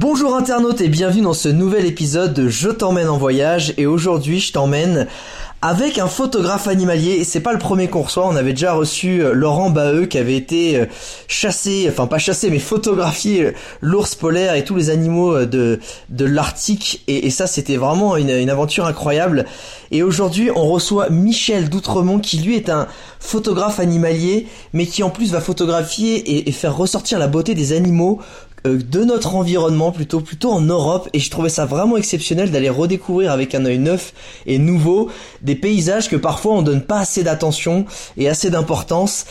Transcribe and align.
Bonjour 0.00 0.34
internautes 0.34 0.80
et 0.80 0.88
bienvenue 0.88 1.20
dans 1.20 1.34
ce 1.34 1.50
nouvel 1.50 1.84
épisode 1.84 2.32
de 2.32 2.48
Je 2.48 2.70
t'emmène 2.70 3.10
en 3.10 3.18
voyage. 3.18 3.74
Et 3.76 3.84
aujourd'hui 3.84 4.40
je 4.40 4.50
t'emmène 4.50 5.06
avec 5.62 5.98
un 5.98 6.06
photographe 6.06 6.68
animalier. 6.68 7.12
Et 7.12 7.24
c'est 7.24 7.40
pas 7.40 7.52
le 7.52 7.58
premier 7.58 7.88
qu'on 7.88 8.02
reçoit, 8.02 8.26
on 8.26 8.36
avait 8.36 8.52
déjà 8.52 8.72
reçu 8.72 9.22
euh, 9.22 9.34
Laurent 9.34 9.70
Baheux 9.70 10.06
qui 10.06 10.18
avait 10.18 10.36
été 10.36 10.78
euh, 10.78 10.86
chassé, 11.28 11.86
enfin 11.90 12.06
pas 12.06 12.18
chassé 12.18 12.50
mais 12.50 12.58
photographié 12.58 13.44
euh, 13.44 13.52
l'ours 13.80 14.14
polaire 14.14 14.54
et 14.54 14.64
tous 14.64 14.74
les 14.74 14.90
animaux 14.90 15.44
de, 15.44 15.80
de 16.08 16.24
l'Arctique. 16.24 17.02
Et, 17.06 17.30
ça 17.30 17.46
c'était 17.46 17.76
vraiment 17.76 18.16
une, 18.16 18.50
aventure 18.50 18.86
incroyable. 18.86 19.44
Et 19.90 20.02
aujourd'hui 20.02 20.50
on 20.54 20.66
reçoit 20.66 21.10
Michel 21.10 21.68
Doutremont 21.68 22.18
qui 22.20 22.38
lui 22.38 22.56
est 22.56 22.70
un 22.70 22.88
photographe 23.18 23.80
animalier 23.80 24.46
mais 24.72 24.86
qui 24.86 25.02
en 25.02 25.10
plus 25.10 25.32
va 25.32 25.40
photographier 25.40 26.48
et, 26.48 26.52
faire 26.52 26.76
ressortir 26.76 27.18
la 27.18 27.28
beauté 27.28 27.54
des 27.54 27.72
animaux 27.72 28.20
de 28.64 29.04
notre 29.04 29.34
environnement 29.34 29.92
plutôt 29.92 30.20
plutôt 30.20 30.52
en 30.52 30.60
Europe 30.60 31.08
et 31.12 31.18
je 31.18 31.30
trouvais 31.30 31.48
ça 31.48 31.66
vraiment 31.66 31.96
exceptionnel 31.96 32.50
d'aller 32.50 32.68
redécouvrir 32.68 33.32
avec 33.32 33.54
un 33.54 33.64
œil 33.64 33.78
neuf 33.78 34.12
et 34.46 34.58
nouveau 34.58 35.10
des 35.42 35.54
paysages 35.54 36.08
que 36.08 36.16
parfois 36.16 36.52
on 36.52 36.62
donne 36.62 36.82
pas 36.82 36.98
assez 36.98 37.22
d'attention 37.22 37.86
et 38.16 38.28
assez 38.28 38.50
d'importance. 38.50 39.24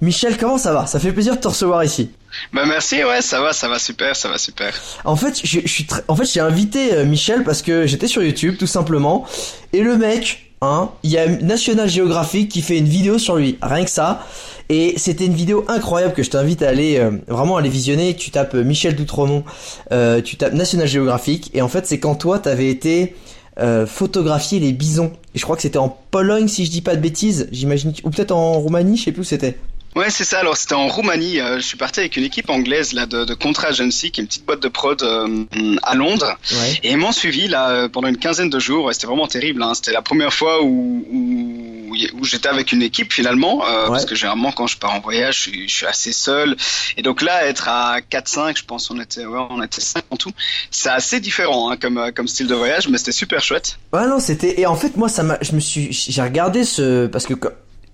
Michel, 0.00 0.36
comment 0.36 0.58
ça 0.58 0.72
va? 0.72 0.86
Ça 0.86 0.98
fait 0.98 1.12
plaisir 1.12 1.36
de 1.36 1.40
te 1.40 1.48
recevoir 1.48 1.82
ici. 1.82 2.10
Bah 2.52 2.64
merci, 2.66 3.02
ouais, 3.04 3.22
ça 3.22 3.40
va, 3.40 3.52
ça 3.52 3.68
va 3.68 3.78
super, 3.78 4.16
ça 4.16 4.28
va 4.28 4.38
super. 4.38 4.74
En 5.04 5.16
fait, 5.16 5.40
je, 5.44 5.60
je 5.64 5.68
suis 5.68 5.86
en 6.08 6.16
fait, 6.16 6.24
j'ai 6.24 6.40
invité 6.40 6.92
euh, 6.94 7.04
Michel 7.04 7.44
parce 7.44 7.62
que 7.62 7.86
j'étais 7.86 8.08
sur 8.08 8.22
YouTube 8.22 8.56
tout 8.58 8.66
simplement 8.66 9.24
et 9.72 9.82
le 9.82 9.96
mec, 9.96 10.53
il 11.02 11.10
y 11.10 11.18
a 11.18 11.28
National 11.28 11.88
Geographic 11.88 12.50
qui 12.50 12.62
fait 12.62 12.78
une 12.78 12.88
vidéo 12.88 13.18
sur 13.18 13.36
lui, 13.36 13.58
rien 13.62 13.84
que 13.84 13.90
ça. 13.90 14.26
Et 14.70 14.94
c'était 14.96 15.26
une 15.26 15.34
vidéo 15.34 15.64
incroyable 15.68 16.14
que 16.14 16.22
je 16.22 16.30
t'invite 16.30 16.62
à 16.62 16.68
aller 16.68 16.96
euh, 16.98 17.10
vraiment 17.28 17.56
aller 17.56 17.68
visionner. 17.68 18.14
Tu 18.14 18.30
tapes 18.30 18.54
euh, 18.54 18.64
Michel 18.64 18.96
Doutremont, 18.96 19.44
euh, 19.92 20.22
tu 20.22 20.36
tapes 20.36 20.54
National 20.54 20.88
Geographic 20.88 21.50
et 21.54 21.60
en 21.60 21.68
fait 21.68 21.86
c'est 21.86 21.98
quand 21.98 22.14
toi 22.14 22.38
t'avais 22.38 22.68
été 22.68 23.14
euh, 23.58 23.86
photographier 23.86 24.58
les 24.58 24.72
bisons. 24.72 25.12
Et 25.34 25.38
je 25.38 25.44
crois 25.44 25.54
que 25.54 25.62
c'était 25.62 25.78
en 25.78 25.96
Pologne 26.10 26.48
si 26.48 26.64
je 26.64 26.70
dis 26.70 26.80
pas 26.80 26.96
de 26.96 27.00
bêtises, 27.00 27.48
j'imagine, 27.52 27.92
ou 28.02 28.10
peut-être 28.10 28.32
en 28.32 28.54
Roumanie, 28.54 28.96
je 28.96 29.04
sais 29.04 29.12
plus 29.12 29.20
où 29.20 29.24
c'était. 29.24 29.58
Ouais, 29.94 30.10
c'est 30.10 30.24
ça. 30.24 30.40
Alors, 30.40 30.56
c'était 30.56 30.74
en 30.74 30.88
Roumanie. 30.88 31.40
euh, 31.40 31.56
je 31.56 31.62
suis 31.64 31.76
parti 31.76 32.00
avec 32.00 32.16
une 32.16 32.24
équipe 32.24 32.50
anglaise 32.50 32.92
là 32.94 33.06
de, 33.06 33.24
de 33.24 33.34
Contra 33.34 33.68
Agency, 33.68 34.10
qui 34.10 34.20
est 34.20 34.24
une 34.24 34.28
petite 34.28 34.44
boîte 34.44 34.60
de 34.60 34.68
prod 34.68 35.00
euh, 35.02 35.44
à 35.82 35.94
Londres. 35.94 36.36
Ouais. 36.50 36.80
Et 36.82 36.90
ils 36.90 36.96
m'ont 36.96 37.12
suivi 37.12 37.46
là 37.48 37.70
euh, 37.70 37.88
pendant 37.88 38.08
une 38.08 38.16
quinzaine 38.18 38.50
de 38.50 38.58
jours. 38.58 38.86
Ouais, 38.86 38.92
c'était 38.94 39.06
vraiment 39.06 39.28
terrible. 39.28 39.62
Hein. 39.62 39.72
C'était 39.74 39.92
la 39.92 40.02
première 40.02 40.32
fois 40.32 40.62
où, 40.62 41.04
où, 41.10 41.94
où 42.14 42.24
j'étais 42.24 42.48
avec 42.48 42.72
une 42.72 42.82
équipe 42.82 43.12
finalement, 43.12 43.64
euh, 43.66 43.84
Ouais. 43.84 43.90
parce 43.90 44.04
que 44.04 44.14
généralement 44.16 44.50
quand 44.50 44.66
je 44.66 44.76
pars 44.78 44.94
en 44.94 45.00
voyage, 45.00 45.36
je 45.36 45.40
suis, 45.42 45.68
je 45.68 45.74
suis 45.74 45.86
assez 45.86 46.12
seul. 46.12 46.56
Et 46.96 47.02
donc 47.02 47.22
là, 47.22 47.46
être 47.46 47.68
à 47.68 47.98
4-5, 48.00 48.58
je 48.58 48.64
pense 48.64 48.90
on 48.90 48.98
était, 49.00 49.24
ouais, 49.26 49.40
on 49.50 49.62
était 49.62 49.80
5 49.80 50.02
en 50.10 50.16
tout. 50.16 50.32
C'est 50.72 50.88
assez 50.88 51.20
différent 51.20 51.70
hein, 51.70 51.76
comme, 51.76 51.98
euh, 51.98 52.10
comme 52.10 52.26
style 52.26 52.46
de 52.48 52.54
voyage, 52.54 52.88
mais 52.88 52.98
c'était 52.98 53.12
super 53.12 53.42
chouette. 53.42 53.78
Ouais 53.92 54.06
non 54.08 54.18
c'était 54.18 54.60
et 54.60 54.66
en 54.66 54.74
fait 54.74 54.96
moi 54.96 55.08
ça 55.08 55.22
m'a 55.22 55.38
je 55.40 55.52
me 55.52 55.60
suis 55.60 55.92
j'ai 55.92 56.20
regardé 56.22 56.64
ce 56.64 57.06
parce 57.06 57.26
que 57.26 57.34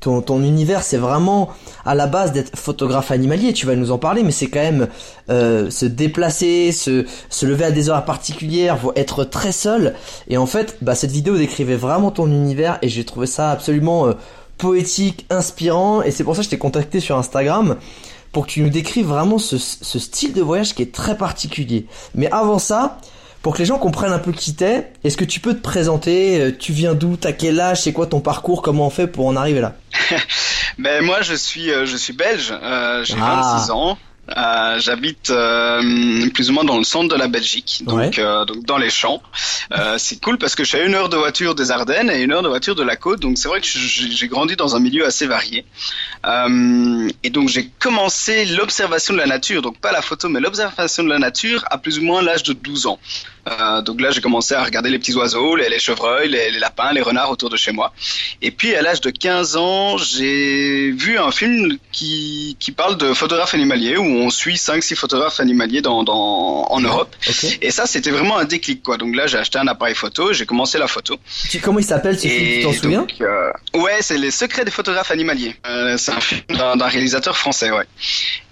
ton 0.00 0.22
ton 0.22 0.42
univers 0.42 0.82
c'est 0.82 0.96
vraiment 0.96 1.50
à 1.84 1.94
la 1.94 2.06
base 2.06 2.32
d'être 2.32 2.58
photographe 2.58 3.10
animalier 3.10 3.52
tu 3.52 3.66
vas 3.66 3.76
nous 3.76 3.90
en 3.90 3.98
parler 3.98 4.22
mais 4.22 4.32
c'est 4.32 4.48
quand 4.48 4.60
même 4.60 4.88
euh, 5.28 5.70
se 5.70 5.86
déplacer 5.86 6.72
se 6.72 7.06
se 7.28 7.46
lever 7.46 7.64
à 7.64 7.70
des 7.70 7.88
heures 7.88 8.04
particulières 8.04 8.78
être 8.96 9.24
très 9.24 9.52
seul. 9.52 9.94
Et 10.28 10.36
en 10.36 10.46
fait 10.46 10.78
bah 10.82 10.94
cette 10.94 11.10
vidéo 11.10 11.36
décrivait 11.36 11.76
vraiment 11.76 12.10
ton 12.10 12.26
univers 12.26 12.78
et 12.82 12.88
j'ai 12.88 13.04
trouvé 13.04 13.26
ça 13.26 13.50
absolument 13.50 14.06
euh, 14.06 14.12
poétique 14.58 15.26
inspirant. 15.30 16.02
Et 16.02 16.10
c'est 16.10 16.24
pour 16.24 16.34
ça 16.34 16.40
que 16.40 16.44
je 16.44 16.50
t'ai 16.50 16.58
contacté 16.58 17.00
sur 17.00 17.16
Instagram 17.16 17.76
pour 18.32 18.46
que 18.46 18.52
tu 18.52 18.62
nous 18.62 18.70
décrives 18.70 19.06
vraiment 19.06 19.38
ce, 19.38 19.58
ce 19.58 19.98
style 19.98 20.32
de 20.32 20.42
voyage 20.42 20.74
qui 20.74 20.82
est 20.82 20.94
très 20.94 21.16
particulier. 21.16 21.86
Mais 22.14 22.30
avant 22.30 22.58
ça 22.58 22.98
pour 23.42 23.54
que 23.54 23.58
les 23.58 23.64
gens 23.64 23.78
comprennent 23.78 24.12
un 24.12 24.18
peu 24.18 24.32
qui 24.32 24.54
t'es, 24.54 24.92
est-ce 25.04 25.16
que 25.16 25.24
tu 25.24 25.40
peux 25.40 25.54
te 25.54 25.62
présenter 25.62 26.40
euh, 26.40 26.52
Tu 26.56 26.72
viens 26.72 26.94
d'où 26.94 27.16
T'as 27.16 27.32
quel 27.32 27.58
âge 27.60 27.82
C'est 27.82 27.92
quoi 27.92 28.06
ton 28.06 28.20
parcours 28.20 28.60
Comment 28.62 28.86
on 28.86 28.90
fait 28.90 29.06
pour 29.06 29.26
en 29.26 29.36
arriver 29.36 29.60
là? 29.60 29.74
Ben 30.78 31.04
moi 31.04 31.20
je 31.22 31.34
suis 31.34 31.70
euh, 31.70 31.84
je 31.84 31.96
suis 31.96 32.12
belge, 32.14 32.52
euh, 32.62 33.04
j'ai 33.04 33.14
Ah. 33.20 33.56
26 33.58 33.70
ans. 33.72 33.98
Euh, 34.36 34.78
J'habite 34.78 35.30
euh, 35.30 36.28
plus 36.30 36.50
ou 36.50 36.52
moins 36.52 36.64
dans 36.64 36.78
le 36.78 36.84
centre 36.84 37.08
de 37.08 37.18
la 37.18 37.26
Belgique, 37.28 37.82
donc, 37.84 37.98
Ouais. 37.98 38.10
euh, 38.18 38.44
donc 38.44 38.64
dans 38.64 38.78
les 38.78 38.90
champs. 38.90 39.22
C'est 39.98 40.20
cool 40.22 40.38
parce 40.38 40.54
que 40.54 40.64
je 40.64 40.68
suis 40.70 40.78
à 40.78 40.84
une 40.84 40.94
heure 40.94 41.08
de 41.08 41.16
voiture 41.16 41.54
des 41.54 41.70
Ardennes 41.70 42.10
et 42.10 42.22
une 42.22 42.32
heure 42.32 42.42
de 42.42 42.48
voiture 42.48 42.74
de 42.74 42.82
la 42.82 42.96
côte, 42.96 43.20
donc 43.20 43.38
c'est 43.38 43.48
vrai 43.48 43.60
que 43.60 43.66
j'ai 43.66 44.28
grandi 44.28 44.56
dans 44.56 44.76
un 44.76 44.80
milieu 44.80 45.04
assez 45.06 45.26
varié. 45.26 45.64
Et 47.22 47.30
donc 47.30 47.48
j'ai 47.48 47.70
commencé 47.78 48.44
l'observation 48.46 49.14
de 49.14 49.18
la 49.18 49.26
nature, 49.26 49.62
donc 49.62 49.78
pas 49.78 49.92
la 49.92 50.02
photo, 50.02 50.28
mais 50.28 50.40
l'observation 50.40 51.02
de 51.02 51.08
la 51.08 51.18
nature 51.18 51.64
à 51.70 51.78
plus 51.78 51.98
ou 51.98 52.02
moins 52.02 52.22
l'âge 52.22 52.42
de 52.42 52.52
12 52.52 52.86
ans. 52.86 52.98
Euh, 53.48 53.80
donc 53.80 54.00
là 54.00 54.10
j'ai 54.10 54.20
commencé 54.20 54.54
à 54.54 54.62
regarder 54.62 54.90
les 54.90 54.98
petits 54.98 55.14
oiseaux, 55.14 55.56
les, 55.56 55.68
les 55.68 55.78
chevreuils, 55.78 56.28
les, 56.28 56.50
les 56.50 56.58
lapins, 56.58 56.92
les 56.92 57.00
renards 57.00 57.30
autour 57.30 57.48
de 57.48 57.56
chez 57.56 57.72
moi. 57.72 57.92
Et 58.42 58.50
puis 58.50 58.74
à 58.74 58.82
l'âge 58.82 59.00
de 59.00 59.10
15 59.10 59.56
ans, 59.56 59.96
j'ai 59.96 60.90
vu 60.92 61.18
un 61.18 61.30
film 61.30 61.78
qui, 61.90 62.56
qui 62.60 62.72
parle 62.72 62.96
de 62.98 63.12
photographes 63.14 63.54
animaliers 63.54 63.96
où 63.96 64.19
on 64.20 64.30
suit 64.30 64.56
5-6 64.56 64.94
photographes 64.96 65.40
animaliers 65.40 65.82
dans, 65.82 66.02
dans, 66.04 66.66
en 66.70 66.80
Europe. 66.80 67.14
Et 67.62 67.70
ça, 67.70 67.86
c'était 67.86 68.10
vraiment 68.10 68.38
un 68.38 68.44
déclic, 68.44 68.82
quoi. 68.82 68.96
Donc 68.96 69.14
là, 69.16 69.26
j'ai 69.26 69.38
acheté 69.38 69.58
un 69.58 69.66
appareil 69.66 69.94
photo, 69.94 70.32
j'ai 70.32 70.46
commencé 70.46 70.78
la 70.78 70.86
photo. 70.88 71.16
Tu- 71.50 71.60
Comment 71.60 71.78
il 71.78 71.84
s'appelle 71.84 72.18
ce 72.18 72.26
film? 72.28 72.58
Tu 72.58 72.62
t'en 72.62 72.72
souviens? 72.72 73.06
euh, 73.20 73.50
Ouais, 73.74 73.98
c'est 74.00 74.18
Les 74.18 74.30
Secrets 74.30 74.64
des 74.64 74.70
photographes 74.70 75.10
animaliers. 75.10 75.54
Euh, 75.66 75.96
c'est 75.98 76.12
un 76.12 76.20
film 76.20 76.40
d'un 76.50 76.86
réalisateur 76.86 77.36
français, 77.36 77.70
ouais. 77.70 77.84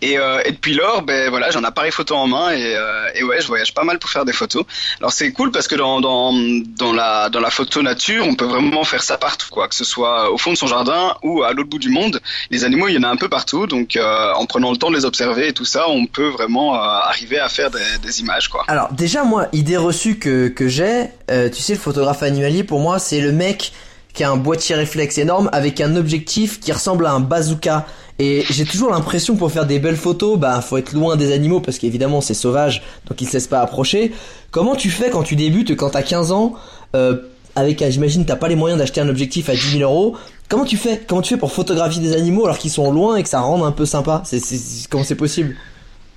Et, 0.03 0.19
euh, 0.19 0.41
et 0.45 0.53
depuis 0.53 0.75
lors, 0.75 1.03
ben 1.03 1.29
voilà, 1.31 1.51
j'ai 1.51 1.59
un 1.59 1.65
appareil 1.65 1.91
photo 1.93 2.15
en 2.15 2.27
main 2.29 2.51
et, 2.51 2.75
euh, 2.77 3.09
et 3.15 3.23
ouais, 3.25 3.41
je 3.41 3.47
voyage 3.47 3.75
pas 3.75 3.85
mal 3.85 3.99
pour 3.99 4.11
faire 4.11 4.25
des 4.25 4.33
photos. 4.33 4.65
Alors 5.01 5.13
c'est 5.13 5.33
cool 5.33 5.51
parce 5.51 5.67
que 5.69 5.75
dans, 5.75 6.01
dans, 6.01 6.33
dans, 6.33 6.93
la, 6.93 7.29
dans 7.31 7.41
la 7.41 7.51
photo 7.51 7.83
nature, 7.83 8.25
on 8.27 8.35
peut 8.35 8.45
vraiment 8.45 8.85
faire 8.85 9.03
ça 9.03 9.19
partout, 9.19 9.49
quoi. 9.51 9.69
Que 9.69 9.75
ce 9.75 9.85
soit 9.85 10.31
au 10.31 10.39
fond 10.39 10.53
de 10.53 10.57
son 10.57 10.67
jardin 10.69 11.17
ou 11.23 11.43
à 11.43 11.53
l'autre 11.53 11.69
bout 11.69 11.79
du 11.79 11.89
monde. 11.91 12.21
Les 12.51 12.65
animaux, 12.65 12.89
il 12.89 12.95
y 12.95 12.99
en 12.99 13.03
a 13.03 13.09
un 13.09 13.17
peu 13.17 13.29
partout. 13.29 13.67
Donc 13.67 13.99
en 13.99 14.47
prenant 14.47 14.71
le 14.71 14.77
temps 14.77 14.91
de 14.91 14.97
les 14.97 15.05
observer 15.05 15.49
et 15.49 15.53
ça, 15.65 15.89
on 15.89 16.07
peut 16.07 16.29
vraiment 16.29 16.75
euh, 16.75 16.79
arriver 16.79 17.39
à 17.39 17.49
faire 17.49 17.71
des, 17.71 18.21
images, 18.21 18.49
quoi. 18.49 18.65
Alors 18.69 18.93
déjà 18.93 19.25
moi, 19.25 19.49
idée 19.53 19.77
reçue 19.77 20.19
que, 20.19 20.49
que 20.49 20.69
j'ai, 20.69 21.07
euh, 21.31 21.49
tu 21.49 21.61
sais 21.61 21.75
le 21.75 21.79
photographe 21.79 22.23
animalier 22.23 22.65
pour 22.65 22.81
moi 22.81 22.99
c'est 22.99 23.21
le 23.21 23.33
mec 23.33 23.73
qui 24.15 24.25
a 24.25 24.31
un 24.31 24.37
boîtier 24.37 24.75
réflexe 24.75 25.19
énorme 25.19 25.49
avec 25.53 25.81
un 25.81 25.95
objectif 25.95 26.59
qui 26.59 26.73
ressemble 26.73 27.07
à 27.07 27.13
un 27.13 27.21
bazooka. 27.21 27.87
Et 28.19 28.43
j'ai 28.51 28.65
toujours 28.65 28.91
l'impression 28.91 29.37
pour 29.37 29.53
faire 29.53 29.65
des 29.65 29.79
belles 29.79 29.97
photos, 29.97 30.37
bah 30.37 30.61
faut 30.61 30.77
être 30.77 30.93
loin 30.93 31.15
des 31.15 31.33
animaux 31.33 31.61
parce 31.61 31.79
qu'évidemment 31.79 32.21
c'est 32.21 32.35
sauvage, 32.35 32.83
donc 33.07 33.21
ils 33.21 33.29
se 33.29 33.35
laissent 33.35 33.47
pas 33.47 33.61
approcher. 33.61 34.13
Comment 34.51 34.75
tu 34.75 34.91
fais 34.91 35.11
quand 35.11 35.23
tu 35.23 35.37
débutes, 35.37 35.77
quand 35.77 35.91
t'as 35.91 36.03
15 36.03 36.33
ans, 36.33 36.55
euh, 36.97 37.17
avec, 37.55 37.81
euh, 37.81 37.91
j'imagine 37.91 38.27
t'as 38.27 38.35
pas 38.35 38.49
les 38.49 38.57
moyens 38.57 38.79
d'acheter 38.81 39.01
un 39.01 39.09
objectif 39.09 39.49
à 39.49 39.53
10 39.53 39.79
000 39.79 39.83
euros. 39.83 40.17
Comment 40.49 40.65
tu 40.65 40.77
fais? 40.77 41.05
Comment 41.07 41.21
tu 41.23 41.35
fais 41.35 41.39
pour 41.39 41.53
photographier 41.53 42.01
des 42.01 42.15
animaux 42.15 42.45
alors 42.45 42.59
qu'ils 42.59 42.71
sont 42.71 42.91
loin 42.91 43.17
et 43.17 43.23
que 43.23 43.29
ça 43.29 43.41
rende 43.41 43.63
un 43.63 43.73
peu 43.73 43.85
sympa? 43.85 44.23
C'est 44.25 44.41
comment 44.89 45.05
c'est 45.05 45.15
possible? 45.15 45.57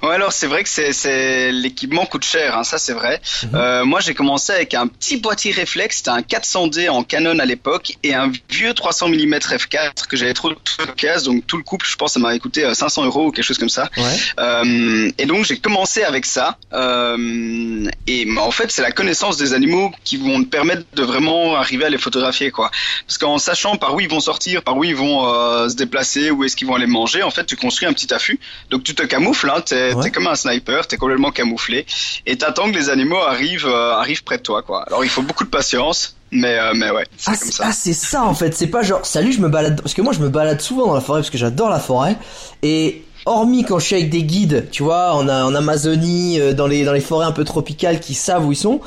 Ouais, 0.03 0.15
alors 0.15 0.33
c'est 0.33 0.47
vrai 0.47 0.63
que 0.63 0.69
c'est, 0.69 0.93
c'est 0.93 1.51
l'équipement 1.51 2.05
coûte 2.05 2.25
cher, 2.25 2.57
hein, 2.57 2.63
ça 2.63 2.77
c'est 2.77 2.93
vrai. 2.93 3.21
Mhm. 3.43 3.49
Euh, 3.53 3.85
moi 3.85 3.99
j'ai 3.99 4.13
commencé 4.13 4.51
avec 4.51 4.73
un 4.73 4.87
petit 4.87 5.17
boîtier 5.17 5.51
réflexe, 5.51 5.97
c'était 5.97 6.09
un 6.09 6.21
400D 6.21 6.89
en 6.89 7.03
Canon 7.03 7.37
à 7.39 7.45
l'époque 7.45 7.93
et 8.03 8.13
un 8.13 8.31
vieux 8.49 8.73
300 8.73 9.09
mm 9.09 9.35
f4 9.35 10.07
que 10.07 10.17
j'avais 10.17 10.33
trop 10.33 10.49
de 10.49 10.55
casse, 10.95 11.23
donc 11.23 11.45
tout 11.45 11.57
le 11.57 11.63
couple, 11.63 11.85
je 11.87 11.95
pense, 11.95 12.13
ça 12.13 12.19
m'a 12.19 12.37
coûté 12.39 12.73
500 12.73 13.03
euh, 13.03 13.05
euros 13.05 13.27
ou 13.27 13.31
quelque 13.31 13.45
chose 13.45 13.57
comme 13.57 13.69
ça. 13.69 13.89
Ouais. 13.97 14.03
Euh, 14.39 15.11
et 15.17 15.25
donc 15.25 15.45
j'ai 15.45 15.57
commencé 15.57 16.03
avec 16.03 16.25
ça. 16.25 16.57
Euh, 16.73 17.87
et 18.07 18.25
bah, 18.25 18.41
en 18.41 18.51
fait 18.51 18.71
c'est 18.71 18.81
la 18.81 18.91
connaissance 18.91 19.37
des 19.37 19.53
animaux 19.53 19.91
qui 20.03 20.17
vont 20.17 20.43
te 20.43 20.49
permettre 20.49 20.83
de 20.93 21.03
vraiment 21.03 21.55
arriver 21.55 21.85
à 21.85 21.89
les 21.89 21.97
photographier, 21.97 22.51
quoi. 22.51 22.71
Parce 23.05 23.17
qu'en 23.17 23.37
sachant 23.37 23.75
par 23.75 23.95
où 23.95 23.99
ils 23.99 24.09
vont 24.09 24.19
sortir, 24.19 24.63
par 24.63 24.77
où 24.77 24.83
ils 24.83 24.95
vont 24.95 25.31
euh, 25.31 25.69
se 25.69 25.75
déplacer, 25.75 26.31
où 26.31 26.43
est-ce 26.43 26.55
qu'ils 26.55 26.67
vont 26.67 26.75
aller 26.75 26.87
manger, 26.87 27.21
en 27.21 27.31
fait 27.31 27.45
tu 27.45 27.55
construis 27.55 27.87
un 27.87 27.93
petit 27.93 28.11
affût. 28.13 28.39
Donc 28.69 28.83
tu 28.83 28.95
te 28.95 29.03
camoufles, 29.03 29.49
hein, 29.49 29.61
t'es 29.61 29.90
comme 30.11 30.27
un 30.27 30.35
sniper, 30.35 30.87
t'es 30.87 30.97
complètement 30.97 31.31
camouflé 31.31 31.85
et 32.25 32.37
t'attends 32.37 32.71
que 32.71 32.75
les 32.75 32.89
animaux 32.89 33.17
arrivent 33.17 33.67
euh, 33.67 33.93
arrivent 33.93 34.23
près 34.23 34.37
de 34.37 34.43
toi 34.43 34.61
quoi. 34.61 34.83
Alors 34.87 35.03
il 35.03 35.09
faut 35.09 35.21
beaucoup 35.21 35.43
de 35.43 35.49
patience. 35.49 36.15
Mais, 36.33 36.57
euh, 36.57 36.71
mais 36.73 36.89
ouais, 36.91 37.03
c'est 37.17 37.31
ah, 37.31 37.37
comme 37.37 37.51
ça. 37.51 37.63
Ah, 37.67 37.71
c'est 37.73 37.91
ça 37.93 38.23
en 38.23 38.33
fait. 38.33 38.55
C'est 38.55 38.67
pas 38.67 38.83
genre, 38.83 39.05
salut, 39.05 39.33
je 39.33 39.41
me 39.41 39.49
balade. 39.49 39.81
Parce 39.81 39.93
que 39.93 40.01
moi, 40.01 40.13
je 40.13 40.19
me 40.19 40.29
balade 40.29 40.61
souvent 40.61 40.87
dans 40.87 40.93
la 40.93 41.01
forêt 41.01 41.19
parce 41.19 41.29
que 41.29 41.37
j'adore 41.37 41.69
la 41.69 41.79
forêt. 41.79 42.15
Et 42.63 43.03
hormis 43.25 43.65
quand 43.65 43.79
je 43.79 43.87
suis 43.87 43.95
avec 43.95 44.09
des 44.09 44.23
guides, 44.23 44.69
tu 44.71 44.81
vois, 44.81 45.13
en, 45.13 45.27
en 45.27 45.53
Amazonie, 45.53 46.39
euh, 46.39 46.53
dans 46.53 46.67
les, 46.67 46.85
dans 46.85 46.93
les 46.93 47.01
forêts 47.01 47.25
un 47.25 47.33
peu 47.33 47.43
tropicales 47.43 47.99
qui 47.99 48.13
savent 48.13 48.45
où 48.45 48.53
ils 48.53 48.57
sont, 48.57 48.79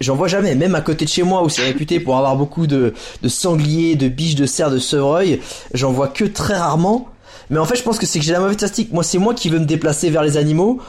j'en 0.00 0.16
vois 0.16 0.28
jamais. 0.28 0.54
Même 0.54 0.74
à 0.74 0.80
côté 0.80 1.04
de 1.04 1.10
chez 1.10 1.22
moi 1.22 1.42
où 1.42 1.48
c'est 1.48 1.62
réputé 1.62 2.00
pour 2.00 2.16
avoir 2.16 2.36
beaucoup 2.36 2.66
de, 2.66 2.94
de 3.22 3.28
sangliers, 3.28 3.94
de 3.94 4.08
biches, 4.08 4.34
de 4.34 4.46
cerfs, 4.46 4.70
de 4.70 4.78
sevreuils, 4.78 5.40
j'en 5.74 5.92
vois 5.92 6.08
que 6.08 6.24
très 6.24 6.56
rarement. 6.56 7.08
Mais 7.50 7.58
en 7.58 7.64
fait, 7.64 7.76
je 7.76 7.82
pense 7.82 7.98
que 7.98 8.06
c'est 8.06 8.20
que 8.20 8.24
j'ai 8.24 8.32
la 8.32 8.40
mauvaise 8.40 8.56
statistique. 8.56 8.92
Moi, 8.92 9.02
c'est 9.02 9.18
moi 9.18 9.34
qui 9.34 9.50
veux 9.50 9.58
me 9.58 9.66
déplacer 9.66 10.08
vers 10.08 10.22
les 10.22 10.36
animaux. 10.36 10.80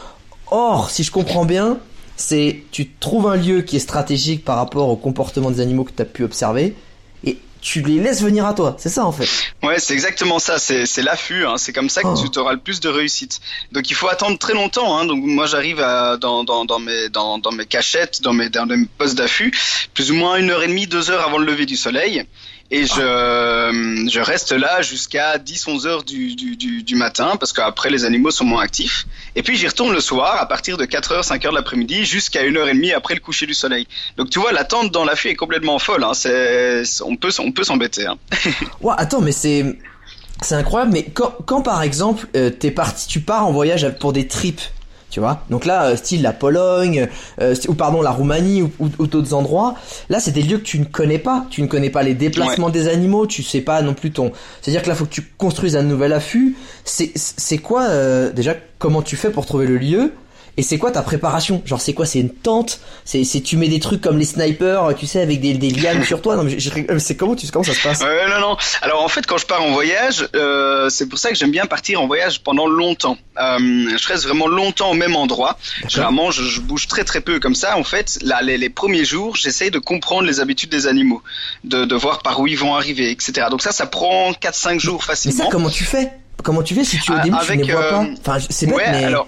Or, 0.51 0.91
si 0.91 1.03
je 1.03 1.11
comprends 1.11 1.45
bien, 1.45 1.77
c'est 2.15 2.63
tu 2.71 2.91
trouves 2.99 3.27
un 3.27 3.35
lieu 3.35 3.61
qui 3.61 3.77
est 3.77 3.79
stratégique 3.79 4.45
par 4.45 4.57
rapport 4.57 4.89
au 4.89 4.95
comportement 4.95 5.49
des 5.49 5.59
animaux 5.59 5.83
que 5.83 5.91
tu 5.91 6.01
as 6.01 6.05
pu 6.05 6.23
observer 6.23 6.75
et 7.23 7.39
tu 7.61 7.81
les 7.81 7.99
laisses 7.99 8.21
venir 8.21 8.45
à 8.45 8.53
toi. 8.53 8.75
C'est 8.77 8.89
ça 8.89 9.05
en 9.05 9.11
fait. 9.11 9.27
Ouais, 9.63 9.79
c'est 9.79 9.93
exactement 9.93 10.39
ça. 10.39 10.59
C'est, 10.59 10.85
l'affût. 11.01 11.45
Hein. 11.45 11.55
C'est 11.57 11.73
comme 11.73 11.89
ça 11.89 12.01
que 12.01 12.07
oh. 12.07 12.27
tu 12.31 12.39
auras 12.39 12.53
le 12.53 12.59
plus 12.59 12.79
de 12.79 12.89
réussite. 12.89 13.39
Donc 13.71 13.89
il 13.89 13.95
faut 13.95 14.07
attendre 14.07 14.37
très 14.37 14.53
longtemps. 14.53 14.97
Hein. 14.97 15.05
Donc 15.05 15.23
moi 15.23 15.45
j'arrive 15.45 15.79
à, 15.79 16.17
dans, 16.17 16.43
dans, 16.43 16.65
dans, 16.65 16.79
mes, 16.79 17.09
dans, 17.09 17.39
dans 17.39 17.51
mes 17.51 17.65
cachettes, 17.65 18.21
dans 18.21 18.33
mes, 18.33 18.49
dans 18.49 18.65
mes 18.65 18.85
postes 18.97 19.17
d'affût, 19.17 19.51
plus 19.93 20.11
ou 20.11 20.15
moins 20.15 20.37
une 20.37 20.51
heure 20.51 20.63
et 20.63 20.67
demie, 20.67 20.85
deux 20.85 21.09
heures 21.09 21.25
avant 21.25 21.37
le 21.37 21.45
lever 21.45 21.65
du 21.65 21.75
soleil 21.75 22.25
et 22.73 22.85
je, 22.85 24.07
je 24.09 24.19
reste 24.21 24.53
là 24.53 24.81
jusqu'à 24.81 25.37
10-11 25.37 25.87
heures 25.87 26.03
du, 26.03 26.35
du, 26.35 26.55
du, 26.55 26.95
matin 26.95 27.35
parce 27.37 27.51
qu'après 27.51 27.89
les 27.89 28.05
animaux 28.05 28.31
sont 28.31 28.45
moins 28.45 28.63
actifs. 28.63 29.07
Et 29.35 29.43
puis 29.43 29.57
j'y 29.57 29.67
retourne 29.67 29.91
le 29.91 29.99
soir 29.99 30.37
à 30.39 30.47
partir 30.47 30.77
de 30.77 30.85
4 30.85 31.11
heures, 31.11 31.25
5 31.25 31.43
heures 31.43 31.51
de 31.51 31.57
l'après-midi 31.57 32.05
jusqu'à 32.05 32.43
1 32.43 32.55
heure 32.55 32.69
et 32.69 32.73
demie 32.73 32.93
après 32.93 33.13
le 33.13 33.19
coucher 33.19 33.45
du 33.45 33.53
soleil. 33.53 33.87
Donc 34.15 34.29
tu 34.29 34.39
vois, 34.39 34.53
l'attente 34.53 34.89
dans 34.91 35.03
la 35.03 35.13
est 35.25 35.35
complètement 35.35 35.77
folle. 35.79 36.05
Hein. 36.05 36.13
C'est, 36.13 36.83
on 37.03 37.17
peut, 37.17 37.29
on 37.39 37.51
peut 37.51 37.63
s'embêter. 37.63 38.05
Hein. 38.05 38.17
ouais, 38.81 38.93
attends, 38.97 39.19
mais 39.19 39.33
c'est, 39.33 39.77
c'est 40.41 40.55
incroyable. 40.55 40.93
Mais 40.93 41.03
quand, 41.03 41.33
quand 41.45 41.61
par 41.61 41.81
exemple, 41.81 42.27
euh, 42.37 42.49
t'es 42.49 42.71
parti, 42.71 43.05
tu 43.07 43.19
pars 43.19 43.45
en 43.45 43.51
voyage 43.51 43.87
pour 43.99 44.13
des 44.13 44.27
trips 44.27 44.61
tu 45.11 45.19
vois. 45.19 45.43
Donc 45.49 45.65
là, 45.65 45.87
euh, 45.87 45.95
style 45.95 46.23
la 46.23 46.31
Pologne, 46.31 47.07
euh, 47.41 47.53
ou 47.67 47.75
pardon 47.75 48.01
la 48.01 48.11
Roumanie 48.11 48.63
ou, 48.63 48.71
ou, 48.79 49.07
d'autres 49.07 49.33
endroits. 49.33 49.75
Là, 50.09 50.19
c'est 50.19 50.31
des 50.31 50.41
lieux 50.41 50.57
que 50.57 50.63
tu 50.63 50.79
ne 50.79 50.85
connais 50.85 51.19
pas. 51.19 51.45
Tu 51.49 51.61
ne 51.61 51.67
connais 51.67 51.89
pas 51.89 52.01
les 52.01 52.15
déplacements 52.15 52.69
des 52.69 52.87
animaux. 52.87 53.27
Tu 53.27 53.43
sais 53.43 53.61
pas 53.61 53.81
non 53.81 53.93
plus 53.93 54.11
ton. 54.11 54.31
C'est-à-dire 54.61 54.81
que 54.81 54.87
là, 54.87 54.95
faut 54.95 55.05
que 55.05 55.13
tu 55.13 55.21
construises 55.37 55.75
un 55.75 55.83
nouvel 55.83 56.13
affût. 56.13 56.55
C'est 56.85 57.11
c'est 57.13 57.59
quoi 57.59 57.83
euh, 57.83 58.31
déjà 58.31 58.55
Comment 58.79 59.03
tu 59.03 59.15
fais 59.15 59.29
pour 59.29 59.45
trouver 59.45 59.67
le 59.67 59.77
lieu? 59.77 60.13
Et 60.57 60.63
c'est 60.63 60.77
quoi 60.77 60.91
ta 60.91 61.01
préparation? 61.01 61.61
Genre 61.65 61.79
c'est 61.81 61.93
quoi? 61.93 62.05
C'est 62.05 62.19
une 62.19 62.29
tente? 62.29 62.79
C'est 63.05 63.23
c'est 63.23 63.41
tu 63.41 63.57
mets 63.57 63.67
des 63.69 63.79
trucs 63.79 64.01
comme 64.01 64.17
les 64.17 64.25
snipers, 64.25 64.93
tu 64.97 65.05
sais, 65.07 65.21
avec 65.21 65.39
des, 65.41 65.53
des 65.53 65.69
lianes 65.69 66.03
sur 66.03 66.21
toi? 66.21 66.35
Non 66.35 66.43
mais 66.43 66.57
c'est 66.99 67.15
comment 67.15 67.35
tu 67.35 67.47
comment 67.47 67.63
ça 67.63 67.73
se 67.73 67.81
passe? 67.81 68.01
Euh, 68.01 68.27
Non 68.29 68.39
non. 68.49 68.57
Alors 68.81 69.03
en 69.03 69.07
fait 69.07 69.25
quand 69.25 69.37
je 69.37 69.45
pars 69.45 69.61
en 69.63 69.71
voyage, 69.71 70.27
euh, 70.35 70.89
c'est 70.89 71.07
pour 71.07 71.19
ça 71.19 71.29
que 71.29 71.35
j'aime 71.35 71.51
bien 71.51 71.65
partir 71.65 72.01
en 72.01 72.07
voyage 72.07 72.41
pendant 72.43 72.67
longtemps. 72.67 73.17
Euh, 73.39 73.57
je 73.97 74.07
reste 74.07 74.23
vraiment 74.25 74.47
longtemps 74.47 74.91
au 74.91 74.95
même 74.95 75.15
endroit. 75.15 75.57
Généralement 75.87 76.31
je, 76.31 76.43
je, 76.43 76.59
bouge 76.59 76.87
très 76.87 77.03
très 77.03 77.21
peu 77.21 77.39
comme 77.39 77.55
ça. 77.55 77.77
En 77.77 77.83
fait 77.83 78.17
là 78.21 78.41
les, 78.41 78.57
les 78.57 78.69
premiers 78.69 79.05
jours 79.05 79.35
j'essaye 79.35 79.71
de 79.71 79.79
comprendre 79.79 80.23
les 80.27 80.39
habitudes 80.39 80.69
des 80.69 80.87
animaux, 80.87 81.21
de, 81.63 81.85
de 81.85 81.95
voir 81.95 82.21
par 82.21 82.39
où 82.39 82.47
ils 82.47 82.57
vont 82.57 82.75
arriver, 82.75 83.09
etc. 83.11 83.47
Donc 83.49 83.61
ça 83.61 83.71
ça 83.71 83.85
prend 83.85 84.31
4-5 84.31 84.79
jours 84.79 85.03
facilement. 85.03 85.37
Mais 85.37 85.43
ça 85.45 85.49
comment 85.51 85.69
tu 85.69 85.83
fais? 85.85 86.11
Comment 86.43 86.63
tu 86.63 86.73
fais 86.73 86.83
si 86.83 86.99
tu 86.99 87.11
au 87.11 87.19
début 87.19 87.37
tu 87.45 87.55
ne 87.57 87.63
les 87.63 87.71
vois 87.71 87.89
pas? 87.89 88.03
Euh, 88.03 88.15
Enfin 88.25 88.37
c'est 88.49 88.65
bête 88.65 88.75
ouais, 88.75 88.91
mais. 88.91 89.03
Alors, 89.05 89.27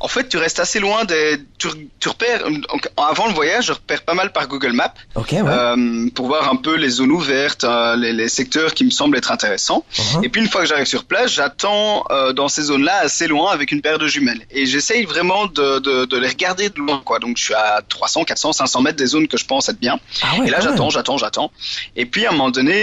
en 0.00 0.08
fait, 0.08 0.28
tu 0.28 0.36
restes 0.36 0.58
assez 0.58 0.80
loin 0.80 1.04
des. 1.04 1.38
Tu, 1.58 1.68
tu 2.00 2.08
repères. 2.08 2.44
Donc, 2.50 2.88
avant 2.96 3.28
le 3.28 3.34
voyage, 3.34 3.66
je 3.66 3.72
repère 3.72 4.02
pas 4.02 4.14
mal 4.14 4.32
par 4.32 4.48
Google 4.48 4.72
Maps. 4.72 4.92
Ouais. 5.14 5.22
euh, 5.32 6.08
pour 6.14 6.26
voir 6.26 6.50
un 6.50 6.56
peu 6.56 6.74
les 6.76 6.90
zones 6.90 7.12
ouvertes, 7.12 7.64
euh, 7.64 7.94
les, 7.96 8.12
les, 8.12 8.28
secteurs 8.28 8.74
qui 8.74 8.84
me 8.84 8.90
semblent 8.90 9.16
être 9.16 9.30
intéressants. 9.30 9.84
Uh 9.96 10.00
-huh. 10.02 10.24
Et 10.24 10.28
puis, 10.28 10.40
une 10.40 10.48
fois 10.48 10.62
que 10.62 10.66
j'arrive 10.66 10.86
sur 10.86 11.04
place, 11.04 11.32
j'attends 11.32 12.04
euh, 12.10 12.32
dans 12.32 12.48
ces 12.48 12.62
zones-là 12.62 12.96
assez 13.02 13.26
loin 13.28 13.52
avec 13.52 13.70
une 13.70 13.80
paire 13.80 13.98
de 13.98 14.08
jumelles. 14.08 14.42
Et 14.50 14.66
j'essaye 14.66 15.04
vraiment 15.04 15.46
de, 15.46 15.78
de, 15.78 16.04
de, 16.04 16.16
les 16.16 16.28
regarder 16.28 16.68
de 16.68 16.78
loin, 16.78 17.00
quoi. 17.04 17.18
Donc, 17.20 17.36
je 17.38 17.44
suis 17.44 17.54
à 17.54 17.80
300, 17.88 18.24
400, 18.24 18.52
500 18.52 18.82
mètres 18.82 18.98
des 19.04 19.06
zones 19.14 19.28
que 19.28 19.36
je 19.36 19.46
pense 19.46 19.68
être 19.68 19.78
bien. 19.78 19.96
Ah 20.22 20.38
ouais, 20.38 20.46
et 20.46 20.50
là, 20.50 20.58
j'attends, 20.60 20.90
j'attends, 20.90 21.18
j'attends. 21.18 21.50
Et 21.94 22.06
puis, 22.06 22.26
à 22.26 22.30
un 22.30 22.32
moment 22.32 22.50
donné, 22.50 22.78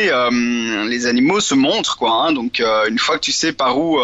les 0.94 1.06
animaux 1.06 1.42
se 1.42 1.56
montrent, 1.56 1.98
quoi. 1.98 2.12
Hein. 2.22 2.32
Donc, 2.34 2.54
une 2.92 3.00
fois 3.00 3.16
que 3.18 3.26
tu 3.30 3.34
sais 3.42 3.52
par 3.64 3.78
où, 3.78 4.00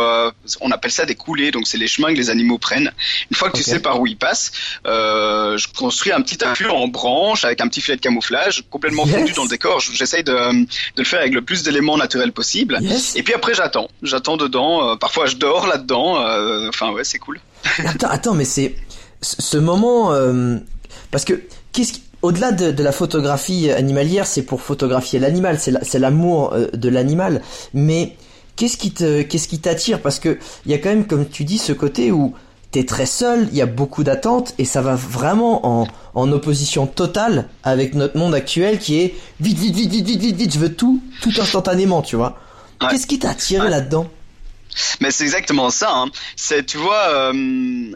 on 0.65 0.69
appelle 0.75 0.91
ça 0.99 1.05
des 1.05 1.15
coulées. 1.15 1.51
Donc, 1.55 1.63
c'est 1.69 1.77
les 1.85 1.87
chemins 1.93 2.11
que 2.13 2.19
les 2.23 2.29
animaux 2.29 2.59
prennent. 2.67 2.84
Une 3.29 3.37
fois 3.37 3.49
que 3.49 3.55
okay. 3.55 3.63
tu 3.63 3.69
sais 3.69 3.79
par 3.79 3.99
où 3.99 4.07
ils 4.07 4.17
passent, 4.17 4.51
euh, 4.85 5.57
je 5.57 5.67
construis 5.67 6.11
un 6.11 6.21
petit 6.21 6.43
affût 6.43 6.69
en 6.69 6.87
branche 6.87 7.45
avec 7.45 7.61
un 7.61 7.67
petit 7.67 7.81
filet 7.81 7.97
de 7.97 8.01
camouflage 8.01 8.63
complètement 8.69 9.05
yes. 9.05 9.15
fondu 9.15 9.33
dans 9.33 9.43
le 9.43 9.49
décor. 9.49 9.79
J'essaye 9.79 10.23
de, 10.23 10.33
de, 10.33 10.67
le 10.97 11.03
faire 11.03 11.19
avec 11.19 11.33
le 11.33 11.41
plus 11.41 11.63
d'éléments 11.63 11.97
naturels 11.97 12.31
possible. 12.31 12.77
Yes. 12.81 13.15
Et 13.15 13.23
puis 13.23 13.33
après, 13.33 13.53
j'attends. 13.53 13.87
J'attends 14.01 14.37
dedans. 14.37 14.91
Euh, 14.91 14.95
parfois, 14.95 15.25
je 15.25 15.35
dors 15.35 15.67
là-dedans. 15.67 16.19
Euh, 16.19 16.69
enfin, 16.69 16.91
ouais, 16.91 17.03
c'est 17.03 17.19
cool. 17.19 17.39
attends, 17.85 18.09
attends, 18.09 18.33
mais 18.33 18.45
c'est 18.45 18.75
ce 19.21 19.57
moment 19.57 20.13
euh, 20.13 20.57
parce 21.11 21.25
que 21.25 21.41
qu'est-ce 21.71 21.93
qui 21.93 22.01
au-delà 22.21 22.51
de, 22.51 22.71
de, 22.71 22.83
la 22.83 22.91
photographie 22.91 23.69
animalière, 23.69 24.25
c'est 24.25 24.41
pour 24.41 24.59
photographier 24.61 25.19
l'animal, 25.19 25.59
c'est 25.59 25.99
l'amour 25.99 26.55
la, 26.55 26.65
de 26.75 26.89
l'animal. 26.89 27.43
Mais 27.75 28.15
qu'est-ce 28.55 28.77
qui 28.77 28.91
te, 28.91 29.21
qu'est-ce 29.21 29.47
qui 29.47 29.59
t'attire? 29.59 30.01
Parce 30.01 30.19
que 30.19 30.39
il 30.65 30.71
y 30.71 30.73
a 30.73 30.79
quand 30.79 30.89
même, 30.89 31.05
comme 31.05 31.27
tu 31.29 31.43
dis, 31.43 31.59
ce 31.59 31.71
côté 31.71 32.11
où 32.11 32.33
t'es 32.75 32.83
très 32.83 33.05
seul, 33.05 33.47
il 33.53 33.57
y 33.57 33.61
a 33.61 33.65
beaucoup 33.65 34.03
d'attentes 34.03 34.53
et 34.57 34.65
ça 34.65 34.81
va 34.81 34.95
vraiment 34.95 35.65
en, 35.65 35.87
en 36.13 36.31
opposition 36.33 36.87
totale 36.87 37.47
avec 37.63 37.95
notre 37.95 38.17
monde 38.17 38.35
actuel 38.35 38.79
qui 38.79 38.99
est 38.99 39.15
vite, 39.39 39.57
vite, 39.57 39.73
vite, 39.73 39.89
vite, 39.89 40.05
vite, 40.05 40.19
vite, 40.19 40.35
vite, 40.35 40.53
je 40.53 40.59
veux 40.59 40.73
tout, 40.73 41.01
tout 41.21 41.31
instantanément, 41.39 42.01
tu 42.01 42.17
vois. 42.17 42.37
Ouais. 42.81 42.89
Qu'est-ce 42.89 43.07
qui 43.07 43.17
t'a 43.17 43.29
attiré 43.29 43.63
ouais. 43.63 43.69
là-dedans? 43.69 44.09
Mais 44.99 45.09
c'est 45.11 45.23
exactement 45.23 45.69
ça. 45.69 45.89
Hein. 45.89 46.07
C'est, 46.35 46.65
tu 46.65 46.75
vois, 46.75 47.31
euh, 47.31 47.93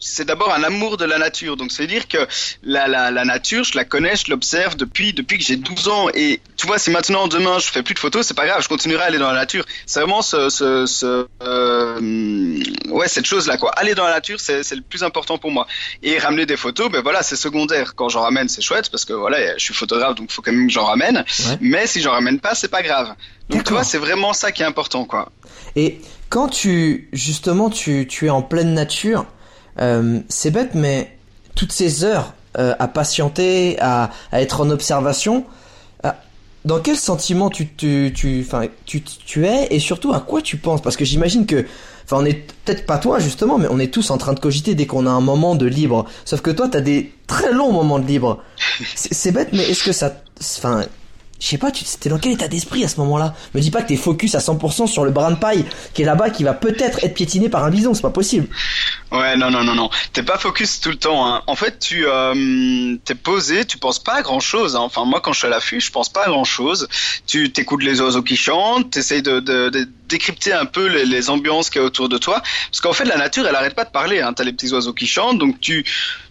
c'est 0.00 0.24
d'abord 0.24 0.52
un 0.52 0.62
amour 0.62 0.96
de 0.96 1.04
la 1.04 1.18
nature. 1.18 1.56
Donc, 1.56 1.72
c'est 1.72 1.86
dire 1.86 2.08
que 2.08 2.18
la, 2.62 2.88
la, 2.88 3.10
la, 3.10 3.24
nature, 3.24 3.64
je 3.64 3.76
la 3.76 3.84
connais, 3.84 4.16
je 4.16 4.30
l'observe 4.30 4.76
depuis, 4.76 5.12
depuis 5.12 5.38
que 5.38 5.44
j'ai 5.44 5.56
12 5.56 5.88
ans. 5.88 6.08
Et 6.14 6.40
tu 6.56 6.66
vois, 6.66 6.78
si 6.78 6.90
maintenant, 6.90 7.28
demain, 7.28 7.58
je 7.58 7.66
fais 7.66 7.82
plus 7.82 7.94
de 7.94 7.98
photos, 7.98 8.26
c'est 8.26 8.34
pas 8.34 8.46
grave, 8.46 8.62
je 8.62 8.68
continuerai 8.68 9.02
à 9.02 9.06
aller 9.06 9.18
dans 9.18 9.28
la 9.28 9.38
nature. 9.38 9.64
C'est 9.86 10.00
vraiment 10.00 10.22
ce, 10.22 10.48
ce, 10.48 10.86
ce 10.86 11.26
euh, 11.42 12.60
ouais, 12.90 13.08
cette 13.08 13.26
chose-là, 13.26 13.56
quoi. 13.56 13.70
Aller 13.72 13.94
dans 13.94 14.04
la 14.04 14.14
nature, 14.14 14.40
c'est, 14.40 14.62
c'est 14.62 14.76
le 14.76 14.82
plus 14.82 15.02
important 15.02 15.38
pour 15.38 15.50
moi. 15.50 15.66
Et 16.02 16.18
ramener 16.18 16.46
des 16.46 16.56
photos, 16.56 16.90
ben 16.90 17.02
voilà, 17.02 17.22
c'est 17.22 17.36
secondaire. 17.36 17.94
Quand 17.94 18.08
j'en 18.08 18.22
ramène, 18.22 18.48
c'est 18.48 18.62
chouette 18.62 18.90
parce 18.90 19.04
que 19.04 19.12
voilà, 19.12 19.56
je 19.56 19.64
suis 19.64 19.74
photographe, 19.74 20.14
donc 20.14 20.28
il 20.30 20.34
faut 20.34 20.42
quand 20.42 20.52
même 20.52 20.66
que 20.66 20.72
j'en 20.72 20.84
ramène. 20.84 21.16
Ouais. 21.16 21.58
Mais 21.60 21.86
si 21.86 22.00
j'en 22.00 22.12
ramène 22.12 22.40
pas, 22.40 22.54
c'est 22.54 22.68
pas 22.68 22.82
grave. 22.82 23.14
Donc, 23.48 23.64
tu 23.64 23.72
vois, 23.72 23.84
c'est 23.84 23.98
vraiment 23.98 24.32
ça 24.32 24.52
qui 24.52 24.62
est 24.62 24.66
important, 24.66 25.04
quoi. 25.04 25.32
Et 25.74 26.00
quand 26.28 26.48
tu, 26.48 27.08
justement, 27.12 27.70
tu, 27.70 28.06
tu 28.06 28.26
es 28.26 28.30
en 28.30 28.42
pleine 28.42 28.74
nature, 28.74 29.26
euh, 29.80 30.20
c'est 30.28 30.50
bête, 30.50 30.74
mais 30.74 31.16
toutes 31.54 31.72
ces 31.72 32.04
heures 32.04 32.34
euh, 32.58 32.74
à 32.78 32.88
patienter, 32.88 33.76
à, 33.80 34.10
à, 34.32 34.40
être 34.40 34.60
en 34.60 34.70
observation, 34.70 35.44
euh, 36.04 36.10
dans 36.64 36.80
quel 36.80 36.96
sentiment 36.96 37.50
tu, 37.50 37.68
tu, 37.68 38.12
tu, 38.14 38.46
tu, 38.84 39.02
tu 39.02 39.46
es 39.46 39.68
et 39.70 39.78
surtout 39.78 40.12
à 40.12 40.20
quoi 40.20 40.42
tu 40.42 40.56
penses? 40.56 40.82
Parce 40.82 40.96
que 40.96 41.04
j'imagine 41.04 41.46
que, 41.46 41.66
enfin, 42.04 42.16
on 42.20 42.24
est 42.24 42.52
peut-être 42.64 42.86
pas 42.86 42.98
toi 42.98 43.18
justement, 43.18 43.58
mais 43.58 43.68
on 43.70 43.78
est 43.78 43.92
tous 43.92 44.10
en 44.10 44.18
train 44.18 44.32
de 44.32 44.40
cogiter 44.40 44.74
dès 44.74 44.86
qu'on 44.86 45.06
a 45.06 45.10
un 45.10 45.20
moment 45.20 45.54
de 45.54 45.66
libre. 45.66 46.06
Sauf 46.24 46.40
que 46.40 46.50
toi, 46.50 46.68
t'as 46.68 46.80
des 46.80 47.12
très 47.26 47.52
longs 47.52 47.72
moments 47.72 47.98
de 47.98 48.06
libre. 48.06 48.42
C'est 48.94 49.32
bête, 49.32 49.50
mais 49.52 49.64
est-ce 49.68 49.84
que 49.84 49.92
ça, 49.92 50.12
enfin, 50.40 50.84
je 51.40 51.46
sais 51.46 51.58
pas, 51.58 51.70
tu 51.70 51.84
t'es 51.84 52.08
dans 52.08 52.18
quel 52.18 52.32
état 52.32 52.48
d'esprit 52.48 52.84
à 52.84 52.88
ce 52.88 52.98
moment-là? 53.00 53.34
Me 53.54 53.60
dis 53.60 53.70
pas 53.70 53.82
que 53.82 53.88
t'es 53.88 53.96
focus 53.96 54.34
à 54.34 54.40
100% 54.40 54.88
sur 54.88 55.04
le 55.04 55.12
brin 55.12 55.30
de 55.30 55.36
paille 55.36 55.64
qui 55.94 56.02
est 56.02 56.04
là-bas, 56.04 56.30
qui 56.30 56.42
va 56.42 56.52
peut-être 56.52 57.04
être 57.04 57.14
piétiné 57.14 57.48
par 57.48 57.64
un 57.64 57.70
bison, 57.70 57.94
c'est 57.94 58.02
pas 58.02 58.10
possible. 58.10 58.48
Ouais, 59.12 59.36
non, 59.36 59.50
non, 59.50 59.62
non, 59.62 59.74
non. 59.74 59.88
T'es 60.12 60.22
pas 60.22 60.36
focus 60.36 60.80
tout 60.80 60.90
le 60.90 60.96
temps. 60.96 61.26
Hein. 61.26 61.42
En 61.46 61.54
fait, 61.54 61.78
tu 61.78 62.06
euh, 62.06 62.96
t'es 63.04 63.14
posé, 63.14 63.64
tu 63.64 63.78
penses 63.78 64.00
pas 64.00 64.14
à 64.14 64.22
grand-chose. 64.22 64.74
Hein. 64.74 64.80
Enfin, 64.80 65.04
moi, 65.04 65.20
quand 65.20 65.32
je 65.32 65.38
suis 65.38 65.46
à 65.46 65.50
l'affût, 65.50 65.80
je 65.80 65.92
pense 65.92 66.08
pas 66.08 66.24
à 66.24 66.28
grand-chose. 66.28 66.88
Tu 67.26 67.52
t'écoutes 67.52 67.84
les 67.84 68.00
oiseaux 68.00 68.22
qui 68.22 68.36
chantent, 68.36 68.90
t'essayes 68.90 69.22
de, 69.22 69.38
de, 69.40 69.88
décrypter 70.08 70.52
un 70.52 70.66
peu 70.66 70.86
les, 70.88 71.04
les 71.04 71.30
ambiances 71.30 71.70
qu'il 71.70 71.80
y 71.80 71.84
a 71.84 71.86
autour 71.86 72.08
de 72.08 72.18
toi. 72.18 72.42
Parce 72.70 72.80
qu'en 72.80 72.92
fait, 72.92 73.04
la 73.04 73.16
nature, 73.16 73.46
elle 73.46 73.54
arrête 73.54 73.74
pas 73.74 73.84
de 73.84 73.90
parler. 73.90 74.20
Hein. 74.20 74.32
T'as 74.32 74.44
les 74.44 74.52
petits 74.52 74.72
oiseaux 74.72 74.92
qui 74.92 75.06
chantent, 75.06 75.38
donc 75.38 75.60
tu 75.60 75.84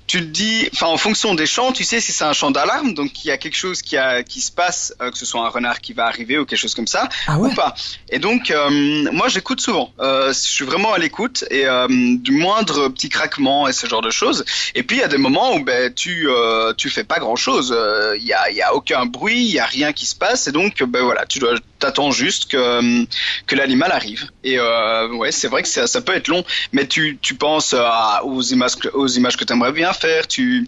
tu 0.07 0.21
te 0.21 0.25
dis, 0.25 0.69
enfin 0.73 0.87
en 0.87 0.97
fonction 0.97 1.35
des 1.35 1.45
chants, 1.45 1.73
tu 1.73 1.83
sais 1.83 1.99
si 1.99 2.13
c'est 2.13 2.23
un 2.23 2.31
chant 2.31 2.49
d'alarme, 2.49 2.93
donc 2.93 3.25
il 3.25 3.27
y 3.27 3.31
a 3.31 3.37
quelque 3.37 3.57
chose 3.57 3.81
qui, 3.81 3.97
a, 3.97 4.23
qui 4.23 4.39
se 4.39 4.53
passe, 4.53 4.93
euh, 5.01 5.11
que 5.11 5.17
ce 5.17 5.25
soit 5.25 5.45
un 5.45 5.49
renard 5.49 5.81
qui 5.81 5.91
va 5.91 6.05
arriver 6.05 6.37
ou 6.37 6.45
quelque 6.45 6.59
chose 6.59 6.75
comme 6.75 6.87
ça, 6.87 7.09
ah 7.27 7.37
ouais. 7.37 7.51
ou 7.51 7.53
pas. 7.53 7.75
Et 8.09 8.17
donc 8.17 8.49
euh, 8.49 8.69
moi 9.11 9.27
j'écoute 9.27 9.59
souvent, 9.59 9.91
euh, 9.99 10.29
je 10.29 10.39
suis 10.39 10.63
vraiment 10.63 10.93
à 10.93 10.97
l'écoute 10.97 11.43
et 11.51 11.65
du 11.89 12.31
moindre 12.31 12.87
petit 12.87 13.09
craquement 13.09 13.67
et 13.67 13.73
ce 13.73 13.85
genre 13.85 14.01
de 14.01 14.09
choses. 14.09 14.45
Et 14.75 14.83
puis 14.83 14.97
il 14.97 14.99
y 15.01 15.03
a 15.03 15.09
des 15.09 15.17
moments 15.17 15.55
où 15.55 15.63
ben 15.63 15.93
tu 15.93 16.29
tu 16.77 16.89
fais 16.89 17.03
pas 17.03 17.19
grand 17.19 17.35
chose, 17.35 17.77
il 18.17 18.23
y 18.23 18.33
a 18.33 18.49
y 18.49 18.61
a 18.61 18.73
aucun 18.73 19.05
bruit, 19.05 19.43
il 19.43 19.51
y 19.51 19.59
a 19.59 19.65
rien 19.65 19.91
qui 19.91 20.05
se 20.05 20.15
passe 20.15 20.47
et 20.47 20.53
donc 20.53 20.81
ben 20.83 21.03
voilà 21.03 21.25
tu 21.25 21.39
dois 21.39 21.55
t'attends 21.79 22.11
juste 22.11 22.49
que 22.49 23.05
que 23.45 23.55
l'animal 23.55 23.91
arrive. 23.91 24.29
Et 24.45 24.57
ouais 24.59 25.31
c'est 25.31 25.49
vrai 25.49 25.63
que 25.63 25.69
ça, 25.69 25.85
ça 25.85 25.99
peut 25.99 26.15
être 26.15 26.29
long, 26.29 26.45
mais 26.71 26.87
tu 26.87 27.19
tu 27.21 27.35
penses 27.35 27.73
à, 27.77 28.23
aux 28.23 28.41
images 28.41 28.75
aux 28.93 29.07
images 29.07 29.35
que 29.35 29.43
tu 29.43 29.51
aimerais 29.51 29.73
bien 29.73 29.91
faire, 29.97 30.27
tu 30.27 30.67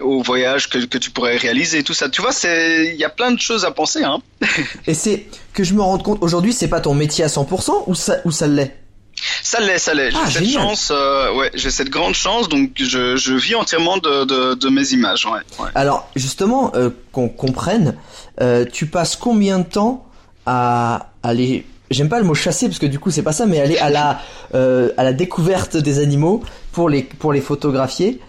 au 0.00 0.22
voyage 0.22 0.68
que, 0.68 0.84
que 0.84 0.98
tu 0.98 1.10
pourrais 1.10 1.36
réaliser, 1.36 1.82
tout 1.82 1.94
ça. 1.94 2.08
Tu 2.08 2.20
vois, 2.22 2.32
c'est 2.32 2.88
il 2.92 2.96
y 3.00 3.04
a 3.04 3.08
plein 3.10 3.32
de 3.32 3.40
choses 3.40 3.64
à 3.64 3.70
penser. 3.70 4.04
Hein. 4.04 4.18
Et 4.86 4.94
c'est 4.94 5.26
que 5.52 5.64
je 5.64 5.74
me 5.74 5.82
rends 5.82 5.98
compte 5.98 6.18
aujourd'hui, 6.20 6.52
c'est 6.52 6.68
pas 6.68 6.80
ton 6.80 6.94
métier 6.94 7.24
à 7.24 7.28
100% 7.28 7.84
ou 7.86 7.94
ça 7.94 8.18
ou 8.24 8.30
ça 8.30 8.46
l'est? 8.46 8.76
Ça 9.42 9.60
l'est, 9.60 9.78
ça 9.78 9.94
l'est. 9.94 10.10
Ah, 10.14 10.28
j'ai 10.28 10.40
cette 10.40 10.50
chance, 10.50 10.92
euh, 10.94 11.34
ouais, 11.34 11.50
j'ai 11.54 11.70
cette 11.70 11.88
grande 11.88 12.14
chance, 12.14 12.50
donc 12.50 12.72
je, 12.76 13.16
je 13.16 13.32
vis 13.32 13.54
entièrement 13.54 13.96
de, 13.96 14.24
de, 14.24 14.54
de 14.54 14.68
mes 14.68 14.92
images. 14.92 15.24
Ouais, 15.24 15.40
ouais. 15.58 15.70
Alors 15.74 16.08
justement, 16.16 16.72
euh, 16.74 16.90
qu'on 17.12 17.30
comprenne, 17.30 17.96
euh, 18.42 18.66
tu 18.70 18.86
passes 18.86 19.16
combien 19.16 19.60
de 19.60 19.64
temps 19.64 20.06
à 20.44 21.10
aller 21.22 21.64
J'aime 21.88 22.08
pas 22.08 22.18
le 22.18 22.24
mot 22.24 22.34
chasser 22.34 22.66
parce 22.66 22.80
que 22.80 22.86
du 22.86 22.98
coup 22.98 23.12
c'est 23.12 23.22
pas 23.22 23.32
ça, 23.32 23.46
mais 23.46 23.60
aller 23.60 23.78
à 23.78 23.90
la 23.90 24.20
à 24.52 25.04
la 25.04 25.12
découverte 25.12 25.76
des 25.76 26.00
animaux 26.00 26.42
pour 26.72 26.88
les 26.88 27.02
pour 27.02 27.32
les 27.32 27.40
photographier? 27.40 28.20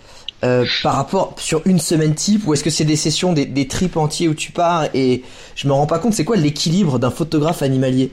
Euh, 0.44 0.68
par 0.84 0.94
rapport 0.94 1.34
sur 1.40 1.64
une 1.66 1.80
semaine 1.80 2.14
type 2.14 2.46
ou 2.46 2.54
est-ce 2.54 2.64
que 2.64 2.70
c'est 2.70 2.86
des 2.86 2.96
sessions 2.96 3.34
des, 3.34 3.48
des 3.48 3.68
trips 3.68 3.98
entiers 3.98 4.28
où 4.28 4.36
tu 4.36 4.52
pars 4.52 4.86
et 4.94 5.24
je 5.56 5.68
me 5.68 5.74
rends 5.74 5.88
pas 5.88 5.98
compte 5.98 6.14
c'est 6.14 6.26
quoi 6.26 6.36
l'équilibre 6.36 7.00
d'un 7.00 7.10
photographe 7.10 7.64
animalier 7.64 8.12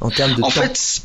en 0.00 0.10
termes 0.10 0.34
de 0.34 0.42
en 0.42 0.50
temps? 0.50 0.62
fait 0.62 1.02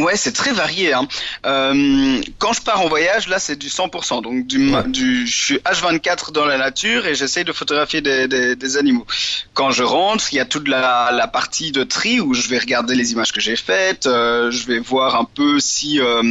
Ouais, 0.00 0.16
c'est 0.16 0.32
très 0.32 0.52
varié. 0.52 0.92
Hein. 0.92 1.06
Euh, 1.46 2.20
quand 2.38 2.52
je 2.52 2.60
pars 2.62 2.80
en 2.80 2.88
voyage, 2.88 3.28
là, 3.28 3.38
c'est 3.38 3.56
du 3.56 3.68
100%. 3.68 4.22
Donc, 4.22 4.46
du, 4.46 4.72
Ouais. 4.74 4.82
du, 4.86 5.26
je 5.26 5.44
suis 5.44 5.56
H24 5.58 6.32
dans 6.32 6.44
la 6.44 6.58
nature 6.58 7.06
et 7.06 7.14
j'essaye 7.14 7.44
de 7.44 7.52
photographier 7.52 8.00
des, 8.00 8.26
des, 8.28 8.56
des 8.56 8.76
animaux. 8.76 9.06
Quand 9.54 9.70
je 9.70 9.82
rentre, 9.82 10.32
il 10.32 10.36
y 10.36 10.40
a 10.40 10.44
toute 10.44 10.68
la, 10.68 11.10
la 11.12 11.28
partie 11.28 11.72
de 11.72 11.84
tri 11.84 12.20
où 12.20 12.34
je 12.34 12.48
vais 12.48 12.58
regarder 12.58 12.94
les 12.94 13.12
images 13.12 13.32
que 13.32 13.40
j'ai 13.40 13.56
faites. 13.56 14.06
euh, 14.06 14.50
je 14.50 14.66
vais 14.66 14.78
voir 14.78 15.16
un 15.16 15.24
peu 15.24 15.60
si 15.60 16.00
euh, 16.00 16.22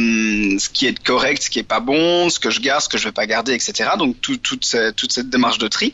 ce 0.58 0.68
qui 0.68 0.86
est 0.86 1.02
correct, 1.02 1.42
ce 1.44 1.50
qui 1.50 1.58
est 1.58 1.62
pas 1.62 1.80
bon, 1.80 2.28
ce 2.30 2.38
que 2.40 2.50
je 2.50 2.60
garde, 2.60 2.82
ce 2.82 2.88
que 2.88 2.98
je 2.98 3.04
vais 3.04 3.12
pas 3.12 3.26
garder, 3.26 3.52
etc. 3.54 3.90
Donc, 3.98 4.20
tout, 4.20 4.36
toute, 4.36 4.64
cette, 4.64 4.96
toute 4.96 5.12
cette 5.12 5.30
démarche 5.30 5.58
de 5.58 5.68
tri. 5.68 5.92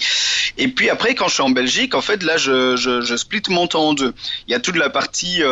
Et 0.59 0.69
puis 0.69 0.89
après, 0.91 1.15
quand 1.15 1.29
je 1.29 1.35
suis 1.35 1.43
en 1.43 1.51
Belgique, 1.51 1.95
en 1.95 2.01
fait, 2.01 2.23
là, 2.23 2.37
je, 2.37 2.77
je, 2.77 3.01
je 3.03 3.17
split 3.17 3.43
mon 3.49 3.67
temps 3.67 3.89
en 3.89 3.95
deux. 3.95 4.15
Il 4.49 4.53
y 4.53 4.55
a 4.55 4.61
toute 4.61 4.77
la 4.77 4.89
partie 4.91 5.43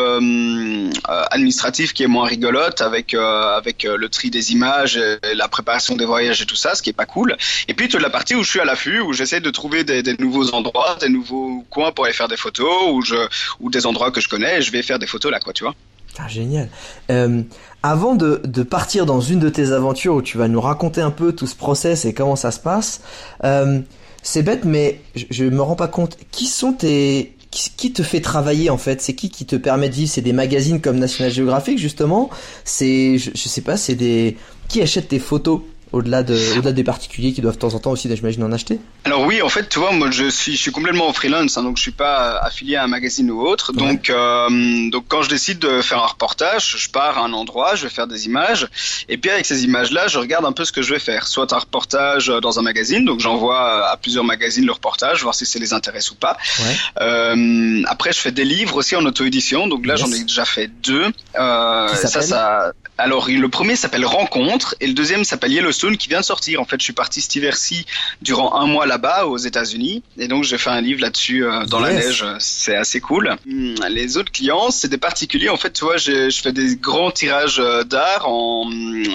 administrative 1.31 1.93
qui 1.93 2.03
est 2.03 2.09
moins 2.15 2.27
rigolote 2.27 2.81
avec 2.81 3.13
euh, 3.13 3.57
avec 3.57 3.85
euh, 3.85 3.97
le 3.99 4.09
tri 4.09 4.31
des 4.31 4.53
images, 4.53 4.97
et 4.97 5.35
la 5.35 5.49
préparation 5.49 5.97
des 5.97 6.07
voyages 6.07 6.41
et 6.41 6.47
tout 6.47 6.57
ça, 6.57 6.75
ce 6.75 6.81
qui 6.83 6.91
est 6.91 6.95
pas 6.95 7.07
cool. 7.07 7.37
Et 7.69 7.75
puis 7.75 7.89
toute 7.89 8.01
la 8.01 8.09
partie 8.09 8.35
où 8.35 8.43
je 8.43 8.49
suis 8.49 8.61
à 8.61 8.65
l'affût, 8.65 9.01
où 9.01 9.13
j'essaie 9.13 9.41
de 9.41 9.51
trouver 9.51 9.85
des, 9.85 10.17
nouveaux 10.19 10.55
endroits, 10.55 10.97
des 11.01 11.09
nouveaux 11.09 11.65
coins 11.71 11.93
pour 11.93 12.05
aller 12.05 12.15
faire 12.15 12.29
des 12.29 12.37
photos, 12.37 12.93
ou 12.93 13.03
je 13.03 13.17
ou 13.61 13.71
des 13.71 13.85
endroits 13.87 14.11
que 14.11 14.21
je 14.21 14.29
connais, 14.29 14.63
je 14.63 14.71
vais 14.71 14.83
faire 14.83 14.99
des 14.99 15.07
photos 15.07 15.31
là, 15.31 15.41
quoi, 15.41 15.53
tu 15.53 15.65
vois. 15.65 15.75
Ah, 16.19 16.29
génial. 16.29 16.69
Euh, 17.11 17.43
avant 17.83 18.15
de, 18.15 18.41
de 18.45 18.63
partir 18.63 19.05
dans 19.05 19.21
une 19.21 19.41
de 19.41 19.49
tes 19.49 19.73
aventures 19.73 20.15
où 20.15 20.23
tu 20.23 20.39
vas 20.39 20.47
nous 20.47 20.61
raconter 20.61 21.01
un 21.01 21.11
peu 21.11 21.33
tout 21.33 21.49
ce 21.49 21.57
process 21.57 22.05
et 22.05 22.15
comment 22.15 22.37
ça 22.37 22.53
se 22.53 22.61
passe, 22.61 23.03
c'est 24.23 24.43
bête, 24.43 24.65
mais 24.65 25.01
je, 25.17 25.25
je 25.31 25.45
me 25.45 25.61
rends 25.61 25.77
pas 25.77 25.89
compte. 25.89 26.17
Qui 26.31 26.47
sont 26.47 26.73
tes 26.73 27.35
qui, 27.55 27.93
te 27.93 28.03
fait 28.03 28.21
travailler 28.21 28.71
en 28.71 28.79
fait? 28.79 29.01
C'est 29.01 29.15
qui 29.15 29.31
qui 29.31 29.47
te 29.47 29.57
permet 29.57 29.89
de 29.89 29.95
vivre? 29.95 30.11
C'est 30.11 30.23
des 30.23 30.33
magazines 30.33 30.81
comme 30.81 30.99
National 30.99 31.33
Geographic 31.33 31.79
justement? 31.79 32.31
C'est 32.65 33.19
je, 33.19 33.31
je 33.35 33.49
sais 33.49 33.61
pas, 33.61 33.77
c'est 33.77 33.95
des 33.95 34.37
qui 34.69 34.83
achète 34.83 35.09
tes 35.09 35.19
photos? 35.19 35.61
Au-delà 35.95 36.23
de 36.23 36.35
au-delà 36.59 36.73
des 36.73 36.85
particuliers 36.85 37.33
qui 37.33 37.41
doivent 37.41 37.55
de 37.55 37.61
temps 37.61 37.75
en 37.75 37.79
temps 37.79 37.93
aussi, 37.93 38.15
j'imagine, 38.15 38.43
en 38.45 38.53
acheter. 38.53 38.79
Alors 39.05 39.23
oui, 39.23 39.41
en 39.43 39.49
fait, 39.49 39.69
tu 39.69 39.79
vois, 39.79 39.93
moi 39.93 40.11
je 40.11 40.29
suis, 40.29 40.53
je 40.57 40.61
suis 40.61 40.71
complètement 40.73 41.09
en 41.09 41.13
freelance, 41.13 41.57
hein, 41.57 41.63
donc 41.63 41.77
je 41.77 41.83
suis 41.83 41.93
pas 41.93 42.37
euh, 42.37 42.47
affilié 42.47 42.77
à 42.77 42.85
un 42.85 42.87
magazine 42.87 43.31
ou 43.31 43.41
autre. 43.47 43.73
Ouais. 43.75 43.79
Donc, 43.79 44.11
euh, 44.11 44.91
donc 44.91 45.05
quand 45.09 45.23
je 45.23 45.29
décide 45.29 45.59
de 45.59 45.81
faire 45.81 46.03
un 46.03 46.07
reportage, 46.07 46.77
je 46.79 46.91
pars 46.91 47.19
à 47.19 47.23
un 47.23 47.33
endroit, 47.33 47.75
je 47.75 47.85
vais 47.85 47.89
faire 47.89 48.07
des 48.07 48.27
images, 48.27 48.69
et 49.09 49.17
puis 49.17 49.31
avec 49.31 49.47
ces 49.47 49.65
images-là, 49.65 50.09
je 50.09 50.19
regarde 50.19 50.45
un 50.45 50.53
peu 50.53 50.65
ce 50.65 50.73
que 50.73 50.83
je 50.83 50.93
vais 50.93 50.99
faire. 51.01 51.27
Soit 51.27 51.53
un 51.53 51.59
reportage 51.59 52.29
euh, 52.29 52.41
dans 52.41 52.59
un 52.59 52.63
magazine, 52.63 53.05
donc 53.05 53.21
j'envoie 53.21 53.89
à 53.91 53.97
plusieurs 53.97 54.25
magazines 54.25 54.67
le 54.67 54.73
reportage, 54.73 55.23
voir 55.23 55.35
si 55.35 55.47
ça 55.47 55.59
les 55.59 55.73
intéresse 55.73 56.11
ou 56.11 56.17
pas. 56.17 56.37
Ouais. 56.61 56.77
Euh, 57.01 57.83
après, 57.87 58.13
je 58.13 58.19
fais 58.19 58.33
des 58.33 58.45
livres 58.45 58.77
aussi 58.77 58.97
en 58.97 59.05
auto-édition, 59.07 59.67
donc 59.67 59.87
là 59.87 59.95
Yes. 59.95 60.01
j'en 60.01 60.13
ai 60.13 60.25
déjà 60.25 60.45
fait 60.45 60.67
deux. 60.83 61.07
Euh, 61.39 61.89
ça, 61.95 62.21
ça. 62.21 62.73
Alors 62.97 63.29
le 63.29 63.49
premier 63.49 63.75
s'appelle 63.77 64.05
Rencontre 64.05 64.77
et 64.81 64.87
le 64.87 64.93
deuxième 64.95 65.25
s'appelle 65.25 65.53
Yellowstone 65.53 65.97
qui 65.97 66.09
vient 66.09 66.21
de 66.21 66.25
sortir. 66.25 66.61
En 66.61 66.65
fait, 66.65 66.77
je 66.79 66.85
suis 66.85 66.93
parti 66.93 67.21
cet 67.21 67.35
hiver-ci 67.35 67.87
durant 68.23 68.55
un 68.61 68.67
mois 68.67 68.87
là-bas 68.87 69.27
aux 69.27 69.37
États-Unis 69.37 70.03
et 70.17 70.29
donc 70.29 70.45
j'ai 70.45 70.59
fait 70.59 70.71
un 70.71 70.81
livre 70.81 71.01
là-dessus 71.01 71.45
euh, 71.45 71.65
dans 71.67 71.81
la 71.81 71.93
neige. 71.93 72.25
C'est 72.39 72.77
assez 72.77 73.01
cool. 73.01 73.37
Hum, 73.51 73.75
Les 73.91 74.17
autres 74.17 74.31
clients, 74.31 74.71
c'est 74.71 74.89
des 74.89 74.99
particuliers. 74.99 75.49
En 75.49 75.57
fait, 75.57 75.73
tu 75.73 75.85
vois, 75.85 75.97
je 75.97 76.31
fais 76.41 76.53
des 76.53 76.77
grands 76.77 77.11
tirages 77.11 77.59
euh, 77.59 77.83
d'art 77.83 78.29
en 78.29 78.71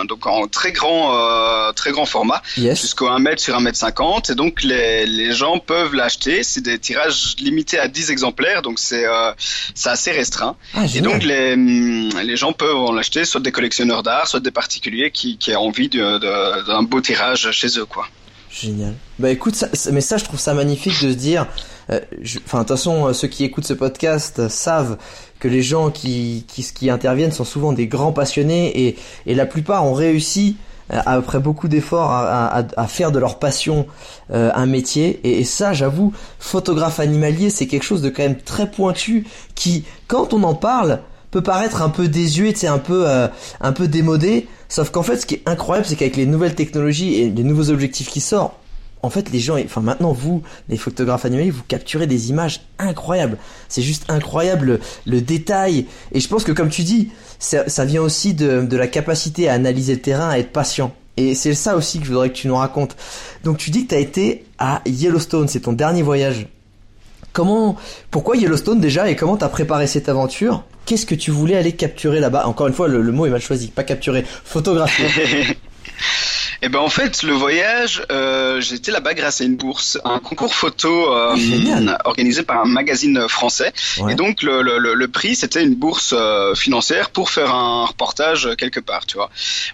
donc 0.06 0.26
en 0.28 0.48
très 0.48 0.72
grand 0.72 1.16
euh, 1.16 1.72
très 1.74 1.92
grand 1.92 2.06
format 2.06 2.42
Yes. 2.58 2.82
jusqu'au 2.82 3.08
1 3.08 3.20
mètre 3.20 3.42
sur 3.42 3.56
1 3.56 3.60
mètre 3.62 3.78
50 3.78 4.30
et 4.32 4.36
donc 4.36 4.64
les, 4.64 5.06
les 5.06 5.32
gens 5.34 5.60
peuvent 5.60 5.94
l'acheter 5.94 6.44
c'est 6.44 6.62
des 6.62 6.80
tirages 6.80 7.36
limités 7.40 7.80
à 7.80 7.88
10 7.88 8.12
exemplaires 8.12 8.62
donc 8.62 8.80
c'est 8.80 9.06
euh, 9.06 9.32
c'est 9.76 9.90
assez 9.90 10.12
restreint 10.12 10.56
Ah, 10.74 10.84
et 10.94 11.02
donc 11.02 11.24
les, 11.24 11.54
hum, 11.54 12.10
les 12.24 12.36
gens 12.38 12.54
peuvent 12.54 12.76
en 12.76 12.92
l'acheter 12.92 13.24
soit 13.26 13.42
des 13.42 13.52
collectionneurs 13.70 14.04
d'art 14.04 14.28
soit 14.28 14.40
des 14.40 14.52
particuliers 14.52 15.12
qui, 15.12 15.38
qui 15.38 15.56
ont 15.56 15.62
envie 15.62 15.90
d'un 15.90 16.84
beau 16.84 17.02
tirage 17.02 17.52
chez 17.52 17.68
eux 17.78 17.86
quoi 17.86 18.08
Génial. 18.52 18.96
Bah 19.20 19.30
écoute, 19.30 19.64
mais 19.92 20.02
ça 20.02 20.18
je 20.18 20.24
trouve 20.24 20.40
ça 20.40 20.56
magnifique 20.56 20.94
de 21.04 21.12
se 21.12 21.16
dire, 21.16 21.46
euh, 21.92 22.00
enfin 22.46 22.60
de 22.60 22.64
toute 22.64 22.70
façon 22.70 23.06
euh, 23.06 23.14
ceux 23.14 23.28
qui 23.28 23.44
écoutent 23.44 23.68
ce 23.68 23.76
podcast 23.76 24.40
euh, 24.40 24.50
savent 24.50 24.98
que 25.40 25.48
les 25.48 25.62
gens 25.62 25.92
qui, 25.92 26.46
qui, 26.48 26.90
interviennent 26.90 27.32
sont 27.32 27.44
souvent 27.44 27.74
des 27.74 27.86
grands 27.86 28.12
passionnés 28.12 28.88
et, 28.88 28.98
et 29.28 29.36
la 29.36 29.46
plupart 29.46 29.86
ont 29.86 29.94
réussi 29.94 30.58
après 30.90 31.40
beaucoup 31.40 31.68
d'efforts 31.68 32.12
à, 32.12 32.66
à, 32.76 32.88
faire 32.88 33.12
de 33.12 33.20
leur 33.20 33.38
passion 33.38 33.86
un 34.34 34.66
métier 34.66 35.22
et, 35.24 35.40
et 35.40 35.44
ça 35.44 35.72
j'avoue 35.72 36.12
photographe 36.40 37.00
animalier 37.00 37.52
c'est 37.52 37.68
quelque 37.68 37.84
chose 37.84 38.02
de 38.02 38.10
quand 38.10 38.24
même 38.24 38.42
très 38.42 38.70
pointu 38.70 39.28
qui 39.54 39.86
quand 40.08 40.34
on 40.34 40.42
en 40.42 40.56
parle 40.56 41.00
peut 41.32 41.42
paraître 41.42 41.82
un 41.82 41.90
peu 41.90 42.08
désuet, 42.08 42.54
c'est 42.56 42.68
un 42.68 42.80
peu 42.80 43.08
euh, 43.08 43.28
un 43.62 43.72
peu 43.72 43.88
démodé, 43.88 44.48
sauf 44.68 44.90
qu'en 44.90 45.04
fait 45.04 45.18
ce 45.18 45.26
qui 45.26 45.36
est 45.36 45.44
incroyable 45.46 45.88
c'est 45.88 45.96
qu'avec 45.96 46.16
les 46.16 46.26
nouvelles 46.26 46.56
technologies 46.56 47.16
et 47.16 47.30
les 47.30 47.44
nouveaux 47.44 47.70
objectifs 47.70 48.10
qui 48.10 48.22
sortent, 48.22 48.56
en 49.02 49.10
fait 49.10 49.30
les 49.32 49.40
gens, 49.40 49.58
enfin 49.64 49.82
maintenant 49.82 50.12
vous, 50.12 50.42
les 50.68 50.78
photographes 50.78 51.26
animaliers, 51.26 51.52
vous 51.52 51.64
capturez 51.68 52.08
des 52.08 52.30
images 52.30 52.62
incroyables. 52.80 53.38
C'est 53.70 53.82
juste 53.82 54.06
incroyable 54.10 54.66
le, 54.66 54.80
le 55.06 55.22
détail 55.22 55.86
et 56.12 56.20
je 56.20 56.28
pense 56.28 56.44
que 56.44 56.52
comme 56.52 56.70
tu 56.70 56.84
dis, 56.84 57.10
ça, 57.40 57.70
ça 57.70 57.86
vient 57.86 58.02
aussi 58.02 58.34
de, 58.34 58.62
de 58.62 58.78
la 58.78 58.88
capacité 58.88 59.48
à 59.48 59.54
analyser 59.54 59.94
le 59.94 60.02
terrain, 60.02 60.30
à 60.30 60.38
être 60.38 60.52
patient. 60.52 60.94
Et 61.16 61.36
c'est 61.36 61.54
ça 61.54 61.76
aussi 61.76 62.00
que 62.00 62.06
je 62.06 62.12
voudrais 62.12 62.30
que 62.30 62.36
tu 62.36 62.48
nous 62.48 62.56
racontes. 62.56 62.96
Donc 63.44 63.58
tu 63.58 63.72
dis 63.72 63.84
que 63.84 63.90
tu 63.90 63.96
as 63.96 64.00
été 64.00 64.46
à 64.58 64.82
Yellowstone, 64.86 65.48
c'est 65.48 65.62
ton 65.62 65.74
dernier 65.74 66.02
voyage. 66.02 66.48
Comment, 67.34 67.76
pourquoi 68.10 68.38
Yellowstone 68.38 68.80
déjà 68.80 69.10
et 69.10 69.16
comment 69.16 69.38
t'as 69.38 69.50
préparé 69.50 69.86
cette 69.86 70.10
aventure? 70.10 70.64
Qu'est-ce 70.90 71.06
que 71.06 71.14
tu 71.14 71.30
voulais 71.30 71.56
aller 71.56 71.74
capturer 71.74 72.20
là-bas? 72.20 72.48
Encore 72.48 72.66
une 72.66 72.74
fois, 72.74 72.88
le, 72.88 73.04
mot 73.12 73.28
est 73.28 73.30
mal 73.30 73.40
choisi, 73.40 73.68
pas 73.68 73.84
capturer, 73.84 74.26
photographier. 74.26 75.06
Eh 76.62 76.68
ben 76.70 76.80
en 76.80 76.90
fait, 76.90 77.24
le 77.24 77.32
voyage, 77.34 78.04
euh, 78.12 78.60
j'étais 78.60 78.92
là-bas 78.92 79.14
grâce 79.14 79.40
à 79.42 79.46
une 79.46 79.56
bourse, 79.56 79.98
un 80.04 80.20
concours 80.20 80.54
photo 80.54 81.14
euh, 81.14 81.36
organisé 82.04 82.44
par 82.44 82.62
un 82.62 82.66
magazine 82.66 83.28
français. 83.30 83.72
Ouais. 84.00 84.12
Et 84.12 84.16
donc 84.16 84.44
le, 84.44 84.62
le, 84.62 84.78
le- 84.78 84.94
le 84.94 85.08
prix, 85.08 85.36
c'était 85.36 85.64
une 85.64 85.76
bourse 85.76 86.14
euh, 86.18 86.54
financière 86.56 87.12
pour 87.12 87.30
faire 87.30 87.54
un 87.56 87.86
reportage 87.86 88.50
quelque 88.58 88.80
part, 88.82 89.06
tu 89.06 89.16
vois. 89.16 89.30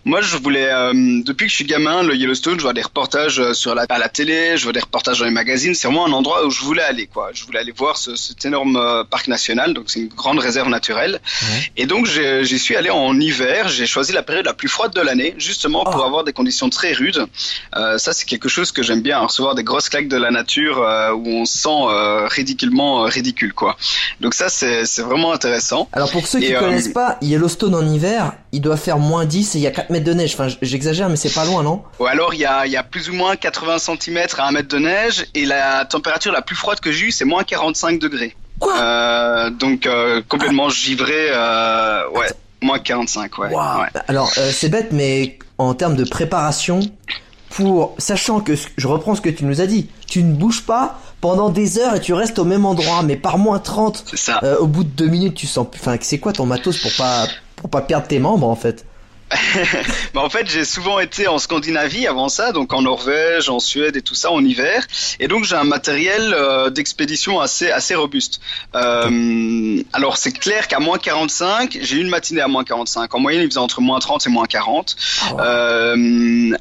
Moi, 0.06 0.22
je 0.22 0.38
voulais, 0.38 0.68
euh, 0.72 0.94
depuis 0.94 1.46
que 1.46 1.52
je 1.52 1.56
suis 1.56 1.66
gamin, 1.66 2.04
le 2.04 2.16
Yellowstone, 2.16 2.58
je 2.58 2.62
vois 2.64 2.74
des 2.74 2.84
reportages 2.84 3.40
euh, 3.40 3.54
sur 3.54 3.74
la, 3.74 3.86
à 3.90 3.98
la 3.98 4.10
télé, 4.10 4.56
je 4.58 4.64
vois 4.64 4.74
des 4.74 4.80
reportages 4.80 5.18
dans 5.20 5.26
les 5.26 5.32
magazines. 5.32 5.74
C'est 5.74 5.88
vraiment 5.88 6.06
un 6.06 6.12
endroit 6.12 6.46
où 6.46 6.52
je 6.52 6.62
voulais 6.62 6.84
aller, 6.84 7.08
quoi. 7.08 7.32
Je 7.34 7.44
voulais 7.46 7.60
aller 7.60 7.74
voir 7.76 7.98
ce, 7.98 8.16
cet 8.16 8.46
énorme 8.46 9.06
parc 9.10 9.28
national, 9.28 9.74
donc 9.74 9.86
c'est 9.88 10.00
une 10.02 10.08
grande 10.10 10.40
réserve 10.40 10.70
naturelle. 10.70 11.20
Ouais. 11.42 11.72
Et 11.78 11.86
donc 11.88 12.06
j'y 12.06 12.60
suis 12.60 12.76
allé 12.76 12.92
en 12.92 13.20
hiver. 13.20 13.70
J'ai 13.70 13.88
choisi 13.88 14.14
la 14.14 14.22
période 14.24 14.46
la 14.46 14.54
plus 14.54 14.68
froide 14.70 14.94
de 14.94 15.02
l'année, 15.02 15.34
justement 15.40 15.84
pour 15.84 15.96
Oh. 15.96 16.04
avoir 16.04 16.24
des 16.26 16.34
conditions 16.34 16.70
très 16.76 16.94
rudes. 16.94 17.26
Euh, 17.76 17.98
ça, 17.98 18.14
c'est 18.14 18.26
quelque 18.26 18.50
chose 18.50 18.72
que 18.72 18.84
j'aime 18.84 19.02
bien, 19.02 19.20
recevoir 19.20 19.56
des 19.56 19.64
grosses 19.64 19.90
claques 19.90 20.08
de 20.08 20.18
la 20.18 20.30
nature 20.30 20.82
euh, 20.82 21.12
où 21.12 21.28
on 21.28 21.46
se 21.46 21.58
sent 21.58 21.70
euh, 21.70 22.28
ridiculement 22.28 23.04
euh, 23.04 23.08
ridicule, 23.08 23.54
quoi. 23.54 23.76
Donc 24.22 24.36
ça, 24.36 24.50
c'est 24.50 24.84
vraiment 25.00 25.34
intéressant. 25.34 25.90
Alors 25.94 26.12
pour 26.12 26.28
ceux 26.28 26.40
qui 26.40 26.54
euh, 26.54 26.60
connaissent 26.60 26.94
pas, 26.94 27.18
Yellowstone 27.22 27.74
en 27.74 27.86
hiver, 27.86 28.34
il 28.52 28.62
doit 28.62 28.78
faire 28.78 29.00
moins 29.00 29.26
10 29.26 29.56
et 29.56 29.58
il 29.58 29.62
y 29.62 29.68
a 29.68 29.72
4 29.72 29.90
mètres 29.90 30.06
de 30.06 30.14
neige. 30.14 30.34
Enfin, 30.34 30.48
j'exagère, 30.62 31.10
mais 31.10 31.16
c'est 31.16 31.34
pas 31.34 31.46
loin, 31.46 31.64
non? 31.64 31.82
Ou 32.00 32.06
alors 32.06 32.34
il 32.34 32.40
y 32.40 32.46
a, 32.46 32.66
il 32.66 32.72
y 32.72 32.78
a 32.78 32.84
plus 32.84 33.10
ou 33.10 33.14
moins 33.14 33.36
80 33.36 33.80
cm 33.80 34.20
à 34.38 34.48
1 34.48 34.52
mètre 34.52 34.68
de 34.68 34.78
neige 34.78 35.26
et 35.34 35.46
la 35.46 35.86
température 35.86 36.32
la 36.32 36.42
plus 36.42 36.56
froide 36.56 36.80
que 36.80 36.92
j'ai 36.92 37.08
eue, 37.08 37.12
c'est 37.12 37.26
moins 37.26 37.44
45 37.44 38.00
degrés. 38.00 38.36
Quoi? 38.60 38.78
Euh, 38.80 39.50
donc 39.50 39.86
euh, 39.86 40.22
complètement 40.28 40.70
givré, 40.70 41.30
euh, 41.32 42.08
ouais, 42.12 42.28
moins 42.62 42.80
45, 42.80 43.38
ouais. 43.40 43.50
Alors 44.08 44.30
c'est 44.30 44.70
bête, 44.70 44.90
mais 44.92 45.38
en 45.58 45.74
termes 45.74 45.96
de 45.96 46.04
préparation, 46.04 46.80
pour 47.50 47.94
sachant 47.98 48.42
que 48.42 48.54
je 48.78 48.88
reprends 48.88 49.16
ce 49.16 49.22
que 49.22 49.30
tu 49.30 49.46
nous 49.46 49.62
as 49.62 49.68
dit, 49.68 49.90
tu 50.08 50.24
ne 50.24 50.34
bouges 50.34 50.64
pas 50.66 51.00
pendant 51.22 51.50
des 51.50 51.80
heures 51.80 51.96
et 51.96 52.02
tu 52.02 52.14
restes 52.14 52.38
au 52.40 52.44
même 52.46 52.66
endroit, 52.66 53.02
mais 53.04 53.16
par 53.16 53.38
moins 53.38 53.60
30, 53.60 54.04
C'est 54.08 54.18
ça. 54.18 54.40
euh, 54.44 54.58
au 54.58 54.68
bout 54.68 54.84
de 54.84 54.90
deux 54.90 55.08
minutes, 55.08 55.36
tu 55.36 55.48
sens. 55.48 55.66
plus- 55.70 55.80
Enfin, 55.80 55.96
c'est 56.02 56.20
quoi 56.20 56.34
ton 56.34 56.46
matos 56.46 56.78
pour 56.80 56.92
pas 56.98 57.28
pour 57.56 57.70
pas 57.70 57.82
perdre 57.82 58.08
tes 58.08 58.20
membres 58.20 58.48
en 58.50 58.56
fait? 58.56 58.86
Bah, 60.14 60.22
en 60.22 60.30
fait, 60.30 60.50
j'ai 60.50 60.66
souvent 60.66 61.00
été 61.00 61.28
en 61.28 61.38
Scandinavie 61.38 62.08
avant 62.08 62.30
ça, 62.30 62.52
donc 62.52 62.74
en 62.74 62.84
Norvège, 62.84 63.50
en 63.50 63.60
Suède 63.60 63.96
et 63.96 64.02
tout 64.02 64.16
ça 64.16 64.32
en 64.32 64.44
hiver. 64.44 64.86
Et 65.20 65.28
donc 65.28 65.44
j'ai 65.44 65.56
un 65.56 65.64
matériel 65.64 66.34
euh, 66.34 66.70
d'expédition 66.70 67.40
assez 67.40 67.70
assez 67.70 67.96
robuste. 67.96 68.40
Euh, 68.76 69.82
alors 69.94 70.18
c'est 70.18 70.32
clair 70.32 70.68
qu'à 70.68 70.80
moins 70.80 70.98
45, 70.98 71.78
j'ai 71.82 71.98
eu 71.98 72.02
une 72.02 72.10
matinée 72.10 72.42
à 72.42 72.48
moins 72.48 72.64
45. 72.64 73.14
En 73.14 73.20
moyenne, 73.20 73.42
il 73.42 73.50
faisait 73.50 73.60
entre 73.60 73.82
moins 73.82 74.00
30 74.00 74.28
et 74.28 74.30
moins 74.30 74.46
40. 74.46 74.96
Ah. 75.22 75.42
Euh, 75.42 76.58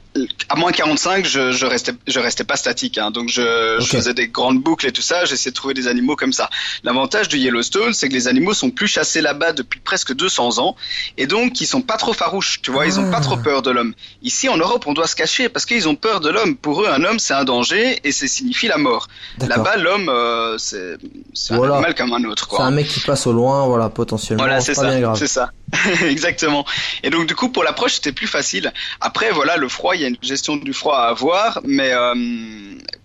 à 0.49 0.57
moins 0.57 0.73
45, 0.73 1.27
je, 1.27 1.53
je 1.53 1.67
restais 1.67 1.93
je 2.07 2.19
restais 2.19 2.45
pas 2.45 2.57
statique. 2.57 2.99
Hein, 2.99 3.11
donc 3.11 3.29
je, 3.29 3.77
je 3.81 3.87
faisais 3.87 4.15
des 4.15 4.29
grandes 4.29 4.61
boucles 4.61 4.87
et 4.87 4.93
tout 4.93 5.03
ça. 5.03 5.25
J'essayais 5.25 5.51
de 5.51 5.57
trouver 5.57 5.75
des 5.75 5.87
animaux 5.87 6.17
comme 6.17 6.33
ça. 6.33 6.51
L'avantage 6.83 7.29
du 7.29 7.39
Yellowstone, 7.39 7.93
c'est 7.93 8.09
que 8.09 8.15
les 8.15 8.27
animaux 8.27 8.55
sont 8.55 8.71
plus 8.71 8.89
chassés 8.89 9.21
là-bas 9.21 9.53
depuis 9.53 9.81
presque 9.81 10.15
200 10.15 10.59
ans 10.59 10.77
et 11.19 11.27
donc 11.27 11.61
ils 11.61 11.67
sont 11.67 11.83
pas 11.83 11.97
trop 11.97 12.13
farouches. 12.13 12.54
Tu 12.63 12.71
vois, 12.71 12.87
ils 12.87 12.99
ont 13.01 13.07
Ah. 13.09 13.17
pas 13.17 13.21
trop 13.21 13.37
peur 13.37 13.63
de 13.63 13.71
l'homme. 13.71 13.95
Ici 14.23 14.49
en 14.49 14.57
Europe, 14.57 14.85
on 14.87 14.93
doit 14.93 15.07
se 15.07 15.17
cacher 15.17 15.49
parce 15.49 15.67
qu'ils 15.67 15.89
ont 15.89 15.95
peur 15.97 16.21
de 16.21 16.29
l'homme. 16.31 16.57
Pour 16.57 16.83
eux, 16.83 16.89
un 16.89 17.03
homme 17.05 17.19
c'est 17.19 17.35
un 17.35 17.45
danger 17.45 18.01
et 18.05 18.13
ça 18.13 18.27
signifie 18.27 18.69
la 18.69 18.79
mort. 18.79 19.09
Là-bas, 19.47 19.77
l'homme 19.77 20.11
c'est 20.59 20.75
c'est 20.75 20.97
c'est 21.35 21.55
un 21.55 21.57
Voilà. 21.59 21.75
animal 21.75 21.95
comme 21.95 22.13
un 22.13 22.25
autre. 22.25 22.49
C'est 22.51 22.63
un 22.63 22.71
mec 22.71 22.87
qui 22.89 23.01
passe 23.01 23.27
au 23.27 23.33
loin, 23.33 23.67
voilà, 23.67 23.89
potentiellement. 23.91 24.43
Voilà, 24.45 24.61
c'est 24.61 24.75
ça, 24.75 24.91
c'est 25.15 25.27
ça, 25.27 25.51
exactement. 26.09 26.65
Et 27.03 27.11
donc 27.11 27.27
du 27.27 27.35
coup 27.35 27.49
pour 27.51 27.65
l'approche 27.65 27.95
c'était 27.95 28.13
plus 28.13 28.27
facile. 28.27 28.73
Après 29.01 29.31
voilà 29.31 29.57
le 29.57 29.69
froid, 29.69 29.95
il 29.95 30.03
y 30.03 30.05
a 30.05 30.09
une 30.09 30.17
gestion 30.23 30.57
du 30.57 30.73
froid 30.73 30.97
à 30.97 31.09
avoir, 31.09 31.61
mais 31.65 31.93
euh, 31.93 32.15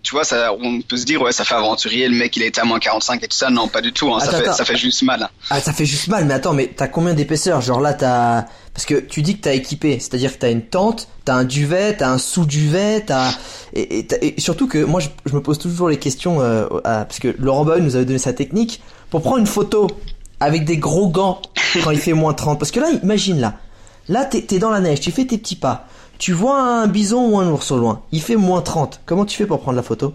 tu 0.02 0.12
vois 0.12 0.24
ça, 0.24 0.52
on 0.52 0.80
peut 0.80 0.96
se 0.96 1.04
dire 1.04 1.20
ouais 1.22 1.32
ça 1.32 1.44
fait 1.44 1.54
aventurier, 1.54 2.08
le 2.08 2.16
mec 2.16 2.36
il 2.36 2.42
a 2.42 2.46
été 2.46 2.60
à 2.60 2.64
moins 2.64 2.78
45 2.78 3.22
et 3.22 3.28
tout 3.28 3.36
ça, 3.36 3.50
non 3.50 3.68
pas 3.68 3.80
du 3.80 3.92
tout, 3.92 4.12
hein, 4.14 4.20
ça 4.20 4.30
fait 4.32 4.36
attends. 4.42 4.52
ça 4.54 4.64
fait 4.64 4.76
juste 4.76 5.02
mal. 5.02 5.28
Ah, 5.50 5.60
ça 5.60 5.72
fait 5.72 5.86
juste 5.86 6.08
mal, 6.08 6.24
mais 6.24 6.34
attends, 6.34 6.54
mais 6.54 6.72
t'as 6.74 6.88
combien 6.88 7.14
d'épaisseur? 7.14 7.60
Genre 7.60 7.80
là, 7.80 7.94
t'as... 7.94 8.44
Parce 8.74 8.86
que 8.86 8.94
tu 8.94 9.22
dis 9.22 9.36
que 9.36 9.42
t'as 9.42 9.52
équipé, 9.54 9.98
c'est-à-dire 9.98 10.32
que 10.32 10.38
t'as 10.38 10.50
une 10.50 10.62
tente, 10.62 11.08
t'as 11.24 11.34
un 11.34 11.44
duvet, 11.44 11.96
t'as 11.96 12.10
un 12.10 12.18
sous-duvet, 12.18 13.02
t'as... 13.06 13.30
Et, 13.74 13.98
et, 13.98 14.06
t'as- 14.06 14.16
et 14.22 14.34
surtout 14.38 14.68
que 14.68 14.78
moi, 14.84 15.00
je, 15.00 15.08
je 15.26 15.34
me 15.34 15.42
pose 15.42 15.58
toujours 15.58 15.88
les 15.88 15.98
questions, 15.98 16.40
euh, 16.40 16.66
à- 16.84 17.04
parce 17.04 17.18
que 17.18 17.34
Laurent 17.38 17.64
Boy 17.64 17.80
nous 17.82 17.96
avait 17.96 18.04
donné 18.04 18.18
sa 18.20 18.32
technique, 18.32 18.80
pour 19.10 19.22
prendre 19.22 19.38
une 19.38 19.46
photo 19.46 19.88
avec 20.38 20.64
des 20.64 20.76
gros 20.78 21.08
gants 21.08 21.42
quand 21.84 21.90
il 21.90 21.98
fait 21.98 22.12
moins 22.14 22.32
30. 22.32 22.58
Parce 22.58 22.70
que 22.70 22.80
là, 22.80 22.88
imagine 23.02 23.40
là, 23.40 23.54
là 24.08 24.24
t'es 24.24 24.40
t'es 24.42 24.58
dans 24.58 24.70
la 24.70 24.80
neige, 24.80 25.00
tu 25.00 25.10
fais 25.10 25.24
tes 25.26 25.36
petits 25.36 25.56
pas, 25.56 25.86
tu 26.18 26.32
vois 26.32 26.60
un 26.60 26.86
bison 26.86 27.28
ou 27.34 27.38
un 27.38 27.50
ours 27.50 27.70
au 27.72 27.76
loin, 27.78 28.02
il 28.12 28.22
fait 28.22 28.36
moins 28.36 28.62
30. 28.62 29.00
Comment 29.04 29.24
tu 29.24 29.36
fais 29.36 29.46
pour 29.46 29.60
prendre 29.60 29.76
la 29.76 29.82
photo? 29.82 30.14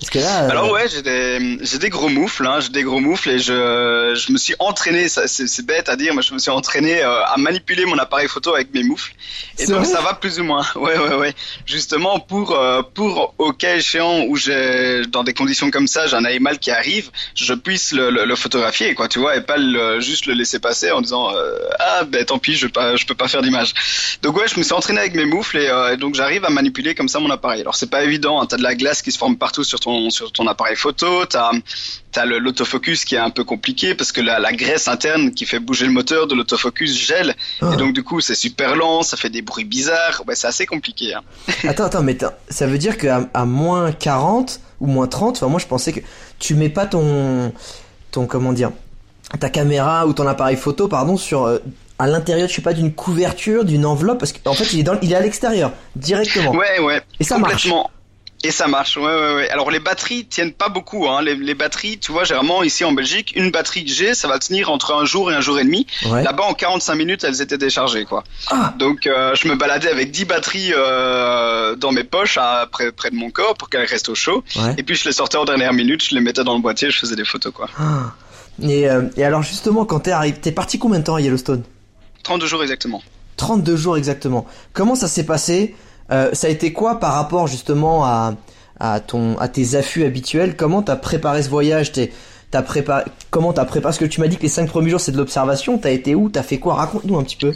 Parce 0.00 0.10
que 0.10 0.18
là... 0.20 0.44
euh, 0.44 0.50
Alors 0.50 0.70
ouais, 0.70 0.88
j'ai 0.88 1.02
des 1.02 1.58
j'ai 1.62 1.78
des 1.78 1.88
gros 1.90 2.08
moufles, 2.08 2.46
hein, 2.46 2.60
j'ai 2.60 2.68
des 2.68 2.82
gros 2.84 3.00
moufles 3.00 3.30
et 3.30 3.38
je 3.38 4.14
je 4.16 4.32
me 4.32 4.38
suis 4.38 4.54
entraîné, 4.60 5.08
ça 5.08 5.26
c'est 5.26 5.48
c'est 5.48 5.66
bête 5.66 5.88
à 5.88 5.96
dire, 5.96 6.14
mais 6.14 6.22
je 6.22 6.32
me 6.34 6.38
suis 6.38 6.50
entraîné 6.52 7.02
euh, 7.02 7.24
à 7.24 7.36
manipuler 7.36 7.84
mon 7.84 7.98
appareil 7.98 8.28
photo 8.28 8.54
avec 8.54 8.72
mes 8.72 8.84
moufles. 8.84 9.12
Et 9.58 9.66
C'est 9.66 9.72
donc 9.72 9.86
ça 9.86 10.00
va 10.00 10.14
plus 10.14 10.38
ou 10.40 10.44
moins. 10.44 10.64
Ouais 10.76 10.96
ouais 10.96 11.14
ouais. 11.16 11.34
Justement 11.66 12.20
pour 12.20 12.52
euh, 12.52 12.82
pour 12.94 13.34
au 13.38 13.52
cas 13.52 13.74
échéant 13.76 14.22
où 14.28 14.36
j'ai 14.36 15.02
dans 15.08 15.24
des 15.24 15.34
conditions 15.34 15.70
comme 15.70 15.88
ça, 15.88 16.06
j'ai 16.06 16.14
un 16.14 16.24
animal 16.24 16.58
qui 16.60 16.70
arrive, 16.70 17.10
je 17.34 17.54
puisse 17.54 17.92
le, 17.92 18.10
le, 18.10 18.24
le 18.24 18.36
photographier 18.36 18.94
quoi, 18.94 19.08
tu 19.08 19.18
vois, 19.18 19.36
et 19.36 19.40
pas 19.40 19.56
le, 19.56 20.00
juste 20.00 20.26
le 20.26 20.34
laisser 20.34 20.60
passer 20.60 20.92
en 20.92 21.00
disant 21.00 21.34
euh, 21.34 21.58
ah 21.80 22.04
ben 22.04 22.24
tant 22.24 22.38
pis, 22.38 22.54
je 22.56 22.68
pas 22.68 22.94
je 22.96 23.04
peux 23.04 23.14
pas 23.16 23.26
faire 23.26 23.42
d'image. 23.42 23.74
Donc 24.22 24.36
ouais, 24.36 24.46
je 24.46 24.56
me 24.58 24.62
suis 24.62 24.74
entraîné 24.74 25.00
avec 25.00 25.14
mes 25.14 25.24
moufles 25.24 25.58
et, 25.58 25.68
euh, 25.68 25.94
et 25.94 25.96
donc 25.96 26.14
j'arrive 26.14 26.44
à 26.44 26.50
manipuler 26.50 26.94
comme 26.94 27.08
ça 27.08 27.18
mon 27.18 27.30
appareil. 27.30 27.62
Alors 27.62 27.74
c'est 27.74 27.90
pas 27.90 28.04
évident, 28.04 28.40
hein, 28.40 28.46
t'as 28.46 28.56
de 28.58 28.62
la 28.62 28.76
glace 28.76 29.02
qui 29.02 29.10
se 29.10 29.18
forme 29.18 29.36
partout 29.36 29.64
sur 29.64 29.80
ton 29.80 29.87
sur 30.10 30.32
ton 30.32 30.46
appareil 30.46 30.76
photo, 30.76 31.24
t'as 31.26 31.50
t'as 32.12 32.24
le- 32.24 32.38
l'autofocus 32.38 33.04
qui 33.04 33.14
est 33.14 33.18
un 33.18 33.30
peu 33.30 33.44
compliqué 33.44 33.94
parce 33.94 34.12
que 34.12 34.20
la, 34.20 34.38
la 34.38 34.52
graisse 34.52 34.88
interne 34.88 35.32
qui 35.32 35.44
fait 35.46 35.58
bouger 35.58 35.84
le 35.86 35.92
moteur 35.92 36.26
de 36.26 36.34
l'autofocus 36.34 36.96
gèle 36.96 37.34
Ah. 37.60 37.70
et 37.72 37.76
donc 37.76 37.92
du 37.92 38.02
coup 38.02 38.20
c'est 38.20 38.34
super 38.34 38.76
lent, 38.76 39.02
ça 39.02 39.16
fait 39.16 39.30
des 39.30 39.42
bruits 39.42 39.64
bizarres, 39.64 40.22
ouais, 40.26 40.34
c'est 40.34 40.46
assez 40.46 40.66
compliqué. 40.66 41.14
Hein. 41.14 41.22
Attends, 41.68 41.84
attends, 41.84 42.02
mais 42.02 42.16
ça 42.48 42.66
veut 42.66 42.78
dire 42.78 42.96
qu'à 42.98 43.28
à 43.34 43.44
moins 43.44 43.92
40 43.92 44.60
ou 44.80 44.86
moins 44.86 45.06
30, 45.06 45.36
enfin 45.36 45.48
moi 45.48 45.60
je 45.60 45.66
pensais 45.66 45.92
que 45.92 46.00
tu 46.38 46.54
mets 46.54 46.68
pas 46.70 46.86
ton, 46.86 47.52
ton 48.10 48.26
comment 48.26 48.52
dire, 48.52 48.70
ta 49.40 49.50
caméra 49.50 50.06
ou 50.06 50.12
ton 50.14 50.26
appareil 50.26 50.56
photo, 50.56 50.88
pardon, 50.88 51.16
sur 51.16 51.44
euh, 51.44 51.58
à 51.98 52.06
l'intérieur, 52.06 52.48
je 52.48 52.54
sais 52.54 52.62
pas, 52.62 52.72
d'une 52.74 52.92
couverture, 52.94 53.64
d'une 53.64 53.84
enveloppe, 53.84 54.18
parce 54.20 54.32
qu'en 54.32 54.54
fait 54.54 54.72
il 54.72 54.80
est 54.80 54.82
dans, 54.84 54.98
il 55.02 55.12
est 55.12 55.16
à 55.16 55.20
l'extérieur 55.20 55.72
directement. 55.96 56.52
Ouais 56.52 56.78
ouais. 56.80 57.02
Et 57.20 57.24
ça 57.24 57.38
marche. 57.38 57.68
Et 58.44 58.52
ça 58.52 58.68
marche, 58.68 58.96
ouais, 58.96 59.02
ouais, 59.02 59.34
ouais. 59.34 59.50
Alors 59.50 59.70
les 59.70 59.80
batteries 59.80 60.24
tiennent 60.24 60.52
pas 60.52 60.68
beaucoup, 60.68 61.08
hein. 61.08 61.22
Les, 61.22 61.34
les 61.34 61.54
batteries, 61.54 61.98
tu 61.98 62.12
vois, 62.12 62.22
généralement 62.22 62.62
ici 62.62 62.84
en 62.84 62.92
Belgique, 62.92 63.32
une 63.34 63.50
batterie 63.50 63.84
que 63.84 63.90
j'ai, 63.90 64.14
ça 64.14 64.28
va 64.28 64.38
tenir 64.38 64.70
entre 64.70 64.94
un 64.94 65.04
jour 65.04 65.32
et 65.32 65.34
un 65.34 65.40
jour 65.40 65.58
et 65.58 65.64
demi. 65.64 65.86
Ouais. 66.06 66.22
Là-bas, 66.22 66.44
en 66.44 66.54
45 66.54 66.94
minutes, 66.94 67.24
elles 67.24 67.42
étaient 67.42 67.58
déchargées, 67.58 68.04
quoi. 68.04 68.22
Ah. 68.48 68.74
Donc, 68.78 69.08
euh, 69.08 69.34
je 69.34 69.48
me 69.48 69.56
baladais 69.56 69.90
avec 69.90 70.12
10 70.12 70.24
batteries 70.26 70.72
euh, 70.72 71.74
dans 71.74 71.90
mes 71.90 72.04
poches, 72.04 72.38
à, 72.38 72.68
près, 72.70 72.92
près 72.92 73.10
de 73.10 73.16
mon 73.16 73.30
corps, 73.30 73.54
pour 73.54 73.70
qu'elles 73.70 73.86
restent 73.86 74.08
au 74.08 74.14
chaud. 74.14 74.44
Ouais. 74.54 74.74
Et 74.78 74.84
puis, 74.84 74.94
je 74.94 75.04
les 75.04 75.12
sortais 75.12 75.36
en 75.36 75.44
dernière 75.44 75.72
minute, 75.72 76.04
je 76.04 76.14
les 76.14 76.20
mettais 76.20 76.44
dans 76.44 76.54
le 76.54 76.60
boîtier, 76.60 76.90
je 76.92 76.98
faisais 76.98 77.16
des 77.16 77.24
photos, 77.24 77.52
quoi. 77.52 77.68
Ah. 77.76 78.12
Et, 78.62 78.88
euh, 78.88 79.02
et 79.16 79.24
alors 79.24 79.42
justement, 79.42 79.84
quand 79.84 80.00
t'es 80.00 80.10
arrivé, 80.10 80.36
t'es 80.40 80.52
parti 80.52 80.78
combien 80.78 80.98
de 80.98 81.04
temps 81.04 81.14
à 81.14 81.20
Yellowstone? 81.20 81.62
32 82.24 82.46
jours 82.46 82.62
exactement. 82.62 83.02
32 83.36 83.76
jours 83.76 83.96
exactement. 83.96 84.46
Comment 84.72 84.94
ça 84.94 85.08
s'est 85.08 85.24
passé? 85.24 85.76
Euh, 86.10 86.30
Ça 86.32 86.46
a 86.46 86.50
été 86.50 86.72
quoi 86.72 87.00
par 87.00 87.14
rapport 87.14 87.46
justement 87.46 88.04
à, 88.04 88.34
ton 89.06 89.36
à 89.38 89.48
tes 89.48 89.74
affûts 89.74 90.04
habituels? 90.04 90.56
Comment 90.56 90.82
t'as 90.82 90.96
préparé 90.96 91.42
ce 91.42 91.48
voyage 91.48 91.92
T'as 92.50 92.62
préparé 92.62 93.04
comment 93.30 93.52
t'as 93.52 93.64
préparé 93.66 93.82
Parce 93.82 93.98
que 93.98 94.06
tu 94.06 94.20
m'as 94.20 94.26
dit 94.28 94.36
que 94.36 94.42
les 94.42 94.48
5 94.48 94.68
premiers 94.70 94.88
jours 94.90 95.00
c'est 95.00 95.12
de 95.12 95.18
l'observation. 95.18 95.76
T'as 95.78 95.90
été 95.90 96.14
où? 96.14 96.30
T'as 96.30 96.42
fait 96.42 96.58
quoi? 96.58 96.74
Raconte-nous 96.76 97.18
un 97.18 97.22
petit 97.22 97.36
peu. 97.36 97.52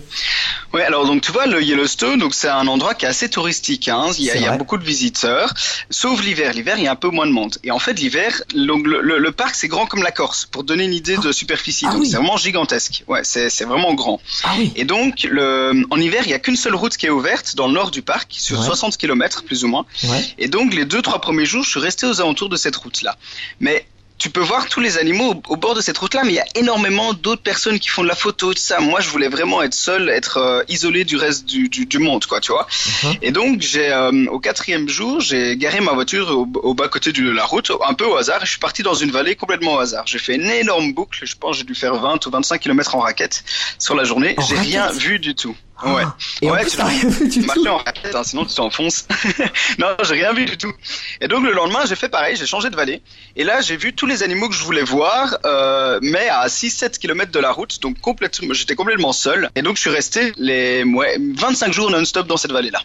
Ouais, 0.74 0.82
alors 0.84 1.06
donc 1.06 1.22
tu 1.22 1.32
vois 1.32 1.46
le 1.46 1.62
Yellowstone, 1.62 2.18
donc 2.18 2.34
c'est 2.34 2.48
un 2.48 2.66
endroit 2.66 2.94
qui 2.94 3.04
est 3.04 3.08
assez 3.08 3.28
touristique. 3.30 3.88
Hein. 3.88 4.06
Il, 4.18 4.24
y 4.24 4.30
a, 4.30 4.32
C'est 4.34 4.38
il 4.38 4.42
y 4.42 4.46
a 4.46 4.50
vrai. 4.50 4.58
beaucoup 4.58 4.76
de 4.78 4.84
visiteurs, 4.84 5.52
sauf 5.90 6.22
l'hiver. 6.22 6.52
L'hiver, 6.54 6.76
il 6.78 6.84
y 6.84 6.88
a 6.88 6.92
un 6.92 6.96
peu 6.96 7.08
moins 7.08 7.26
de 7.26 7.32
monde. 7.32 7.56
Et 7.64 7.70
en 7.70 7.78
fait, 7.78 7.94
l'hiver, 7.94 8.42
donc, 8.54 8.86
le, 8.86 9.00
le, 9.00 9.18
le 9.18 9.32
parc 9.32 9.54
c'est 9.54 9.68
grand 9.68 9.86
comme 9.86 10.02
la 10.02 10.12
Corse, 10.12 10.46
pour 10.50 10.64
donner 10.64 10.84
une 10.84 10.94
idée 10.94 11.16
de 11.18 11.32
superficie. 11.32 11.84
Ah 11.88 11.92
donc 11.92 12.02
oui. 12.02 12.08
c'est 12.10 12.16
vraiment 12.16 12.36
gigantesque. 12.36 13.04
Ouais, 13.08 13.20
c'est 13.22 13.48
c'est 13.50 13.64
vraiment 13.64 13.94
grand. 13.94 14.20
Ah 14.44 14.52
oui. 14.58 14.72
Et 14.76 14.84
donc, 14.84 15.24
le, 15.24 15.84
en 15.90 15.96
hiver, 15.98 16.22
il 16.24 16.30
y 16.30 16.34
a 16.34 16.38
qu'une 16.38 16.56
seule 16.56 16.74
route 16.74 16.96
qui 16.96 17.06
est 17.06 17.10
ouverte 17.10 17.54
dans 17.56 17.66
le 17.66 17.72
nord 17.74 17.90
du 17.90 18.02
parc, 18.02 18.28
sur 18.32 18.58
Ouais. 18.58 18.66
60 18.66 18.96
km 18.98 19.44
plus 19.44 19.64
ou 19.64 19.68
moins. 19.68 19.84
Ouais. 20.04 20.24
Et 20.38 20.48
donc, 20.48 20.74
les 20.74 20.84
deux, 20.84 21.00
trois 21.02 21.20
premiers 21.20 21.46
jours, 21.46 21.64
je 21.64 21.70
suis 21.70 21.80
resté 21.80 22.06
aux 22.06 22.20
alentours 22.20 22.48
de 22.50 22.56
cette 22.56 22.76
route-là. 22.76 23.16
Mais 23.60 23.86
tu 24.22 24.30
peux 24.30 24.40
voir 24.40 24.68
tous 24.68 24.78
les 24.78 24.98
animaux 24.98 25.32
au, 25.34 25.42
au 25.54 25.56
bord 25.56 25.74
de 25.74 25.80
cette 25.80 25.98
route-là, 25.98 26.22
mais 26.22 26.30
il 26.30 26.36
y 26.36 26.38
a 26.38 26.46
énormément 26.54 27.12
d'autres 27.12 27.42
personnes 27.42 27.80
qui 27.80 27.88
font 27.88 28.04
de 28.04 28.08
la 28.08 28.14
photo, 28.14 28.54
tout 28.54 28.60
ça. 28.60 28.78
Moi, 28.78 29.00
je 29.00 29.08
voulais 29.08 29.26
vraiment 29.26 29.62
être 29.62 29.74
seul, 29.74 30.08
être 30.08 30.36
euh, 30.36 30.62
isolé 30.68 31.04
du 31.04 31.16
reste 31.16 31.44
du, 31.44 31.68
du, 31.68 31.86
du 31.86 31.98
monde, 31.98 32.24
quoi, 32.26 32.38
tu 32.38 32.52
vois. 32.52 32.68
Mhm. 33.02 33.14
Et 33.20 33.32
donc, 33.32 33.62
j'ai 33.62 33.90
euh, 33.90 34.26
au 34.30 34.38
quatrième 34.38 34.88
jour, 34.88 35.18
j'ai 35.18 35.56
garé 35.56 35.80
ma 35.80 35.90
voiture 35.90 36.30
au, 36.30 36.46
au 36.62 36.72
bas 36.72 36.86
côté 36.86 37.10
de 37.10 37.28
la 37.30 37.44
route, 37.44 37.72
un 37.84 37.94
peu 37.94 38.04
au 38.04 38.16
hasard, 38.16 38.40
et 38.42 38.46
je 38.46 38.50
suis 38.50 38.60
parti 38.60 38.84
dans 38.84 38.94
une 38.94 39.10
vallée 39.10 39.34
complètement 39.34 39.74
au 39.74 39.78
hasard. 39.80 40.04
J'ai 40.06 40.20
fait 40.20 40.36
une 40.36 40.48
énorme 40.48 40.92
boucle, 40.92 41.18
je 41.24 41.34
pense 41.34 41.56
j'ai 41.56 41.64
dû 41.64 41.74
faire 41.74 41.96
20 41.96 42.24
ou 42.24 42.30
25 42.30 42.60
km 42.60 42.94
en 42.94 43.00
raquette 43.00 43.42
sur 43.80 43.96
la 43.96 44.04
journée. 44.04 44.36
J'ai 44.48 44.54
rien 44.56 44.92
vu 44.92 45.18
du 45.18 45.34
tout. 45.34 45.56
Ouais. 45.84 46.02
Et 46.40 46.48
en 46.48 46.52
Ouais, 46.54 46.62
plus, 46.62 46.70
tu 46.70 46.76
t'as 46.76 46.84
rien 46.84 47.08
vu 47.08 47.28
du 47.28 47.46
tout. 47.46 47.66
en 47.66 47.78
raquette, 47.78 48.14
hein, 48.14 48.22
sinon 48.24 48.44
tu 48.44 48.54
t'enfonces. 48.54 49.06
non, 49.78 49.88
j'ai 50.04 50.14
rien 50.14 50.32
vu 50.32 50.44
du 50.44 50.56
tout. 50.56 50.72
Et 51.20 51.28
donc 51.28 51.44
le 51.44 51.52
lendemain, 51.52 51.80
j'ai 51.86 51.96
fait 51.96 52.08
pareil, 52.08 52.36
j'ai 52.36 52.46
changé 52.46 52.70
de 52.70 52.76
vallée. 52.76 53.02
Et 53.36 53.44
là, 53.44 53.60
j'ai 53.60 53.76
vu 53.76 53.92
tous 53.94 54.06
les 54.06 54.22
animaux 54.22 54.48
que 54.48 54.54
je 54.54 54.62
voulais 54.64 54.82
voir, 54.84 55.36
euh, 55.44 55.98
mais 56.02 56.28
à 56.28 56.46
6-7 56.46 56.98
km 56.98 57.30
de 57.32 57.38
la 57.40 57.50
route, 57.52 57.80
donc 57.80 58.00
complètement, 58.00 58.52
j'étais 58.54 58.74
complètement 58.74 59.12
seul. 59.12 59.50
Et 59.56 59.62
donc 59.62 59.76
je 59.76 59.80
suis 59.82 59.90
resté 59.90 60.32
les 60.36 60.84
ouais, 60.84 61.16
25 61.36 61.72
jours 61.72 61.90
non-stop 61.90 62.26
dans 62.26 62.36
cette 62.36 62.52
vallée-là. 62.52 62.80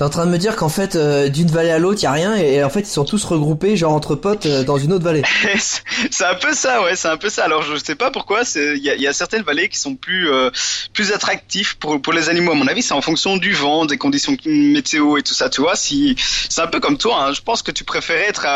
T'es 0.00 0.06
en 0.06 0.08
train 0.08 0.24
de 0.24 0.30
me 0.30 0.38
dire 0.38 0.56
qu'en 0.56 0.70
fait, 0.70 0.96
euh, 0.96 1.28
d'une 1.28 1.50
vallée 1.50 1.68
à 1.70 1.78
l'autre, 1.78 2.02
y 2.02 2.06
a 2.06 2.12
rien, 2.12 2.34
et, 2.34 2.64
en 2.64 2.70
fait, 2.70 2.80
ils 2.80 2.86
sont 2.86 3.04
tous 3.04 3.22
regroupés, 3.22 3.76
genre 3.76 3.92
entre 3.92 4.14
potes, 4.14 4.46
euh, 4.46 4.64
dans 4.64 4.78
une 4.78 4.94
autre 4.94 5.04
vallée. 5.04 5.20
C'est 6.10 6.24
un 6.24 6.36
peu 6.36 6.54
ça, 6.54 6.82
ouais, 6.82 6.96
c'est 6.96 7.08
un 7.08 7.18
peu 7.18 7.28
ça. 7.28 7.44
Alors 7.44 7.62
je 7.62 7.76
sais 7.76 7.94
pas 7.96 8.10
pourquoi, 8.10 8.40
il 8.56 8.78
y 8.82 8.88
a, 8.88 8.94
il 8.94 9.02
y 9.02 9.06
a 9.06 9.12
certaines 9.12 9.42
vallées 9.42 9.68
qui 9.68 9.78
sont 9.78 9.96
plus 9.96 10.30
euh, 10.30 10.48
plus 10.94 11.12
attractives 11.12 11.76
pour 11.76 12.00
pour 12.00 12.14
les 12.14 12.30
animaux. 12.30 12.52
À 12.52 12.54
mon 12.54 12.66
avis, 12.66 12.80
c'est 12.82 12.94
en 12.94 13.02
fonction 13.02 13.36
du 13.36 13.52
vent, 13.52 13.84
des 13.84 13.98
conditions 13.98 14.34
météo 14.46 15.18
et 15.18 15.22
tout 15.22 15.34
ça. 15.34 15.50
Tu 15.50 15.60
vois, 15.60 15.76
si 15.76 16.16
c'est 16.48 16.62
un 16.62 16.66
peu 16.66 16.80
comme 16.80 16.96
toi. 16.96 17.16
hein. 17.24 17.32
Je 17.34 17.42
pense 17.42 17.60
que 17.62 17.70
tu 17.70 17.84
préférais 17.84 18.28
être 18.28 18.46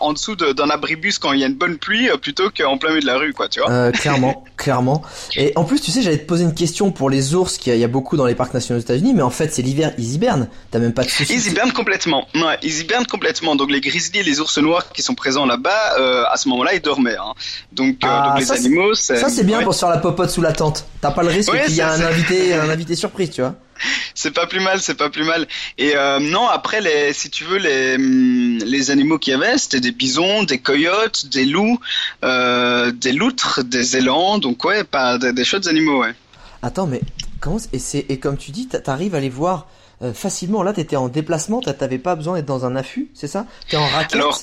en 0.00 0.12
dessous 0.12 0.36
de- 0.36 0.52
d'un 0.52 0.68
abribus 0.68 1.18
quand 1.18 1.32
il 1.32 1.40
y 1.40 1.44
a 1.44 1.46
une 1.46 1.54
bonne 1.54 1.78
pluie 1.78 2.08
plutôt 2.20 2.50
qu'en 2.50 2.76
plein 2.76 2.90
milieu 2.90 3.00
de 3.00 3.06
la 3.06 3.16
rue, 3.16 3.32
quoi. 3.32 3.48
Tu 3.48 3.60
vois. 3.60 3.90
Clairement, 3.92 4.44
clairement. 4.58 5.02
Et 5.36 5.52
en 5.56 5.64
plus, 5.64 5.80
tu 5.80 5.90
sais, 5.90 6.02
j'allais 6.02 6.18
te 6.18 6.26
poser 6.26 6.44
une 6.44 6.54
question 6.54 6.90
pour 6.92 7.08
les 7.08 7.34
ours, 7.34 7.56
qu'il 7.56 7.70
y 7.70 7.72
a- 7.72 7.76
il 7.76 7.80
y 7.80 7.84
a 7.84 7.88
beaucoup 7.88 8.18
dans 8.18 8.26
les 8.26 8.34
parcs 8.34 8.52
nationaux 8.52 8.78
aux 8.78 8.82
États-Unis, 8.82 9.14
mais 9.14 9.22
en 9.22 9.30
fait, 9.30 9.48
c'est 9.54 9.62
l'hiver, 9.62 9.92
ils 9.96 10.14
hibernent. 10.14 10.48
T'as 10.70 10.78
même 10.78 10.89
pas 10.92 11.04
de 11.04 11.10
soucis. 11.10 11.32
Ils 11.34 11.46
hibernent 11.48 11.72
complètement. 11.72 12.26
Ouais, 12.34 12.58
ils 12.62 12.80
hibernent 12.80 13.06
complètement. 13.06 13.56
Donc 13.56 13.70
les 13.70 13.80
grizzlies 13.80 14.22
les 14.22 14.40
ours 14.40 14.58
noirs 14.58 14.90
qui 14.92 15.02
sont 15.02 15.14
présents 15.14 15.46
là-bas, 15.46 15.96
euh, 15.98 16.24
à 16.30 16.36
ce 16.36 16.48
moment-là, 16.48 16.74
ils 16.74 16.80
dormaient. 16.80 17.16
Hein. 17.16 17.34
Donc, 17.72 17.96
euh, 18.04 18.08
Ah, 18.08 18.28
donc 18.30 18.40
les 18.40 18.44
ça, 18.46 18.54
animaux, 18.54 18.94
c'est 18.94 19.16
Ça, 19.16 19.28
c'est 19.28 19.44
bien 19.44 19.58
ouais. 19.58 19.64
pour 19.64 19.74
se 19.74 19.80
faire 19.80 19.88
la 19.90 19.98
popote 19.98 20.30
sous 20.30 20.42
la 20.42 20.52
tente. 20.52 20.84
T'as 21.00 21.10
pas 21.10 21.22
le 21.22 21.28
risque 21.28 21.52
Ouais, 21.52 21.64
qu'il 21.66 21.74
y 21.76 21.80
a 21.80 21.92
un 21.92 22.00
invité, 22.00 22.54
un 22.54 22.68
invité 22.68 22.94
surprise, 22.96 23.30
tu 23.30 23.40
vois. 23.40 23.54
C'est 24.14 24.32
pas 24.32 24.46
plus 24.46 24.60
mal, 24.60 24.78
c'est 24.82 24.94
pas 24.96 25.08
plus 25.08 25.24
mal. 25.24 25.46
Et 25.78 25.96
euh, 25.96 26.18
non, 26.18 26.46
après, 26.48 26.82
les, 26.82 27.14
si 27.14 27.30
tu 27.30 27.44
veux, 27.44 27.56
les, 27.56 27.94
hum, 27.94 28.58
les 28.58 28.90
animaux 28.90 29.18
qu'il 29.18 29.32
y 29.32 29.36
avait, 29.36 29.56
c'était 29.56 29.80
des 29.80 29.92
bisons, 29.92 30.42
des 30.42 30.58
coyotes, 30.58 31.26
des 31.30 31.46
loups, 31.46 31.78
euh, 32.24 32.92
des 32.92 33.12
loutres, 33.12 33.64
des 33.64 33.96
élans, 33.96 34.36
donc 34.38 34.64
ouais, 34.64 34.84
pas 34.84 35.16
des, 35.18 35.32
des 35.32 35.44
chouettes 35.44 35.66
animaux, 35.66 36.00
ouais. 36.02 36.14
Attends, 36.62 36.86
mais 36.86 37.00
comment 37.40 37.56
et 37.72 37.78
c'est 37.78 38.04
et 38.10 38.18
comme 38.18 38.36
tu 38.36 38.50
dis, 38.50 38.66
t'a- 38.68 38.80
t'arrives 38.80 39.14
à 39.14 39.20
les 39.20 39.30
voir 39.30 39.66
euh, 40.02 40.12
facilement. 40.12 40.62
Là, 40.62 40.72
t'étais 40.72 40.96
en 40.96 41.08
déplacement, 41.08 41.60
t'a- 41.60 41.74
t'avais 41.74 41.98
pas 41.98 42.14
besoin 42.16 42.36
d'être 42.36 42.46
dans 42.46 42.64
un 42.64 42.76
affût, 42.76 43.08
c'est 43.14 43.28
ça? 43.28 43.46
T'es 43.68 43.76
en 43.76 43.86
raquette? 43.86 44.14
Alors, 44.16 44.40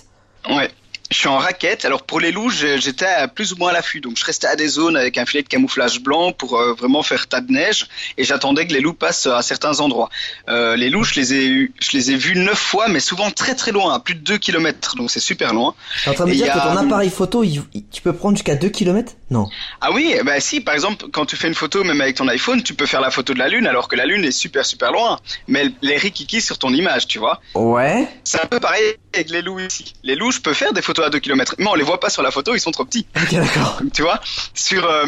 Ouais. 0.50 0.70
Je 1.10 1.16
suis 1.20 1.30
en 1.30 1.38
raquette. 1.38 1.86
Alors 1.86 2.04
pour 2.04 2.20
les 2.20 2.34
loups, 2.34 2.50
j'étais 2.50 3.06
plus 3.34 3.54
ou 3.54 3.56
moins 3.56 3.70
à 3.70 3.72
l'affût. 3.74 4.02
Donc 4.02 4.18
je 4.18 4.26
restais 4.26 4.48
à 4.48 4.58
des 4.58 4.68
zones 4.68 4.98
avec 4.98 5.18
un 5.18 5.26
filet 5.26 5.42
de 5.42 5.48
camouflage 5.48 6.02
blanc 6.02 6.34
pour 6.34 6.60
euh, 6.60 6.74
vraiment 6.74 7.02
faire 7.02 7.28
tas 7.28 7.40
de 7.40 7.50
neige. 7.50 7.88
Et 8.18 8.26
j'attendais 8.26 8.68
que 8.68 8.74
les 8.74 8.82
loups 8.82 8.92
passent 8.94 9.26
à 9.26 9.42
certains 9.42 9.80
endroits. 9.80 10.10
Euh, 10.50 10.76
les 10.76 10.90
loups, 10.90 11.06
je 11.06 11.16
les 11.18 11.34
ai 11.34 11.48
eu, 11.48 11.74
je 11.80 11.96
les 11.96 12.12
ai 12.12 12.18
vus 12.18 12.36
neuf 12.36 12.60
fois, 12.60 12.90
mais 12.90 13.00
souvent 13.00 13.32
très 13.32 13.56
très 13.56 13.72
loin, 13.72 13.94
à 13.94 14.00
plus 14.02 14.16
de 14.16 14.20
2 14.20 14.38
km. 14.38 14.98
Donc 14.98 15.10
c'est 15.10 15.22
super 15.22 15.54
loin. 15.54 15.76
T'es 16.04 16.10
en 16.10 16.14
train 16.14 16.26
de 16.26 16.30
me 16.32 16.36
dire 16.36 16.48
que 16.54 16.60
ton 16.60 16.76
appareil 16.76 17.10
photo, 17.10 17.42
il- 17.42 17.64
il- 17.74 17.86
tu 17.88 18.02
peux 18.02 18.12
prendre 18.12 18.36
jusqu'à 18.36 18.56
2 18.56 18.68
km 18.68 19.14
Non. 19.30 19.50
Ah 19.82 19.92
oui, 19.92 20.16
ben 20.26 20.40
si, 20.40 20.62
par 20.62 20.74
exemple, 20.74 21.06
quand 21.12 21.26
tu 21.26 21.36
fais 21.36 21.48
une 21.50 21.54
photo, 21.54 21.84
même 21.84 22.00
avec 22.00 22.16
ton 22.16 22.28
iPhone, 22.30 22.64
tu 22.64 22.74
peux 22.74 22.86
faire 22.86 23.02
la 23.02 23.12
photo 23.12 23.34
de 23.34 23.40
la 23.40 23.50
Lune, 23.50 23.68
alors 23.68 23.88
que 23.90 23.96
la 23.98 24.06
Lune 24.06 24.24
est 24.24 24.32
super 24.32 24.66
super 24.66 24.92
loin. 24.92 25.20
Mais 25.48 25.60
elle- 25.62 25.74
les 25.82 25.98
rikiki 25.98 26.40
sur 26.42 26.58
ton 26.58 26.74
image, 26.74 27.08
tu 27.08 27.20
vois. 27.20 27.42
Ouais. 27.54 28.08
C'est 28.24 28.42
un 28.42 28.46
peu 28.48 28.60
pareil 28.62 28.96
avec 29.14 29.30
les 29.30 29.42
loups 29.42 29.60
ici. 29.60 29.94
Les 30.04 30.16
loups, 30.16 30.32
je 30.32 30.40
peux 30.40 30.54
faire 30.54 30.72
des 30.72 30.82
photos 30.82 31.06
à 31.08 31.10
2 31.10 31.20
km, 31.20 31.56
mais 31.58 31.68
on 31.68 31.76
les 31.76 31.84
voit 31.84 32.00
pas 32.00 32.10
sur 32.10 32.22
la 32.24 32.32
photo, 32.32 32.56
ils 32.56 32.60
sont 32.62 32.72
trop 32.72 32.86
petits. 32.86 33.06
Ok, 33.22 33.34
d'accord. 33.34 33.80
Tu 33.94 34.02
vois, 34.02 34.20
sur 34.54 34.86
euh, 34.86 35.06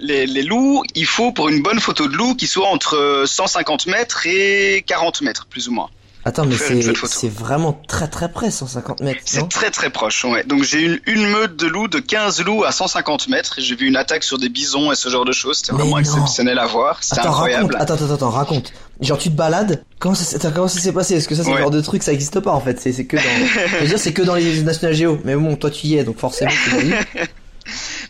les, 0.00 0.26
les 0.26 0.42
loups, 0.42 0.82
il 0.94 1.06
faut 1.06 1.30
pour 1.32 1.48
une 1.48 1.62
bonne 1.62 1.78
photo 1.80 2.08
de 2.08 2.16
loup 2.16 2.34
qu'ils 2.34 2.48
soient 2.48 2.68
entre 2.68 3.22
150 3.26 3.86
mètres 3.86 4.26
et 4.26 4.82
40 4.86 5.22
mètres, 5.22 5.46
plus 5.48 5.68
ou 5.68 5.72
moins. 5.72 5.90
Attends, 6.24 6.44
mais 6.44 6.54
c'est 6.56 7.28
vraiment 7.32 7.72
très 7.88 8.06
très 8.06 8.30
près, 8.30 8.50
150 8.50 9.00
mètres, 9.00 9.20
C'est 9.24 9.48
très 9.48 9.70
très 9.70 9.88
proche, 9.88 10.24
ouais. 10.24 10.44
Donc 10.44 10.62
j'ai 10.64 10.82
une, 10.82 11.00
une 11.06 11.26
meute 11.30 11.56
de 11.56 11.66
loups, 11.66 11.88
de 11.88 11.98
15 11.98 12.42
loups 12.44 12.64
à 12.64 12.72
150 12.72 13.28
mètres. 13.28 13.58
et 13.58 13.62
J'ai 13.62 13.74
vu 13.74 13.88
une 13.88 13.96
attaque 13.96 14.22
sur 14.22 14.36
des 14.38 14.50
bisons 14.50 14.92
et 14.92 14.96
ce 14.96 15.08
genre 15.08 15.24
de 15.24 15.32
choses. 15.32 15.58
C'était 15.58 15.72
vraiment 15.72 15.92
non. 15.92 15.98
exceptionnel 15.98 16.58
à 16.58 16.66
voir. 16.66 17.02
C'était 17.02 17.20
Attends, 17.20 17.30
incroyable. 17.30 17.74
raconte. 17.74 17.80
Attends, 17.90 18.04
attends, 18.04 18.14
attends, 18.14 18.30
raconte. 18.30 18.72
Genre, 19.00 19.16
tu 19.16 19.30
te 19.30 19.34
balades? 19.34 19.82
Comment 19.98 20.14
ça, 20.14 20.24
s'est- 20.24 20.36
attends, 20.36 20.50
comment 20.54 20.68
ça 20.68 20.78
s'est 20.78 20.92
passé? 20.92 21.14
Parce 21.14 21.26
que 21.26 21.34
ça, 21.34 21.42
c'est 21.42 21.48
le 21.48 21.54
Ouais. 21.56 21.62
genre 21.62 21.70
de 21.70 21.80
truc, 21.80 22.02
ça 22.02 22.12
existe 22.12 22.38
pas 22.40 22.52
en 22.52 22.60
fait? 22.60 22.78
C'est 22.80 23.06
que 23.06 23.16
dans. 23.16 23.22
je 23.72 23.76
veux 23.80 23.86
dire, 23.86 23.98
c'est 23.98 24.12
que 24.12 24.20
dans 24.20 24.34
les 24.34 24.62
National 24.62 24.94
Geo. 24.94 25.18
Mais 25.24 25.34
bon, 25.36 25.56
toi, 25.56 25.70
tu 25.70 25.86
y 25.86 25.96
es, 25.96 26.04
donc 26.04 26.18
forcément, 26.18 26.50
tu. 26.50 26.94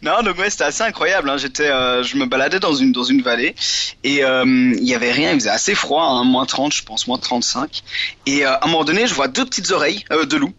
Non, 0.02 0.22
donc 0.22 0.38
ouais, 0.38 0.48
c'était 0.48 0.64
assez 0.64 0.82
incroyable. 0.82 1.28
Hein. 1.28 1.36
J'étais, 1.36 1.68
euh, 1.68 2.02
je 2.02 2.16
me 2.16 2.24
baladais 2.26 2.58
dans 2.58 2.74
une 2.74 2.92
dans 2.92 3.04
une 3.04 3.20
vallée 3.20 3.54
et 4.02 4.24
euh, 4.24 4.44
il 4.44 4.88
y 4.88 4.94
avait 4.94 5.12
rien. 5.12 5.32
Il 5.32 5.40
faisait 5.40 5.50
assez 5.50 5.74
froid, 5.74 6.04
hein, 6.04 6.24
moins 6.24 6.46
30, 6.46 6.72
je 6.72 6.82
pense, 6.82 7.06
moins 7.06 7.18
35. 7.18 7.82
Et 8.26 8.46
euh, 8.46 8.52
à 8.52 8.64
un 8.64 8.68
moment 8.68 8.84
donné, 8.84 9.06
je 9.06 9.14
vois 9.14 9.28
deux 9.28 9.44
petites 9.44 9.70
oreilles 9.70 10.04
euh, 10.10 10.24
de 10.24 10.36
loup 10.36 10.54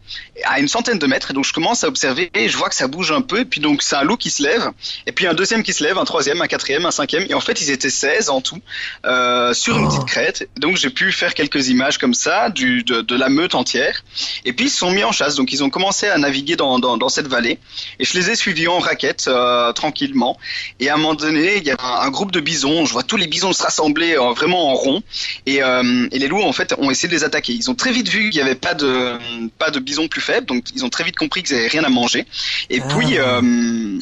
à 0.46 0.60
une 0.60 0.68
centaine 0.68 1.00
de 1.00 1.08
mètres. 1.08 1.32
Et 1.32 1.34
donc 1.34 1.46
je 1.46 1.54
commence 1.54 1.84
à 1.84 1.88
observer 1.88 2.30
et 2.36 2.50
je 2.50 2.58
vois 2.58 2.70
que 2.70 2.76
ça 2.76 2.88
bouge 2.88 3.12
un 3.12 3.22
peu. 3.22 3.40
Et 3.42 3.46
puis 3.46 3.60
donc 3.62 3.82
c'est 3.82 3.96
un 3.96 4.04
loup 4.04 4.18
qui 4.18 4.30
se 4.30 4.44
lève. 4.44 4.72
Et 5.06 5.12
puis 5.12 5.28
un 5.28 5.34
deuxième 5.34 5.64
qui 5.64 5.74
se 5.74 5.84
lève, 5.84 5.98
un 5.98 6.06
troisième, 6.06 6.42
un 6.42 6.48
quatrième, 6.48 6.86
un 6.86 6.92
cinquième. 6.92 7.26
Et 7.30 7.34
en 7.34 7.40
fait, 7.42 7.62
ils 7.62 7.70
étaient 7.72 7.90
16 7.90 8.30
en 8.30 8.42
tout 8.42 8.60
euh, 9.06 9.54
sur 9.54 9.78
une 9.78 9.86
Oh. 9.86 9.90
petite 9.90 10.06
crête. 10.06 10.50
Donc 10.58 10.78
j'ai 10.78 10.90
pu 10.90 11.12
faire 11.12 11.34
quelques 11.34 11.68
images 11.70 11.98
comme 11.98 12.14
ça 12.14 12.50
du 12.50 12.84
de, 12.84 13.02
de 13.02 13.16
la 13.16 13.30
meute 13.30 13.56
entière. 13.56 14.04
Et 14.46 14.54
puis 14.54 14.66
ils 14.68 14.70
se 14.70 14.78
sont 14.78 14.92
mis 14.92 15.04
en 15.04 15.12
chasse. 15.12 15.36
Donc 15.36 15.52
ils 15.54 15.64
ont 15.64 15.70
commencé 15.70 16.08
à 16.08 16.18
naviguer 16.18 16.56
dans 16.56 16.80
dans, 16.80 16.98
dans 16.98 17.10
cette 17.10 17.28
vallée. 17.28 17.60
Et 18.00 18.06
je 18.06 18.14
les 18.18 18.30
ai 18.30 18.36
suivis 18.36 18.68
en 18.68 18.80
raquette 18.80 19.26
euh, 19.28 19.72
tranquillement. 19.74 20.38
Et 20.80 20.90
à 20.90 20.96
un 20.96 20.98
moment 20.98 21.16
donné, 21.16 21.58
il 21.58 21.64
y 21.64 21.72
a 21.72 21.76
un, 21.80 22.02
un 22.02 22.10
groupe 22.10 22.32
de 22.32 22.40
bisons. 22.40 22.86
Je 22.86 22.94
vois 22.94 23.04
tous 23.04 23.18
les 23.18 23.28
bisons 23.28 23.54
se 23.54 23.64
rassembler 23.64 24.16
euh, 24.18 24.32
vraiment 24.34 24.72
en 24.72 24.76
rond. 24.76 25.04
Et, 25.46 25.58
et 25.58 26.20
les 26.20 26.28
loups 26.28 26.42
en 26.44 26.54
fait 26.54 26.74
ont 26.78 26.90
essayé 26.92 27.08
de 27.10 27.14
les 27.14 27.24
attaquer. 27.24 27.54
Ils 27.54 27.70
ont 27.70 27.76
très 27.76 27.92
vite 27.92 28.08
vu 28.10 28.30
qu'il 28.30 28.42
n'y 28.42 28.48
avait 28.48 28.56
pas 28.56 28.74
de 28.74 29.18
pas 29.58 29.70
de 29.72 29.80
bisons 29.80 30.08
plus 30.08 30.22
faibles. 30.22 30.31
Donc 30.40 30.66
ils 30.74 30.86
ont 30.86 30.90
très 30.90 31.04
vite 31.04 31.18
compris 31.18 31.44
qu'ils 31.44 31.58
n'avaient 31.58 31.68
rien 31.68 31.84
à 31.84 31.90
manger. 31.90 32.26
Et 32.70 32.80
Ah. 32.82 32.88
puis 32.96 33.18
euh, 33.18 34.00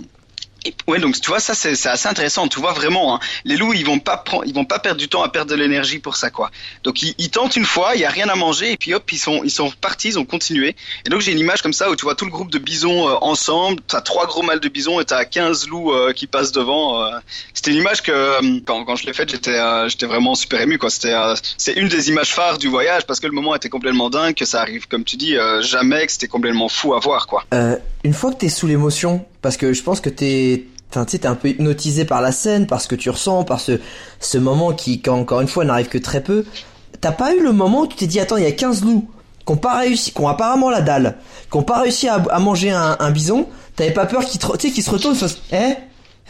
ouais, 0.88 1.00
donc 1.00 1.20
tu 1.20 1.30
vois 1.30 1.40
ça 1.40 1.54
c'est 1.56 1.72
assez 1.88 2.08
intéressant. 2.08 2.48
Tu 2.48 2.60
vois 2.60 2.74
vraiment, 2.74 3.16
hein, 3.16 3.20
les 3.46 3.58
loups 3.58 3.74
ils 3.74 3.86
vont 3.86 4.00
pas 4.00 4.18
prendre, 4.18 4.44
ils 4.46 4.54
vont 4.54 4.66
pas 4.66 4.80
perdre 4.80 5.00
du 5.00 5.08
temps 5.08 5.24
à 5.24 5.30
perdre 5.30 5.52
de 5.52 5.56
l'énergie 5.56 6.00
pour 6.00 6.16
ça 6.16 6.30
quoi. 6.30 6.52
Donc 6.84 7.02
ils, 7.02 7.16
ils 7.18 7.30
tentent 7.30 7.56
une 7.56 7.66
fois, 7.66 7.96
il 7.96 8.02
y 8.02 8.06
a 8.06 8.10
rien 8.10 8.30
à 8.30 8.36
manger 8.36 8.72
et 8.74 8.78
puis 8.78 8.94
hop 8.94 9.12
ils 9.12 9.18
sont 9.18 9.42
ils 9.44 9.52
sont 9.52 9.72
partis, 9.82 10.10
ils 10.10 10.20
ont 10.20 10.26
continué. 10.26 10.76
Et 11.06 11.10
donc 11.10 11.22
j'ai 11.22 11.32
une 11.32 11.40
image 11.40 11.62
comme 11.62 11.74
ça 11.74 11.90
où 11.90 11.96
tu 11.96 12.04
vois 12.04 12.16
tout 12.16 12.26
le 12.26 12.32
groupe 12.32 12.52
de 12.52 12.58
bisons 12.60 13.08
euh, 13.10 13.16
ensemble. 13.22 13.82
T'as 13.88 14.02
trois 14.02 14.26
gros 14.28 14.42
mâles 14.42 14.60
de 14.60 14.70
bisons 14.70 15.00
et 15.00 15.06
t'as 15.06 15.26
15 15.26 15.68
loups 15.68 15.94
euh, 15.94 16.14
qui 16.14 16.28
passent 16.28 16.52
devant. 16.52 17.04
euh. 17.04 17.12
C'était 17.54 17.72
une 17.72 17.78
image 17.78 18.02
que 18.02 18.12
euh, 18.12 18.60
quand, 18.66 18.84
quand 18.86 18.96
je 18.96 19.06
l'ai 19.06 19.14
faite 19.14 19.30
j'étais 19.32 19.52
euh, 19.58 19.88
j'étais 19.90 20.06
vraiment 20.06 20.36
super 20.36 20.62
ému 20.62 20.78
quoi. 20.78 20.90
C'était 20.90 21.14
euh, 21.14 21.36
c'est 21.58 21.74
une 21.74 21.88
des 21.88 22.10
images 22.10 22.34
phares 22.34 22.58
du 22.58 22.68
voyage 22.68 23.06
parce 23.06 23.20
que 23.20 23.28
le 23.28 23.34
moment 23.34 23.56
était 23.56 23.70
complètement 23.70 24.10
dingue, 24.10 24.36
que 24.36 24.46
ça 24.46 24.62
arrive 24.62 24.88
comme 24.88 25.04
tu 25.04 25.16
dis 25.18 25.36
jamais, 25.62 26.06
que 26.06 26.12
c'était 26.12 26.28
complètement 26.28 26.70
fou 26.70 26.94
à 26.94 27.00
voir 27.00 27.28
quoi. 27.28 27.46
Une 28.10 28.16
fois 28.16 28.32
que 28.32 28.38
t'es 28.38 28.50
sous 28.50 28.66
l'émotion, 28.66 29.24
parce 29.44 29.56
que 29.56 29.72
je 29.72 29.84
pense 29.84 30.02
que 30.02 30.10
t'es, 30.10 30.66
t'es 30.90 31.28
un 31.28 31.36
peu 31.36 31.50
hypnotisé 31.50 32.06
par 32.06 32.24
la 32.24 32.32
scène, 32.32 32.66
par 32.66 32.82
ce 32.82 32.88
que 32.88 32.96
tu 32.96 33.12
ressens, 33.12 33.44
par 33.44 33.60
ce, 33.60 33.74
ce 34.20 34.40
moment 34.40 34.74
qui, 34.74 35.00
quand, 35.00 35.16
encore 35.16 35.42
une 35.42 35.48
fois, 35.48 35.64
n'arrive 35.64 35.90
que 35.90 36.00
très 36.00 36.24
peu. 36.24 36.44
T'as 37.02 37.12
pas 37.12 37.36
eu 37.36 37.44
le 37.44 37.52
moment 37.52 37.82
où 37.82 37.88
tu 37.88 37.98
t'es 37.98 38.08
dit, 38.08 38.20
attends, 38.20 38.38
il 38.38 38.46
y 38.46 38.48
a 38.48 38.52
15 38.52 38.84
loups, 38.84 39.08
qui 39.46 39.52
ont 39.54 39.58
pas 39.58 39.78
réussi, 39.78 40.12
qui 40.12 40.20
ont 40.22 40.28
apparemment 40.28 40.72
la 40.72 40.82
dalle, 40.82 41.18
qui 41.52 41.58
ont 41.58 41.62
pas 41.62 41.82
réussi 41.82 42.08
à, 42.08 42.40
manger 42.40 42.72
un, 42.72 43.12
bison, 43.12 43.48
t'avais 43.76 43.94
pas 43.94 44.08
peur 44.08 44.26
qu'ils, 44.26 44.42
qu'ils 44.74 44.84
se 44.84 44.90
retournent, 44.90 45.14
et 45.14 45.20
fassent, 45.20 45.38
eh, 45.52 45.76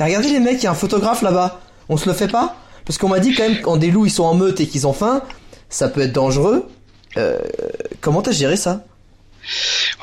regardez 0.03 0.31
les 0.31 0.41
mecs, 0.41 0.61
il 0.61 0.65
y 0.65 0.67
a 0.67 0.71
un 0.71 0.75
photographe 0.75 1.21
là-bas, 1.21 1.61
on 1.87 1.95
se 1.95 2.09
le 2.09 2.13
fait 2.13 2.27
pas? 2.27 2.57
Parce 2.83 2.97
qu'on 2.97 3.07
m'a 3.07 3.19
dit 3.19 3.33
quand 3.33 3.43
même, 3.43 3.61
quand 3.61 3.77
des 3.77 3.89
loups 3.89 4.05
ils 4.05 4.11
sont 4.11 4.25
en 4.25 4.35
meute 4.35 4.59
et 4.59 4.67
qu'ils 4.67 4.85
ont 4.85 4.91
faim, 4.91 5.21
ça 5.69 5.87
peut 5.87 6.01
être 6.01 6.11
dangereux. 6.11 6.67
Euh, 7.15 7.39
comment 8.01 8.21
t'as 8.21 8.33
géré 8.33 8.57
ça? 8.57 8.83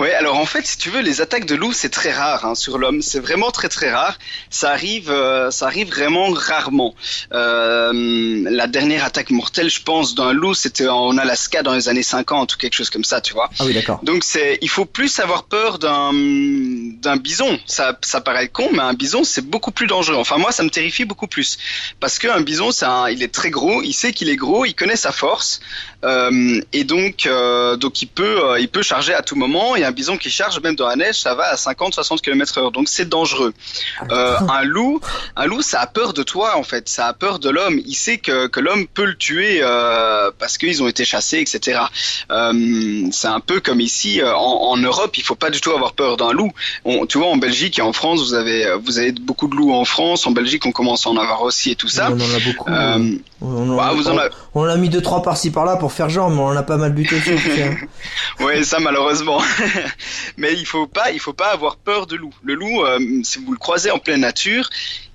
Ouais, 0.01 0.13
alors 0.15 0.39
en 0.39 0.47
fait, 0.47 0.67
si 0.67 0.79
tu 0.79 0.91
veux, 0.91 1.01
les 1.01 1.21
attaques 1.21 1.47
de 1.47 1.55
loups, 1.55 1.73
c'est 1.73 1.89
très 1.89 2.13
rare 2.13 2.45
hein, 2.45 2.55
sur 2.55 2.79
l'homme. 2.79 3.03
C'est 3.03 3.21
vraiment 3.21 3.51
très 3.51 3.69
très 3.69 3.91
rare. 3.91 4.19
Ça 4.51 4.71
arrive, 4.71 5.11
euh, 5.11 5.51
ça 5.51 5.67
arrive 5.67 5.89
vraiment 5.89 6.31
rarement. 6.31 6.95
Euh, 7.33 8.45
la 8.51 8.67
dernière 8.67 9.05
attaque 9.05 9.31
mortelle, 9.31 9.71
je 9.71 9.83
pense, 9.83 10.15
d'un 10.15 10.33
loup, 10.33 10.55
c'était 10.55 10.89
en 10.89 11.17
Alaska 11.19 11.63
dans 11.63 11.75
les 11.75 11.89
années 11.89 12.03
50 12.03 12.55
ou 12.55 12.57
quelque 12.57 12.75
chose 12.75 12.91
comme 12.91 13.05
ça, 13.05 13.21
tu 13.21 13.33
vois. 13.35 13.51
Ah 13.59 13.65
oui, 13.65 13.75
d'accord. 13.75 14.01
Donc 14.03 14.25
c'est, 14.25 14.59
il 14.63 14.69
faut 14.69 14.85
plus 14.85 15.19
avoir 15.21 15.45
peur 15.45 15.79
d'un 15.79 16.13
d'un 16.13 17.17
bison. 17.17 17.59
Ça, 17.67 17.99
ça 18.03 18.21
paraît 18.21 18.49
con, 18.49 18.69
mais 18.73 18.81
un 18.81 18.95
bison 18.95 19.25
c'est 19.25 19.45
beaucoup 19.45 19.71
plus 19.71 19.87
dangereux. 19.87 20.17
Enfin 20.17 20.39
moi, 20.39 20.53
ça 20.53 20.63
me 20.63 20.71
terrifie 20.71 21.05
beaucoup 21.05 21.27
plus 21.27 21.59
parce 22.01 22.19
qu'un 22.19 22.41
bison, 22.41 22.71
c'est 22.73 22.87
il 23.11 23.23
est 23.23 23.33
très 23.33 23.51
gros, 23.51 23.83
il 23.83 23.93
sait 23.93 24.13
qu'il 24.13 24.29
est 24.29 24.37
gros, 24.37 24.65
il 24.65 24.75
connaît 24.75 24.97
sa 24.97 25.13
force 25.13 25.61
euh, 26.07 26.61
et 26.73 26.85
donc 26.85 27.27
euh, 27.27 27.77
donc 27.77 28.01
il 28.03 28.07
peut 28.07 28.45
euh, 28.45 28.61
il 28.61 28.69
peut 28.69 28.83
charger 28.83 29.13
à 29.13 29.23
tout 29.23 29.37
moment. 29.37 29.77
Et 29.77 29.85
un 29.85 29.91
bison 29.91 30.17
qui 30.17 30.31
charge 30.31 30.61
même 30.61 30.77
dans 30.77 30.89
la 30.89 30.97
neige, 30.97 31.21
ça 31.21 31.35
va 31.35 31.45
à 31.45 31.55
50-60 31.57 32.21
km 32.21 32.59
heure. 32.59 32.71
Donc 32.71 32.89
c'est 32.89 33.09
dangereux. 33.09 33.53
Euh, 34.11 34.37
un 34.49 34.63
loup, 34.63 35.01
un 35.37 35.47
loup, 35.47 35.63
ça 35.63 35.81
a 35.81 35.87
peur 35.87 36.13
de 36.13 36.23
toi 36.23 36.57
en 36.57 36.63
fait. 36.63 36.89
Ça 36.89 37.07
a 37.07 37.13
peur 37.13 37.39
de 37.39 37.51
l'homme. 37.51 37.81
Il 37.87 37.95
sait 37.95 38.19
que, 38.19 38.47
que 38.47 38.61
l'homme 38.61 38.87
peut 38.87 39.05
le 39.05 39.17
tuer 39.17 39.61
parce 40.39 40.59
qu'ils 40.59 40.83
ont 40.83 40.89
été 40.89 41.05
chassés, 41.05 41.39
etc. 41.39 41.81
C'est 42.31 43.29
un 43.29 43.41
peu 43.41 43.61
comme 43.61 43.81
ici 43.81 44.23
en, 44.23 44.37
en, 44.37 44.77
Europe. 44.77 45.17
Il 45.19 45.25
faut 45.25 45.35
pas 45.35 45.51
du 45.51 45.61
tout 45.61 45.73
avoir 45.73 45.93
peur 45.95 46.17
d'un 46.17 46.33
loup. 46.33 46.53
On, 46.85 47.07
tu 47.07 47.19
vois, 47.19 47.29
en 47.29 47.37
Belgique 47.37 47.79
et 47.79 47.83
en 47.83 47.93
France, 47.93 48.21
vous 48.21 48.35
avez 48.35 48.77
vous 48.83 48.99
avez 48.99 49.13
beaucoup 49.13 49.49
de 49.49 49.57
loups 49.57 49.73
en 49.73 49.85
France. 49.85 50.27
En 50.27 50.31
Belgique, 50.31 50.67
on 50.67 50.73
commence 50.73 51.07
à 51.07 51.11
en 51.11 51.17
avoir 51.17 51.43
aussi 51.43 51.73
et 51.73 51.77
tout 51.77 51.89
ça. 51.89 52.11
On 52.11 52.15
en 52.15 52.35
a 52.35 52.41
beaucoup. 52.45 52.71
Euh, 52.71 53.17
on, 53.41 53.71
en, 53.71 53.77
bah, 53.77 53.93
vous 53.95 54.09
en 54.09 54.19
a... 54.19 54.29
on, 54.55 54.65
a 54.65 54.77
mis 54.77 54.89
deux 54.89 55.03
trois 55.03 55.23
par-ci 55.23 55.51
par-là 55.51 55.77
pour 55.77 55.93
faire 55.97 56.09
genre, 56.09 56.31
mais 56.31 56.41
on 56.41 56.51
a 56.51 56.63
pas 56.63 56.77
mal 56.77 56.93
buté 56.93 57.17
aussi. 57.17 57.31
oui, 58.41 58.65
ça 58.65 58.79
malheureusement. 58.79 59.41
mais 60.37 60.53
il 60.53 60.67
faut 60.67 60.87
pas, 60.87 61.11
il 61.11 61.19
faut 61.19 61.33
pas 61.33 61.53
avoir 61.53 61.77
peur 61.77 62.07
de 62.07 62.17
loup. 62.17 62.33
Le 62.45 62.55
loup, 62.55 62.85
euh, 62.85 62.99
si 63.25 63.39
vous 63.39 63.53
le 63.53 63.59
croisez 63.59 63.91
en 63.91 63.99
pleine 63.99 64.21
nature, 64.21 64.69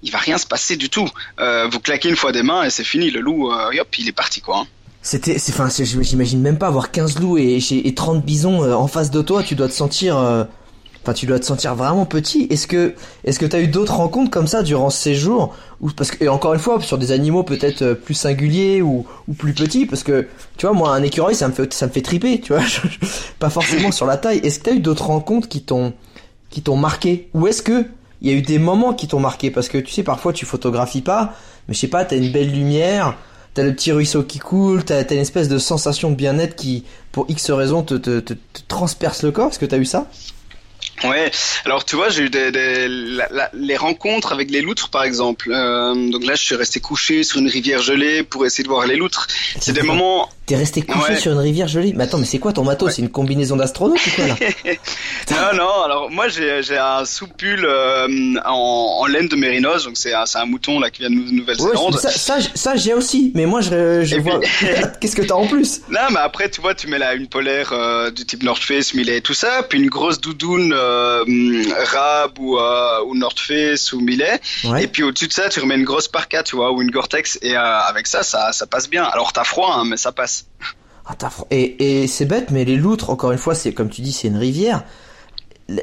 il 0.03 0.11
va 0.11 0.17
rien 0.17 0.37
se 0.37 0.47
passer 0.47 0.75
du 0.75 0.89
tout. 0.89 1.07
Euh, 1.39 1.67
vous 1.71 1.79
claquez 1.79 2.09
une 2.09 2.15
fois 2.15 2.31
des 2.31 2.43
mains 2.43 2.63
et 2.63 2.69
c'est 2.69 2.83
fini. 2.83 3.11
Le 3.11 3.21
loup, 3.21 3.51
euh, 3.51 3.71
hop, 3.79 3.97
il 3.97 4.07
est 4.09 4.13
parti 4.13 4.41
quoi. 4.41 4.59
Hein. 4.59 4.67
C'était, 5.03 5.37
enfin, 5.49 5.67
j'imagine 5.69 6.41
même 6.41 6.59
pas 6.59 6.67
avoir 6.67 6.91
15 6.91 7.19
loups 7.19 7.37
et, 7.39 7.57
et 7.57 7.95
30 7.95 8.23
bisons 8.23 8.71
en 8.71 8.87
face 8.87 9.09
de 9.09 9.21
toi. 9.23 9.41
Tu 9.41 9.55
dois 9.55 9.67
te 9.67 9.73
sentir, 9.73 10.15
enfin, 11.01 11.13
tu 11.13 11.25
dois 11.25 11.39
te 11.39 11.45
sentir 11.45 11.75
vraiment 11.75 12.05
petit. 12.05 12.47
Est-ce 12.49 12.67
que, 12.67 12.93
est-ce 13.23 13.39
que 13.39 13.45
t'as 13.45 13.59
eu 13.59 13.67
d'autres 13.67 13.95
rencontres 13.95 14.31
comme 14.31 14.47
ça 14.47 14.63
durant 14.63 14.89
ce 14.89 15.01
séjour 15.01 15.55
ou 15.81 15.89
parce 15.89 16.11
que, 16.11 16.23
et 16.23 16.27
encore 16.27 16.53
une 16.53 16.59
fois, 16.59 16.79
sur 16.81 16.97
des 16.97 17.11
animaux 17.11 17.43
peut-être 17.43 17.81
euh, 17.81 17.95
plus 17.95 18.13
singuliers 18.13 18.81
ou, 18.81 19.05
plus 19.37 19.53
petits, 19.53 19.85
parce 19.85 20.03
que, 20.03 20.27
tu 20.57 20.67
vois, 20.67 20.75
moi, 20.75 20.93
un 20.93 21.01
écureuil, 21.01 21.33
ça 21.33 21.47
me 21.47 21.53
fait, 21.53 21.73
ça 21.73 21.87
me 21.87 21.91
fait 21.91 22.01
triper, 22.01 22.39
tu 22.39 22.53
vois, 22.53 22.63
pas 23.39 23.49
forcément 23.49 23.91
sur 23.91 24.05
la 24.05 24.17
taille. 24.17 24.39
Est-ce 24.39 24.59
que 24.59 24.65
t'as 24.65 24.75
eu 24.75 24.79
d'autres 24.79 25.07
rencontres 25.07 25.47
qui 25.47 25.63
t'ont, 25.63 25.93
qui 26.49 26.61
t'ont 26.61 26.77
marqué, 26.77 27.29
ou 27.33 27.47
est-ce 27.47 27.61
que 27.61 27.85
il 28.21 28.29
y 28.29 28.33
a 28.33 28.37
eu 28.37 28.43
des 28.43 28.59
moments 28.59 28.93
qui 28.93 29.07
t'ont 29.07 29.19
marqué, 29.19 29.49
parce 29.49 29.67
que 29.67 29.79
tu 29.79 29.91
sais, 29.91 30.03
parfois 30.03 30.31
tu 30.31 30.45
photographies 30.45 31.01
pas, 31.01 31.33
mais 31.67 31.73
je 31.73 31.79
sais 31.79 31.87
pas, 31.87 32.05
t'as 32.05 32.17
une 32.17 32.31
belle 32.31 32.51
lumière 32.51 33.17
t'as 33.53 33.63
le 33.63 33.73
petit 33.73 33.91
ruisseau 33.91 34.23
qui 34.23 34.39
coule, 34.39 34.83
t'as 34.83 34.99
as 34.99 35.13
une 35.13 35.19
espèce 35.19 35.49
de 35.49 35.57
sensation 35.57 36.09
de 36.09 36.15
bien-être 36.15 36.55
qui, 36.55 36.85
pour 37.11 37.25
X 37.27 37.51
raisons, 37.51 37.83
te, 37.83 37.95
te, 37.95 38.19
te, 38.19 38.33
te 38.33 38.61
transperce 38.67 39.23
le 39.23 39.31
corps. 39.31 39.49
Est-ce 39.49 39.59
que 39.59 39.65
t'as 39.65 39.77
eu 39.77 39.85
ça? 39.85 40.07
Ouais, 41.03 41.31
alors 41.65 41.85
tu 41.85 41.95
vois, 41.95 42.09
j'ai 42.09 42.23
eu 42.23 42.29
des, 42.29 42.51
des 42.51 42.87
la, 42.87 43.27
la, 43.31 43.49
les 43.53 43.77
rencontres 43.77 44.31
avec 44.31 44.51
les 44.51 44.61
loutres 44.61 44.89
par 44.89 45.03
exemple. 45.03 45.49
Euh, 45.51 46.09
donc 46.09 46.25
là, 46.25 46.35
je 46.35 46.43
suis 46.43 46.55
resté 46.55 46.79
couché 46.79 47.23
sur 47.23 47.39
une 47.39 47.47
rivière 47.47 47.81
gelée 47.81 48.23
pour 48.23 48.45
essayer 48.45 48.63
de 48.63 48.69
voir 48.69 48.85
les 48.85 48.95
loutres. 48.95 49.27
C'est 49.59 49.73
des 49.73 49.81
moments. 49.81 50.29
T'es 50.51 50.57
resté 50.57 50.81
couché 50.81 51.13
ouais. 51.13 51.17
sur 51.17 51.31
une 51.31 51.37
rivière 51.37 51.69
gelée 51.69 51.93
Mais 51.95 52.03
attends, 52.03 52.17
mais 52.17 52.25
c'est 52.25 52.37
quoi 52.37 52.51
ton 52.51 52.65
matos 52.65 52.87
ouais. 52.87 52.93
C'est 52.93 53.01
une 53.01 53.09
combinaison 53.09 53.55
d'astronaute 53.55 54.05
ou 54.05 54.09
quoi 54.17 54.27
là 54.27 54.35
Non, 55.31 55.57
non. 55.57 55.83
Alors 55.85 56.11
moi, 56.11 56.27
j'ai 56.27 56.77
un 56.77 57.05
soupule 57.05 57.63
euh, 57.63 58.35
en, 58.43 58.97
en, 58.99 59.05
laine 59.05 59.29
de 59.29 59.37
mérinos, 59.37 59.85
donc 59.85 59.95
c'est 59.95 60.13
un, 60.13 60.25
un 60.35 60.45
mouton 60.45 60.81
là 60.81 60.89
qui 60.89 61.03
vient 61.03 61.09
de 61.09 61.15
Nouvelle-Zélande. 61.15 61.93
Ouais, 61.93 62.01
ça, 62.01 62.09
ça, 62.11 62.39
ça 62.53 62.75
j'ai 62.75 62.93
aussi. 62.93 63.31
Mais 63.33 63.45
moi, 63.45 63.61
je, 63.61 64.03
je 64.03 64.17
vois. 64.17 64.41
Qu'est-ce 64.99 65.15
que 65.15 65.21
t'as 65.21 65.35
en 65.35 65.47
plus? 65.47 65.83
Non, 65.89 66.01
mais 66.09 66.19
après, 66.19 66.49
tu 66.49 66.59
vois, 66.59 66.75
tu 66.75 66.87
mets 66.87 66.99
là 66.99 67.13
une 67.13 67.27
polaire 67.27 67.71
euh, 67.71 68.11
du 68.11 68.25
type 68.25 68.43
North 68.43 68.61
Face, 68.61 68.93
Millet, 68.93 69.21
tout 69.21 69.33
ça, 69.33 69.63
puis 69.63 69.79
une 69.79 69.89
grosse 69.89 70.19
doudoune 70.19 70.73
euh, 70.75 71.23
Rab 71.93 72.37
ou, 72.39 72.57
euh, 72.57 73.03
ou 73.05 73.15
North 73.15 73.39
Face 73.39 73.93
ou 73.93 74.01
Millet. 74.01 74.41
Et 74.79 74.87
puis 74.87 75.03
au-dessus 75.03 75.27
de 75.27 75.33
ça, 75.33 75.47
tu 75.47 75.61
remets 75.61 75.75
une 75.75 75.85
grosse 75.85 76.09
parka, 76.09 76.43
tu 76.43 76.57
vois, 76.57 76.71
ou 76.73 76.81
une 76.81 76.91
Gore-Tex. 76.91 77.39
Et 77.41 77.55
euh, 77.55 77.61
avec 77.61 78.07
ça, 78.07 78.23
ça, 78.23 78.51
ça 78.51 78.67
passe 78.67 78.89
bien. 78.89 79.03
Alors 79.03 79.31
t'as 79.33 79.43
froid, 79.43 79.73
hein, 79.77 79.83
mais 79.85 79.97
ça 79.97 80.11
passe. 80.11 80.40
Ah. 80.61 81.17
Et, 81.49 82.03
et 82.03 82.07
c'est 82.07 82.25
bête, 82.25 82.51
mais 82.51 82.63
les 82.63 82.77
loutres, 82.77 83.09
encore 83.09 83.31
une 83.31 83.37
fois, 83.37 83.55
c'est 83.55 83.73
comme 83.73 83.89
tu 83.89 84.01
dis, 84.01 84.11
c'est 84.11 84.27
une 84.27 84.37
rivière 84.37 84.83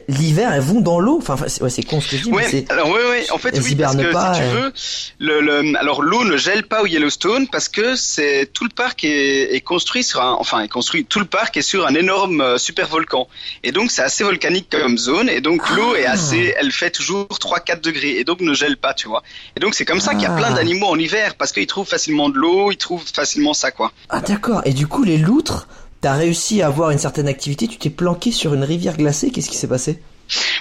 l'hiver 0.08 0.52
elles 0.52 0.60
vont 0.60 0.80
dans 0.80 1.00
l'eau. 1.00 1.18
Enfin 1.18 1.36
ouais, 1.60 1.70
c'est 1.70 1.82
con 1.82 2.00
ce 2.00 2.10
que 2.10 2.16
je 2.16 2.24
dis 2.24 2.30
ouais, 2.30 2.46
mais 2.52 2.64
alors 2.68 2.88
oui 2.88 3.00
oui 3.10 3.26
en 3.30 3.38
fait 3.38 3.58
oui 3.62 3.74
parce 3.74 3.96
que 3.96 4.12
pas, 4.12 4.34
si 4.34 4.40
tu 4.40 4.46
veux 4.46 4.72
le, 5.18 5.40
le 5.40 5.78
alors 5.78 6.02
l'eau 6.02 6.24
ne 6.24 6.36
gèle 6.36 6.64
pas 6.64 6.82
au 6.82 6.86
Yellowstone 6.86 7.48
parce 7.48 7.68
que 7.68 7.96
c'est 7.96 8.50
tout 8.52 8.64
le 8.64 8.70
parc 8.70 9.04
est, 9.04 9.54
est, 9.54 9.60
construit 9.60 10.02
sur 10.02 10.20
un 10.20 10.32
enfin 10.32 10.60
est 10.60 10.68
construit 10.68 11.04
tout 11.04 11.20
le 11.20 11.26
parc 11.26 11.56
est 11.56 11.62
sur 11.62 11.86
un 11.86 11.94
énorme 11.94 12.40
euh, 12.40 12.58
super 12.58 12.88
volcan 12.88 13.28
et 13.62 13.72
donc 13.72 13.90
c'est 13.90 14.02
assez 14.02 14.24
volcanique 14.24 14.68
comme 14.70 14.98
zone 14.98 15.28
et 15.28 15.40
donc 15.40 15.68
l'eau 15.70 15.94
est 15.94 16.06
assez 16.06 16.54
elle 16.58 16.72
fait 16.72 16.90
toujours 16.90 17.28
3 17.28 17.60
4 17.60 17.82
degrés 17.82 18.18
et 18.18 18.24
donc 18.24 18.40
ne 18.40 18.54
gèle 18.54 18.76
pas 18.76 18.94
tu 18.94 19.08
vois. 19.08 19.22
Et 19.56 19.60
donc 19.60 19.74
c'est 19.74 19.84
comme 19.84 20.00
ça 20.00 20.14
qu'il 20.14 20.22
y 20.22 20.26
a 20.26 20.36
plein 20.36 20.52
d'animaux 20.52 20.86
en 20.86 20.98
hiver 20.98 21.34
parce 21.36 21.52
qu'ils 21.52 21.66
trouvent 21.66 21.88
facilement 21.88 22.28
de 22.28 22.36
l'eau 22.36 22.70
ils 22.70 22.76
trouvent 22.76 23.06
facilement 23.06 23.54
ça 23.54 23.70
quoi. 23.70 23.92
Ah 24.08 24.20
d'accord. 24.20 24.62
Et 24.64 24.72
du 24.72 24.86
coup 24.86 25.04
les 25.04 25.18
loutres 25.18 25.68
T'as 26.00 26.14
réussi 26.14 26.62
à 26.62 26.68
avoir 26.68 26.90
une 26.90 26.98
certaine 26.98 27.28
activité, 27.28 27.66
tu 27.66 27.76
t'es 27.76 27.90
planqué 27.90 28.30
sur 28.30 28.54
une 28.54 28.64
rivière 28.64 28.96
glacée, 28.96 29.30
qu'est-ce 29.30 29.50
qui 29.50 29.56
s'est 29.56 29.68
passé? 29.68 30.00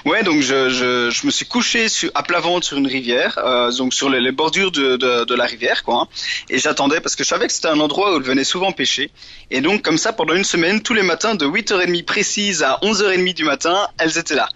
Ouais, 0.06 0.22
donc 0.22 0.40
je, 0.40 0.70
je, 0.70 1.10
je, 1.10 1.26
me 1.26 1.30
suis 1.30 1.44
couché 1.44 1.86
à 2.14 2.22
plat 2.22 2.40
ventre 2.40 2.66
sur 2.66 2.78
une 2.78 2.86
rivière, 2.86 3.38
euh, 3.38 3.70
donc 3.70 3.92
sur 3.92 4.08
les, 4.08 4.32
bordures 4.32 4.72
de, 4.72 4.96
de, 4.96 5.34
la 5.34 5.44
rivière, 5.44 5.84
quoi. 5.84 6.02
Hein, 6.02 6.08
et 6.48 6.58
j'attendais 6.58 7.00
parce 7.00 7.16
que 7.16 7.22
je 7.22 7.28
savais 7.28 7.46
que 7.46 7.52
c'était 7.52 7.68
un 7.68 7.78
endroit 7.78 8.12
où 8.12 8.16
elle 8.16 8.22
venait 8.22 8.44
souvent 8.44 8.72
pêcher. 8.72 9.10
Et 9.50 9.60
donc 9.60 9.82
comme 9.82 9.98
ça, 9.98 10.12
pendant 10.12 10.34
une 10.34 10.44
semaine, 10.44 10.80
tous 10.80 10.94
les 10.94 11.02
matins, 11.02 11.34
de 11.34 11.46
8h30 11.46 12.04
précise 12.04 12.62
à 12.62 12.78
11h30 12.82 13.34
du 13.34 13.44
matin, 13.44 13.88
elles 13.98 14.16
étaient 14.16 14.34
là 14.36 14.48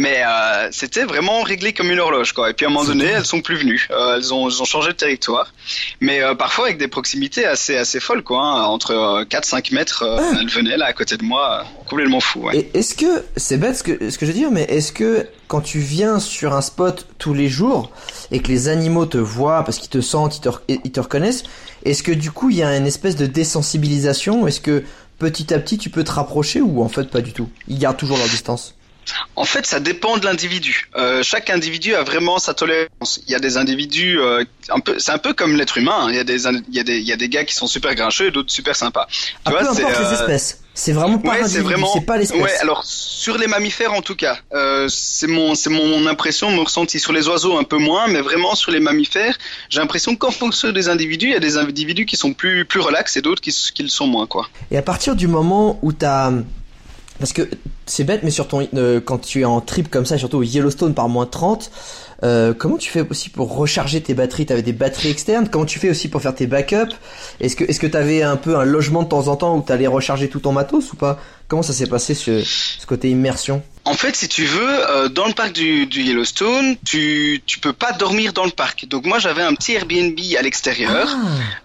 mais 0.00 0.22
euh, 0.24 0.68
c'était 0.72 1.04
vraiment 1.04 1.42
réglé 1.42 1.74
comme 1.74 1.90
une 1.90 2.00
horloge 2.00 2.32
quoi. 2.32 2.48
Et 2.48 2.54
puis 2.54 2.64
à 2.64 2.70
un 2.70 2.72
moment 2.72 2.86
donné, 2.86 3.04
elles 3.04 3.26
sont 3.26 3.42
plus 3.42 3.56
venues, 3.56 3.86
euh, 3.90 4.16
elles, 4.16 4.32
ont, 4.32 4.48
elles 4.48 4.62
ont 4.62 4.64
changé 4.64 4.88
de 4.88 4.96
territoire, 4.96 5.52
mais 6.00 6.22
euh, 6.22 6.34
parfois 6.34 6.64
avec 6.66 6.78
des 6.78 6.88
proximités 6.88 7.44
assez 7.44 7.76
assez 7.76 8.00
folles 8.00 8.22
quoi, 8.22 8.42
hein. 8.42 8.62
entre 8.64 9.24
4-5 9.24 9.74
mètres, 9.74 10.04
ah. 10.06 10.38
elles 10.40 10.48
venaient 10.48 10.78
là 10.78 10.86
à 10.86 10.94
côté 10.94 11.18
de 11.18 11.22
moi, 11.22 11.66
complètement 11.86 12.20
fou. 12.20 12.46
Ouais. 12.46 12.56
Et 12.56 12.78
est-ce 12.78 12.94
que 12.94 13.26
c'est 13.36 13.58
bête 13.58 13.76
ce 13.76 13.82
que 13.82 14.10
ce 14.10 14.16
que 14.16 14.24
je 14.24 14.32
veux 14.32 14.38
dire, 14.38 14.50
mais 14.50 14.62
est-ce 14.62 14.90
que 14.90 15.26
quand 15.48 15.60
tu 15.60 15.80
viens 15.80 16.18
sur 16.18 16.54
un 16.54 16.62
spot 16.62 17.06
tous 17.18 17.34
les 17.34 17.50
jours 17.50 17.90
et 18.30 18.40
que 18.40 18.48
les 18.48 18.68
animaux 18.68 19.04
te 19.04 19.18
voient 19.18 19.64
parce 19.64 19.78
qu'ils 19.78 19.90
te 19.90 20.00
sentent, 20.00 20.38
ils 20.38 20.40
te, 20.40 20.48
ils 20.82 20.92
te 20.92 21.00
reconnaissent, 21.00 21.42
est-ce 21.84 22.02
que 22.02 22.12
du 22.12 22.30
coup 22.30 22.48
il 22.48 22.56
y 22.56 22.62
a 22.62 22.74
une 22.74 22.86
espèce 22.86 23.16
de 23.16 23.26
désensibilisation 23.26 24.46
Est-ce 24.46 24.62
que 24.62 24.82
petit 25.18 25.52
à 25.52 25.58
petit 25.58 25.76
tu 25.76 25.90
peux 25.90 26.04
te 26.04 26.12
rapprocher 26.12 26.62
ou 26.62 26.82
en 26.82 26.88
fait 26.88 27.10
pas 27.10 27.20
du 27.20 27.34
tout? 27.34 27.50
Ils 27.68 27.78
gardent 27.78 27.98
toujours 27.98 28.16
leur 28.16 28.28
distance 28.28 28.76
en 29.36 29.44
fait, 29.44 29.66
ça 29.66 29.80
dépend 29.80 30.18
de 30.18 30.24
l'individu. 30.24 30.88
Euh, 30.96 31.22
chaque 31.22 31.50
individu 31.50 31.94
a 31.94 32.02
vraiment 32.02 32.38
sa 32.38 32.54
tolérance. 32.54 33.20
Il 33.26 33.32
y 33.32 33.34
a 33.34 33.38
des 33.38 33.56
individus, 33.56 34.20
euh, 34.20 34.44
un 34.68 34.80
peu, 34.80 34.98
c'est 34.98 35.12
un 35.12 35.18
peu 35.18 35.32
comme 35.32 35.56
l'être 35.56 35.78
humain. 35.78 36.02
Hein. 36.02 36.10
Il 36.10 36.16
y 36.16 36.20
a 36.20 36.24
des, 36.24 36.46
il 36.46 36.74
y 36.74 36.80
a 36.80 36.84
des, 36.84 36.98
il 36.98 37.06
y 37.06 37.12
a 37.12 37.16
des 37.16 37.28
gars 37.28 37.44
qui 37.44 37.54
sont 37.54 37.66
super 37.66 37.94
grincheux 37.94 38.28
et 38.28 38.30
d'autres 38.30 38.52
super 38.52 38.76
sympas. 38.76 39.06
Tu 39.10 39.34
ah, 39.44 39.50
vois, 39.50 39.60
peu 39.60 39.68
importe 39.68 39.94
euh... 39.96 40.08
les 40.08 40.14
espèces. 40.14 40.60
C'est 40.72 40.92
vraiment 40.92 41.18
pas 41.18 41.32
ouais, 41.32 41.48
c'est 41.48 41.60
vraiment, 41.60 42.00
pas 42.00 42.16
l'espèce. 42.16 42.40
Ouais, 42.40 42.56
alors 42.60 42.84
sur 42.84 43.36
les 43.36 43.48
mammifères 43.48 43.92
en 43.92 44.02
tout 44.02 44.14
cas, 44.14 44.38
euh, 44.54 44.86
c'est 44.88 45.26
mon, 45.26 45.54
c'est 45.54 45.68
mon 45.68 46.06
impression, 46.06 46.50
mon 46.50 46.64
ressenti. 46.64 47.00
Sur 47.00 47.12
les 47.12 47.28
oiseaux 47.28 47.58
un 47.58 47.64
peu 47.64 47.76
moins, 47.76 48.06
mais 48.06 48.20
vraiment 48.20 48.54
sur 48.54 48.70
les 48.70 48.80
mammifères, 48.80 49.36
j'ai 49.68 49.80
l'impression 49.80 50.14
qu'en 50.16 50.30
fonction 50.30 50.70
des 50.70 50.88
individus, 50.88 51.26
il 51.26 51.32
y 51.32 51.36
a 51.36 51.40
des 51.40 51.58
individus 51.58 52.06
qui 52.06 52.16
sont 52.16 52.32
plus, 52.32 52.64
plus 52.64 52.80
relax 52.80 53.16
et 53.16 53.20
d'autres 53.20 53.42
qui, 53.42 53.50
qui 53.74 53.82
le 53.82 53.88
sont 53.88 54.06
moins, 54.06 54.26
quoi. 54.26 54.48
Et 54.70 54.78
à 54.78 54.82
partir 54.82 55.16
du 55.16 55.26
moment 55.26 55.78
où 55.82 55.92
t'as 55.92 56.32
parce 57.20 57.32
que 57.32 57.48
c'est 57.86 58.04
bête, 58.04 58.22
mais 58.24 58.30
sur 58.30 58.48
ton, 58.48 58.66
euh, 58.74 59.00
quand 59.00 59.18
tu 59.18 59.42
es 59.42 59.44
en 59.44 59.60
trip 59.60 59.90
comme 59.90 60.06
ça, 60.06 60.18
surtout 60.18 60.38
au 60.38 60.42
Yellowstone 60.42 60.94
par 60.94 61.08
moins 61.08 61.26
30, 61.26 61.70
euh, 62.22 62.52
comment 62.56 62.76
tu 62.76 62.90
fais 62.90 63.02
aussi 63.08 63.30
pour 63.30 63.54
recharger 63.54 64.00
tes 64.00 64.14
batteries? 64.14 64.46
T'avais 64.46 64.62
des 64.62 64.72
batteries 64.72 65.10
externes? 65.10 65.48
Comment 65.48 65.66
tu 65.66 65.78
fais 65.78 65.90
aussi 65.90 66.08
pour 66.08 66.22
faire 66.22 66.34
tes 66.34 66.46
backups? 66.46 66.94
Est-ce 67.40 67.56
que 67.56 67.64
est-ce 67.64 67.78
que 67.78 67.86
t'avais 67.86 68.22
un 68.22 68.36
peu 68.36 68.56
un 68.56 68.64
logement 68.64 69.02
de 69.02 69.08
temps 69.08 69.28
en 69.28 69.36
temps 69.36 69.56
où 69.56 69.62
t'allais 69.62 69.86
recharger 69.86 70.28
tout 70.28 70.40
ton 70.40 70.52
matos 70.52 70.92
ou 70.92 70.96
pas? 70.96 71.18
Comment 71.50 71.64
ça 71.64 71.72
s'est 71.72 71.88
passé 71.88 72.14
ce, 72.14 72.44
ce 72.44 72.86
côté 72.86 73.10
immersion? 73.10 73.60
En 73.86 73.94
fait, 73.94 74.14
si 74.14 74.28
tu 74.28 74.44
veux, 74.44 74.90
euh, 74.90 75.08
dans 75.08 75.26
le 75.26 75.32
parc 75.32 75.52
du, 75.52 75.86
du, 75.86 76.02
Yellowstone, 76.02 76.76
tu 76.84 77.42
tu 77.46 77.58
peux 77.58 77.72
pas 77.72 77.92
dormir 77.92 78.34
dans 78.34 78.44
le 78.44 78.50
parc. 78.50 78.86
Donc 78.86 79.06
moi, 79.06 79.18
j'avais 79.18 79.42
un 79.42 79.54
petit 79.54 79.72
Airbnb 79.72 80.18
à 80.38 80.42
l'extérieur, 80.42 81.08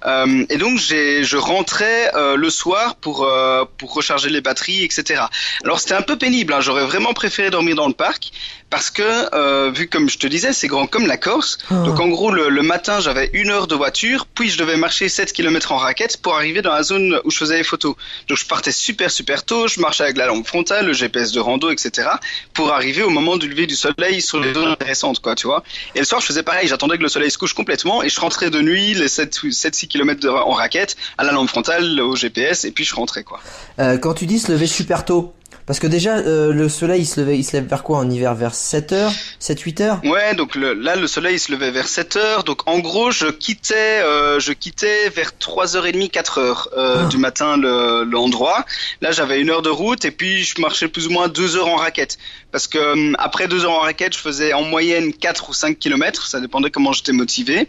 ah. 0.02 0.24
euh, 0.24 0.46
et 0.50 0.58
donc 0.58 0.80
je 0.80 1.38
rentrais 1.38 2.16
euh, 2.16 2.38
le 2.38 2.50
soir 2.50 2.96
pour 2.96 3.30
pour 3.78 3.94
recharger 3.94 4.30
les 4.30 4.42
batteries, 4.42 4.84
etc. 4.84 5.24
Alors 5.64 5.80
c'était 5.80 5.94
un 5.94 6.02
peu 6.02 6.18
pénible. 6.18 6.54
Hein. 6.54 6.62
J'aurais 6.62 6.86
vraiment 6.86 7.14
préféré 7.14 7.50
dormir 7.50 7.76
dans 7.76 7.88
le 7.88 7.94
parc 7.94 8.32
parce 8.70 8.90
que 8.90 9.70
vu 9.72 9.88
comme 9.88 10.10
je 10.10 10.18
te 10.18 10.28
disais, 10.28 10.54
c'est 10.54 10.68
grand 10.68 10.88
comme 10.88 11.08
la 11.08 11.18
Corse. 11.18 11.58
Ah. 11.70 11.84
Donc 11.86 12.00
en 12.00 12.08
gros, 12.08 12.32
le, 12.32 12.50
le 12.50 12.62
matin, 12.62 13.02
j'avais 13.02 13.30
une 13.34 13.50
heure 13.50 13.68
de 13.68 13.76
voiture, 13.76 14.26
puis 14.26 14.50
je 14.50 14.58
devais 14.58 14.78
marcher 14.78 15.10
7 15.10 15.34
km 15.34 15.74
en 15.74 15.78
raquette 15.78 16.18
pour 16.22 16.36
arriver 16.36 16.62
dans 16.62 16.74
la 16.74 16.84
zone 16.84 17.20
où 17.26 17.30
je 17.30 17.38
faisais 17.38 17.58
les 17.58 17.64
photos. 17.64 17.96
Donc 18.30 18.38
je 18.38 18.46
partais 18.46 18.72
super 18.72 19.12
super 19.12 19.44
tôt, 19.44 19.68
je 19.68 19.75
marchais 19.80 20.04
avec 20.04 20.18
la 20.18 20.28
lampe 20.28 20.48
frontale, 20.48 20.86
le 20.86 20.94
GPS 20.94 21.32
de 21.32 21.40
rando, 21.40 21.70
etc 21.70 22.06
pour 22.54 22.72
arriver 22.72 23.04
au 23.04 23.10
moment 23.10 23.38
du 23.38 23.48
lever 23.48 23.68
du 23.68 23.76
soleil 23.76 24.22
sur 24.22 24.40
les 24.40 24.54
zones 24.54 24.70
intéressantes, 24.70 25.20
quoi, 25.20 25.36
tu 25.36 25.48
vois. 25.48 25.64
Et 25.94 26.00
le 26.00 26.06
soir, 26.06 26.22
je 26.22 26.26
faisais 26.26 26.44
pareil, 26.44 26.68
j'attendais 26.68 26.98
que 26.98 27.04
le 27.04 27.10
soleil 27.10 27.30
se 27.30 27.38
couche 27.38 27.54
complètement 27.54 28.04
et 28.04 28.10
je 28.10 28.20
rentrais 28.20 28.50
de 28.50 28.62
nuit 28.62 28.94
les 28.94 29.08
7-6 29.08 29.88
km 29.88 30.28
en 30.30 30.52
raquette 30.52 30.96
à 31.18 31.24
la 31.24 31.32
lampe 31.32 31.50
frontale, 31.50 32.00
au 32.00 32.16
GPS 32.16 32.66
et 32.66 32.72
puis 32.72 32.86
je 32.86 32.96
rentrais, 32.96 33.24
quoi. 33.24 33.40
Euh, 33.80 33.98
quand 33.98 34.14
tu 34.14 34.26
dis 34.26 34.40
se 34.40 34.52
lever 34.52 34.68
super 34.68 35.06
tôt, 35.06 35.34
Parce 35.68 35.80
que 35.80 35.88
déjà, 35.88 36.18
euh, 36.18 36.54
le 36.54 36.70
soleil, 36.70 37.02
il 37.02 37.06
se, 37.06 37.20
levait, 37.20 37.40
il 37.40 37.44
se 37.44 37.54
lève 37.54 37.66
vers 37.66 37.82
quoi 37.82 37.98
en 37.98 38.08
hiver? 38.10 38.36
Vers 38.36 38.54
7h 38.54 39.12
7-8h 39.42 40.08
Ouais, 40.08 40.36
donc 40.36 40.54
le, 40.56 40.74
là, 40.74 40.96
le 40.96 41.08
soleil 41.08 41.36
il 41.36 41.40
se 41.40 41.52
levait 41.52 41.72
vers 41.72 41.88
7h. 41.88 42.44
Donc 42.46 42.62
en 42.68 42.78
gros, 42.80 43.10
je 43.12 43.28
quittais, 43.28 44.02
euh, 44.04 44.40
je 44.40 44.54
quittais 44.54 45.10
vers 45.10 45.32
3h30, 45.40 46.12
4h 46.12 46.68
euh, 46.78 46.96
Ah. 47.02 47.06
du 47.08 47.18
matin 47.18 47.58
le- 47.58 48.04
l'endroit. 48.04 48.64
Là, 49.02 49.12
j'avais 49.12 49.42
une 49.42 49.50
heure 49.50 49.64
de 49.64 49.70
route 49.70 50.06
et 50.06 50.12
puis 50.12 50.44
je 50.44 50.62
marchais 50.62 50.88
plus 50.88 51.08
ou 51.08 51.10
moins 51.12 51.28
deux 51.30 51.56
heures 51.56 51.68
en 51.68 51.78
raquette. 51.78 52.18
Parce 52.52 52.68
que 52.68 52.78
hum, 52.94 53.16
après 53.18 53.48
deux 53.48 53.66
heures 53.66 53.72
en 53.74 53.80
raquette, 53.80 54.14
je 54.14 54.20
faisais 54.20 54.54
en 54.54 54.62
moyenne 54.62 55.14
4 55.14 55.50
ou 55.50 55.54
5 55.54 55.80
kilomètres. 55.80 56.28
Ça 56.28 56.40
dépendait 56.40 56.70
comment 56.70 56.94
j'étais 56.94 57.12
motivé. 57.12 57.68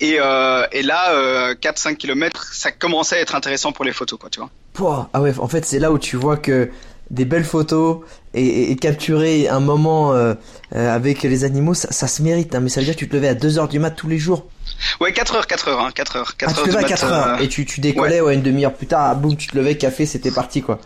Et, 0.00 0.16
euh, 0.20 0.66
et 0.72 0.82
là, 0.82 1.12
euh, 1.14 1.54
4-5 1.54 1.96
kilomètres, 1.96 2.52
ça 2.52 2.70
commençait 2.70 3.16
à 3.16 3.20
être 3.20 3.34
intéressant 3.34 3.72
pour 3.72 3.84
les 3.86 3.92
photos, 3.92 4.18
quoi, 4.18 4.28
tu 4.30 4.40
vois. 4.40 4.50
Pouah, 4.74 5.08
Ah 5.14 5.20
ouais, 5.22 5.32
en 5.38 5.48
fait, 5.48 5.64
c'est 5.64 5.78
là 5.78 5.90
où 5.90 5.98
tu 5.98 6.16
vois 6.16 6.36
que 6.36 6.70
des 7.10 7.24
belles 7.24 7.44
photos 7.44 7.98
et, 8.34 8.44
et- 8.44 8.70
et 8.70 8.76
capturer 8.76 9.48
un 9.48 9.60
moment 9.60 10.12
euh, 10.14 10.34
euh, 10.76 10.94
avec 10.94 11.22
les 11.22 11.44
animaux, 11.44 11.74
ça, 11.74 11.90
ça 11.92 12.06
se 12.06 12.22
mérite. 12.22 12.54
hein. 12.54 12.60
mais 12.60 12.68
ça 12.68 12.80
veut 12.80 12.84
dire 12.86 12.94
que 12.94 13.00
tu 13.00 13.08
te 13.08 13.16
levais 13.16 13.28
à 13.28 13.34
2h 13.34 13.68
du 13.68 13.78
mat 13.78 13.90
tous 13.90 14.08
les 14.08 14.18
jours. 14.18 14.46
Ouais, 15.00 15.12
4 15.12 15.34
heures, 15.34 15.46
4 15.46 15.68
heures, 15.68 15.80
hein, 15.80 15.90
4 15.94 16.16
heures. 16.16 16.36
4 16.36 16.50
Ah, 16.50 16.54
tu 16.54 16.60
heures 16.60 16.66
te 16.74 16.78
à 16.78 16.80
mat, 16.82 16.88
4 16.88 17.04
heures 17.04 17.26
euh, 17.28 17.38
et 17.38 17.48
tu, 17.48 17.66
tu 17.66 17.80
décollais 17.80 18.20
ouais. 18.20 18.34
une 18.34 18.42
demi-heure 18.42 18.72
plus 18.74 18.86
tard, 18.86 19.16
boum, 19.16 19.36
tu 19.36 19.48
te 19.48 19.56
levais, 19.56 19.76
café, 19.76 20.06
c'était 20.06 20.30
parti 20.30 20.62
quoi. 20.62 20.78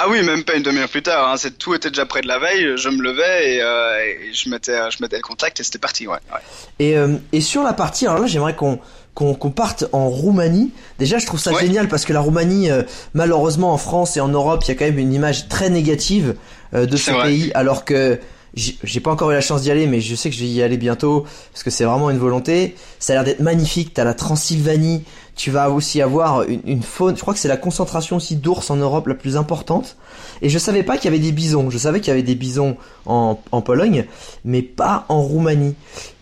Ah 0.00 0.06
oui, 0.08 0.22
même 0.22 0.44
pas 0.44 0.54
une 0.54 0.62
demi-heure 0.62 0.88
plus 0.88 1.02
tard. 1.02 1.28
Hein. 1.28 1.34
C'est 1.38 1.58
tout 1.58 1.74
était 1.74 1.88
déjà 1.90 2.06
près 2.06 2.20
de 2.20 2.28
la 2.28 2.38
veille. 2.38 2.76
Je 2.76 2.88
me 2.88 3.02
levais 3.02 3.54
et, 3.56 3.60
euh, 3.60 3.98
et 4.28 4.32
je 4.32 4.48
mettais, 4.48 4.78
je 4.92 5.02
mettais 5.02 5.16
le 5.16 5.22
contact 5.22 5.58
et 5.58 5.64
c'était 5.64 5.80
parti. 5.80 6.06
Ouais. 6.06 6.14
ouais. 6.32 6.38
Et, 6.78 6.96
euh, 6.96 7.16
et 7.32 7.40
sur 7.40 7.64
la 7.64 7.72
partie, 7.72 8.06
alors 8.06 8.20
là 8.20 8.28
j'aimerais 8.28 8.54
qu'on 8.54 8.78
qu'on 9.18 9.34
qu'on 9.34 9.50
parte 9.50 9.84
en 9.92 10.08
Roumanie. 10.08 10.70
Déjà 11.00 11.18
je 11.18 11.26
trouve 11.26 11.40
ça 11.40 11.52
Ouais. 11.52 11.60
génial 11.60 11.88
parce 11.88 12.04
que 12.04 12.12
la 12.12 12.20
Roumanie, 12.20 12.70
euh, 12.70 12.82
malheureusement 13.14 13.72
en 13.72 13.78
France 13.78 14.16
et 14.16 14.20
en 14.20 14.28
Europe, 14.28 14.62
il 14.64 14.68
y 14.68 14.70
a 14.70 14.74
quand 14.76 14.84
même 14.84 14.98
une 15.00 15.12
image 15.12 15.48
très 15.48 15.70
négative 15.70 16.36
euh, 16.74 16.86
de 16.86 16.96
ce 16.96 17.10
vrai. 17.10 17.24
pays, 17.24 17.50
alors 17.54 17.84
que 17.84 18.20
j'ai 18.54 18.76
j'ai 18.84 19.00
pas 19.00 19.10
encore 19.10 19.30
eu 19.32 19.34
la 19.34 19.40
chance 19.40 19.62
d'y 19.62 19.70
aller, 19.72 19.86
mais 19.88 20.00
je 20.00 20.14
sais 20.14 20.30
que 20.30 20.36
je 20.36 20.40
vais 20.42 20.48
y 20.48 20.62
aller 20.62 20.76
bientôt 20.76 21.24
parce 21.52 21.64
que 21.64 21.70
c'est 21.70 21.82
vraiment 21.84 22.10
une 22.10 22.18
volonté. 22.18 22.76
Ça 23.00 23.12
a 23.12 23.16
l'air 23.16 23.24
d'être 23.24 23.40
magnifique. 23.40 23.92
T'as 23.92 24.04
la 24.04 24.14
Transylvanie. 24.14 25.02
Tu 25.34 25.50
vas 25.50 25.70
aussi 25.70 26.00
avoir 26.02 26.42
une, 26.44 26.60
une 26.64 26.82
faune. 26.82 27.16
Je 27.16 27.20
crois 27.20 27.34
que 27.34 27.40
c'est 27.40 27.48
la 27.48 27.56
concentration 27.56 28.16
aussi 28.16 28.36
d'ours 28.36 28.70
en 28.70 28.76
Europe 28.76 29.06
la 29.08 29.14
plus 29.14 29.36
importante. 29.36 29.96
Et 30.42 30.48
je 30.48 30.58
savais 30.58 30.82
pas 30.82 30.96
qu'il 30.96 31.06
y 31.06 31.14
avait 31.14 31.22
des 31.22 31.32
bisons. 31.32 31.70
Je 31.70 31.78
savais 31.78 32.00
qu'il 32.00 32.08
y 32.08 32.12
avait 32.12 32.22
des 32.22 32.34
bisons 32.34 32.76
en, 33.06 33.38
en 33.52 33.60
Pologne, 33.62 34.06
mais 34.44 34.62
pas 34.62 35.04
en 35.08 35.20
Roumanie. 35.22 35.74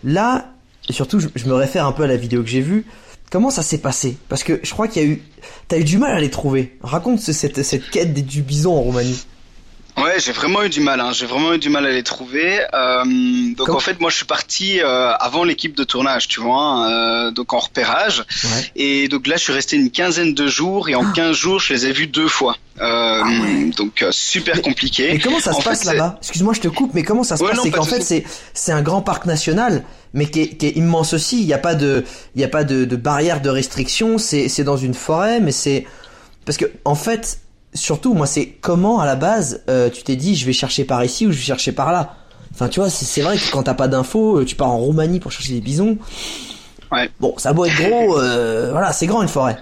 Là, 0.05 0.47
et 0.89 0.93
surtout, 0.93 1.19
je, 1.21 1.29
me 1.47 1.55
réfère 1.55 1.87
un 1.87 1.93
peu 1.93 2.05
à 2.05 2.07
la 2.07 2.17
vidéo 2.17 2.43
que 2.43 2.49
j'ai 2.49 2.61
vue. 2.61 2.85
Comment 3.31 3.51
ça 3.51 3.63
s'est 3.63 3.79
passé? 3.79 4.17
Parce 4.29 4.45
que 4.45 4.61
je 4.63 4.71
crois 4.73 4.87
qu'il 4.89 5.03
y 5.03 5.05
a 5.05 5.09
eu, 5.09 5.23
t'as 5.69 5.79
eu 5.79 5.85
du 5.85 5.99
mal 5.99 6.13
à 6.17 6.21
les 6.21 6.31
trouver. 6.31 6.77
Raconte 6.81 7.19
ce- 7.21 7.33
cette, 7.33 7.63
cette 7.65 7.91
quête 7.91 8.15
des- 8.15 8.23
du 8.23 8.43
bison 8.43 8.73
en 8.77 8.81
Roumanie. 8.83 9.19
Ouais, 9.97 10.17
j'ai 10.19 10.33
vraiment 10.33 10.63
eu 10.63 10.69
du 10.69 10.81
mal. 10.81 11.01
Hein. 11.01 11.13
J'ai 11.13 11.25
vraiment 11.25 11.55
eu 11.55 11.59
du 11.59 11.71
mal 11.71 11.87
à 11.87 11.91
les 11.91 12.03
trouver. 12.03 12.61
Euh, 12.75 13.03
donc 13.57 13.67
Comme- 13.69 13.77
en 13.77 13.81
fait, 13.81 13.99
moi, 13.99 14.11
je 14.11 14.17
suis 14.17 14.27
parti 14.27 14.81
euh, 14.81 15.13
avant 15.15 15.43
l'équipe 15.43 15.75
de 15.75 15.85
tournage, 15.85 16.29
tu 16.29 16.41
vois, 16.41 16.61
hein, 16.61 16.91
euh, 16.91 17.31
donc 17.31 17.55
en 17.55 17.59
repérage. 17.59 18.21
Ouais. 18.45 18.71
Et 18.77 19.09
donc 19.09 19.27
là, 19.27 19.37
je 19.37 19.43
suis 19.45 19.53
resté 19.55 19.77
une 19.77 19.91
quinzaine 19.91 20.35
de 20.35 20.47
jours 20.49 20.89
et 20.91 20.95
en 20.95 21.11
15 21.13 21.35
jours, 21.35 21.61
je 21.61 21.73
les 21.73 21.87
ai 21.87 21.93
vus 21.93 22.07
deux 22.09 22.29
fois. 22.29 22.57
Ah 22.79 23.23
ouais. 23.25 23.71
Donc 23.75 24.05
super 24.11 24.57
Mais- 24.57 24.61
compliqué. 24.63 25.13
Mais 25.15 25.19
comment 25.19 25.41
ça 25.41 25.53
se 25.55 25.59
En 25.59 25.63
passe 25.63 25.85
là-bas? 25.85 26.19
Excuse-moi, 26.21 26.53
je 26.53 26.61
te 26.61 26.69
coupe, 26.69 26.93
mais 26.93 27.03
comment 27.03 27.23
ça 27.25 27.39
se 27.39 27.43
Ouais, 27.43 27.51
passe? 27.53 27.61
C'est 27.63 27.71
qu'en 27.71 27.85
fait, 27.85 28.03
c'est 28.03 28.25
c'est 28.53 28.73
un 28.73 28.83
grand 28.83 29.01
parc 29.01 29.25
national, 29.25 29.83
mais 30.13 30.27
qui 30.27 30.43
est, 30.43 30.49
qui 30.59 30.67
est 30.67 30.77
immense 30.77 31.15
aussi. 31.15 31.41
Il 31.41 31.47
n'y 31.47 31.55
a 31.55 31.59
pas 31.59 31.75
de 31.75 32.05
il 32.35 32.43
y 32.43 32.45
a 32.45 32.49
pas 32.49 32.65
de, 32.65 32.85
de 32.85 32.97
barrière 32.97 33.41
de 33.41 33.49
restriction. 33.49 34.19
C'est 34.19 34.51
c'est 34.51 34.63
dans 34.65 34.77
une 34.77 34.93
forêt, 34.93 35.41
mais 35.41 35.53
c'est 35.53 35.87
parce 36.45 36.59
que 36.59 36.67
en 36.85 36.95
fait, 36.95 37.39
surtout 37.77 38.15
moi, 38.15 38.27
c'est 38.27 38.47
comment 38.47 39.01
à 39.01 39.07
la 39.07 39.17
base 39.17 39.63
euh, 39.69 39.91
tu 39.91 40.03
t'es 40.03 40.17
dit 40.17 40.35
je 40.35 40.47
vais 40.47 40.53
chercher 40.53 40.85
par 40.85 41.05
ici 41.05 41.27
ou 41.27 41.33
je 41.33 41.37
vais 41.37 41.43
chercher 41.43 41.73
par 41.73 41.93
là? 41.93 42.15
Enfin, 42.53 42.69
tu 42.69 42.81
vois, 42.81 42.89
c'est 42.89 43.21
vrai 43.21 43.37
que 43.37 43.51
quand 43.53 43.65
t'as 43.65 43.75
pas 43.75 43.87
d'infos, 43.87 44.39
euh, 44.39 44.45
tu 44.45 44.57
pars 44.57 44.71
en 44.71 44.79
Roumanie 44.79 45.21
pour 45.21 45.31
chercher 45.31 45.53
des 45.53 45.61
bisons. 45.61 45.99
Ouais. 46.91 47.11
Bon, 47.21 47.35
ça 47.37 47.53
doit 47.53 47.69
être 47.69 47.77
gros. 47.77 48.19
euh, 48.19 48.71
voilà, 48.71 48.93
c'est 48.93 49.07
grand 49.07 49.23
une 49.23 49.29
forêt. 49.29 49.59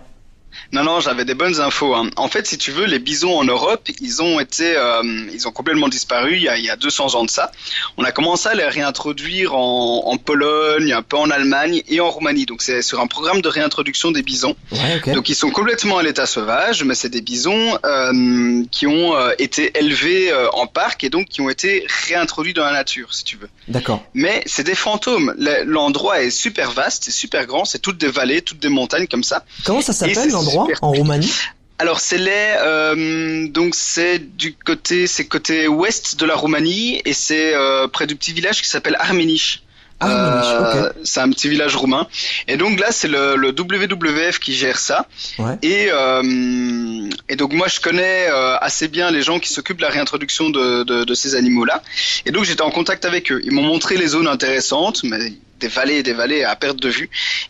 Non, 0.75 0.83
non, 0.83 0.99
j'avais 1.01 1.25
des 1.25 1.35
bonnes 1.35 1.61
infos. 1.61 1.95
hein. 1.95 2.11
En 2.17 2.29
fait, 2.29 2.47
si 2.49 2.59
tu 2.59 2.73
veux, 2.73 2.85
les 2.87 2.99
bisons 2.99 3.37
en 3.39 3.45
Europe, 3.45 3.89
ils 4.01 4.21
ont 4.23 4.41
été, 4.41 4.77
euh, 4.77 5.03
ils 5.33 5.47
ont 5.47 5.53
complètement 5.53 5.89
disparu 5.89 6.35
il 6.37 6.43
y, 6.43 6.49
a, 6.49 6.59
il 6.59 6.65
y 6.65 6.71
a 6.71 6.75
200 6.77 7.15
ans 7.15 7.25
de 7.25 7.31
ça. 7.31 7.53
On 7.97 8.03
a 8.03 8.11
commencé 8.11 8.49
à 8.49 8.55
les 8.55 8.65
réintroduire 8.67 9.55
en, 9.55 10.03
en 10.07 10.17
Pologne, 10.17 10.93
un 10.93 11.03
peu 11.03 11.17
en 11.17 11.31
Allemagne 11.31 11.83
et 11.89 12.01
en 12.01 12.11
Roumanie. 12.11 12.45
Donc 12.47 12.61
c'est 12.61 12.83
sur 12.83 13.01
un 13.01 13.07
programme 13.07 13.41
de 13.41 13.49
réintroduction 13.49 14.11
des 14.11 14.23
bisons. 14.23 14.57
Ouais. 14.73 15.13
Donc 15.15 15.29
ils 15.29 15.37
sont 15.37 15.51
complètement 15.51 15.99
à 15.99 16.03
l'état 16.03 16.27
sauvage, 16.27 16.83
mais 16.83 16.95
c'est 16.97 17.09
des 17.09 17.21
bisons 17.23 17.79
euh, 17.85 18.65
qui 18.73 18.87
ont 18.89 19.15
euh, 19.17 19.31
été 19.39 19.79
élevés 19.79 20.33
euh, 20.33 20.49
en 20.55 20.67
parc 20.67 21.05
et 21.05 21.09
donc 21.11 21.29
qui 21.29 21.41
ont 21.41 21.51
été 21.51 21.87
réintroduits 22.09 22.53
dans 22.55 22.65
la 22.65 22.73
nature, 22.73 23.15
si 23.15 23.23
tu 23.23 23.37
veux. 23.37 23.49
D'accord. 23.69 24.03
Mais 24.15 24.43
c'est 24.47 24.65
des 24.65 24.75
fantômes. 24.75 25.35
Le- 25.39 25.63
L'endroit 25.65 26.21
est 26.23 26.31
super 26.31 26.73
vaste, 26.73 27.05
c'est 27.05 27.11
super 27.13 27.47
grand, 27.47 27.65
c'est 27.65 27.79
toutes 27.79 27.99
des 27.99 28.09
vallées, 28.09 28.43
toutes 28.43 28.59
des 28.59 28.69
montagnes 28.69 29.07
comme 29.07 29.23
ça. 29.25 29.45
Comment 29.65 29.81
ça 29.81 29.93
s'appelle 29.93 30.31
l'endroit? 30.31 30.63
En 30.83 30.92
Roumanie 30.92 31.33
Alors 31.79 32.00
c'est 32.00 32.18
les 32.18 32.55
euh, 32.59 33.48
donc 33.48 33.74
c'est 33.74 34.18
du 34.37 34.55
côté 34.55 35.07
c'est 35.07 35.27
côté 35.27 35.66
ouest 35.68 36.18
de 36.18 36.24
la 36.27 36.35
Roumanie 36.37 37.00
et 37.05 37.12
c'est 37.12 37.55
euh, 37.55 37.88
près 37.88 38.07
du 38.07 38.16
petit 38.16 38.33
village 38.33 38.62
qui 38.62 38.68
s'appelle 38.68 38.96
Arménich. 38.98 39.61
Arménich, 40.00 40.46
Euh, 40.50 40.88
ok. 40.90 40.94
C'est 41.05 41.20
un 41.20 41.31
petit 41.31 41.48
village 41.48 41.77
roumain. 41.77 42.07
Et 42.48 42.57
donc 42.57 42.81
là, 42.81 42.88
c'est 42.90 43.07
le, 43.09 43.37
le 43.37 43.50
WWF 43.50 44.40
qui 44.40 44.53
gère 44.53 44.77
ça. 44.79 45.07
Ouais. 45.38 45.57
Et, 45.62 45.87
euh, 45.92 47.09
et 47.29 47.37
donc 47.37 47.53
moi, 47.53 47.68
je 47.68 47.79
connais 47.81 48.27
euh, 48.29 48.57
assez 48.59 48.88
bien 48.88 49.11
les 49.12 49.22
gens 49.22 49.38
qui 49.38 49.50
s'occupent 49.50 49.77
de 49.79 49.83
la 49.83 49.90
réintroduction 49.90 50.50
de, 50.50 50.83
de, 50.83 51.05
de 51.05 51.14
ces 51.14 51.37
animaux-là. 51.37 51.81
Et 52.27 52.33
donc 52.33 52.44
j'étais 52.44 52.62
en 52.62 52.72
contact 52.72 53.05
avec 53.05 53.31
eux. 53.31 53.40
Ils 53.44 53.53
m'ont 53.53 53.62
montré 53.62 53.96
les 53.96 54.09
zones 54.09 54.27
intéressantes, 54.27 55.05
mais 55.05 55.33
des 55.61 55.69
vallées 55.69 55.97
et 55.97 56.03
des 56.03 56.12
vallées 56.12 56.45
à 56.45 56.55
perte 56.57 56.81
de 56.81 56.88
vue. 56.88 57.09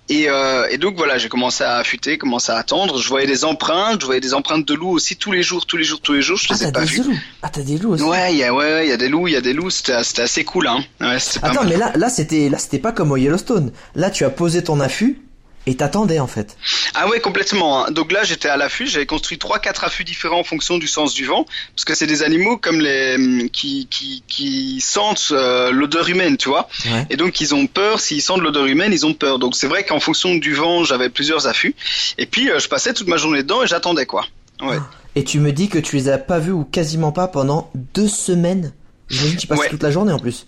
Et, 0.09 0.29
euh, 0.29 0.67
et 0.71 0.79
donc 0.79 0.97
voilà, 0.97 1.19
j'ai 1.19 1.29
commencé 1.29 1.65
à 1.65 1.77
affûter, 1.77 2.19
commencé 2.19 2.53
à 2.53 2.57
attendre. 2.57 3.01
Je 3.01 3.09
voyais 3.09 3.27
des 3.27 3.45
empreintes, 3.45 4.01
je 4.01 4.07
voyais 4.07 4.21
des 4.21 4.35
empreintes 4.35 4.67
de 4.67 4.75
loups 4.75 4.91
aussi 4.91 5.17
tous 5.17 5.33
les 5.33 5.43
jours, 5.43 5.67
tous 5.67 5.77
les 5.77 5.85
jours, 5.85 6.01
tous 6.01 6.13
les 6.13 6.23
jours. 6.23 6.37
Je 6.37 6.47
Ah, 6.51 6.55
les 6.61 6.67
ai 6.69 6.73
pas 6.73 6.85
loups. 6.85 7.19
Ah, 7.43 7.49
t'as 7.49 7.63
des 7.63 7.79
loups 7.79 7.95
aussi. 7.95 8.05
Ouais, 8.05 8.33
il 8.33 8.39
y 8.39 8.45
a, 8.45 8.55
ouais, 8.55 8.87
il 8.87 8.91
y 8.91 8.93
a 8.93 8.97
des 8.97 9.09
loups, 9.09 9.29
il 9.29 9.35
y 9.35 9.37
a 9.37 9.41
des 9.41 9.53
loups. 9.53 9.71
C'était, 9.71 9.93
assez 9.93 10.45
cool, 10.45 10.67
hein. 10.69 10.85
Ouais, 11.01 11.19
c'était 11.19 11.41
pas 11.41 11.49
Attends, 11.49 11.65
mais 11.65 11.77
là, 11.77 11.93
là, 11.97 12.09
c'était, 12.09 12.49
là, 12.49 12.59
c'était 12.59 12.79
pas 12.79 12.93
comme 12.93 13.11
au 13.11 13.17
Yellowstone. 13.17 13.73
Là, 13.95 14.11
tu 14.11 14.25
as 14.25 14.31
posé 14.31 14.63
ton 14.63 14.81
affût 14.81 15.21
et 15.67 15.77
t'attendais 15.77 16.21
en 16.21 16.27
fait. 16.27 16.57
Ah 16.95 17.09
ouais, 17.09 17.21
complètement. 17.21 17.85
hein. 17.87 17.91
Donc 17.91 18.13
là, 18.13 18.23
j'étais 18.25 18.49
à 18.49 18.57
l'affût. 18.57 18.87
J'avais 18.87 19.07
construit 19.07 19.39
trois, 19.39 19.59
quatre 19.59 19.85
affûts 19.85 20.05
différents 20.05 20.41
en 20.41 20.45
fonction 20.45 20.79
du 20.79 20.87
sens 20.87 21.15
du 21.15 21.25
vent, 21.25 21.47
parce 21.75 21.85
que 21.85 21.95
c'est 21.95 22.07
des 22.07 22.23
animaux 22.23 22.57
comme 22.59 22.81
les 22.81 23.15
hum, 23.17 23.49
qui 23.51 23.87
qui, 23.91 24.23
qui 24.29 24.81
sentent 24.81 25.29
euh, 25.33 25.71
l'odeur 25.71 26.09
humaine, 26.09 26.37
tu 26.37 26.49
vois. 26.49 26.69
Ouais. 26.87 27.07
Et 27.11 27.17
donc 27.17 27.41
ils 27.41 27.55
ont 27.55 27.67
peur. 27.67 28.01
S'ils 28.01 28.23
sentent 28.23 28.43
l'odeur 28.43 28.67
humaine, 28.67 28.93
ils 28.93 29.07
ont 29.07 29.15
peur. 29.15 29.39
Donc 29.39 29.57
c'est 29.57 29.67
vrai 29.67 29.85
qu'en 29.85 30.01
fonction 30.01 30.35
du 30.35 30.55
vent, 30.55 30.85
j'avais 30.85 31.09
plusieurs 31.11 31.47
affûts. 31.47 31.75
Et 32.19 32.27
puis 32.27 32.51
euh, 32.51 32.59
je 32.59 32.69
passais 32.69 32.93
toute 32.93 33.09
ma 33.09 33.17
journée 33.17 33.43
dedans 33.43 33.63
et 33.63 33.67
j'attendais 33.67 34.07
quoi. 34.07 34.27
Ouais. 34.63 34.77
Et 35.17 35.25
tu 35.25 35.39
me 35.41 35.53
dis 35.53 35.69
que 35.69 35.79
tu 35.79 35.97
les 35.97 36.09
as 36.09 36.19
pas 36.19 36.39
vus 36.41 36.53
ou 36.53 36.65
quasiment 36.65 37.13
pas 37.13 37.29
pendant 37.29 37.71
deux 37.95 38.09
semaines. 38.09 38.73
J'imagine 39.09 39.37
que 39.37 39.41
tu 39.41 39.47
passes 39.47 39.59
Ouais. 39.61 39.69
toute 39.71 39.83
la 39.83 39.91
journée 39.91 40.13
en 40.13 40.19
plus. 40.19 40.47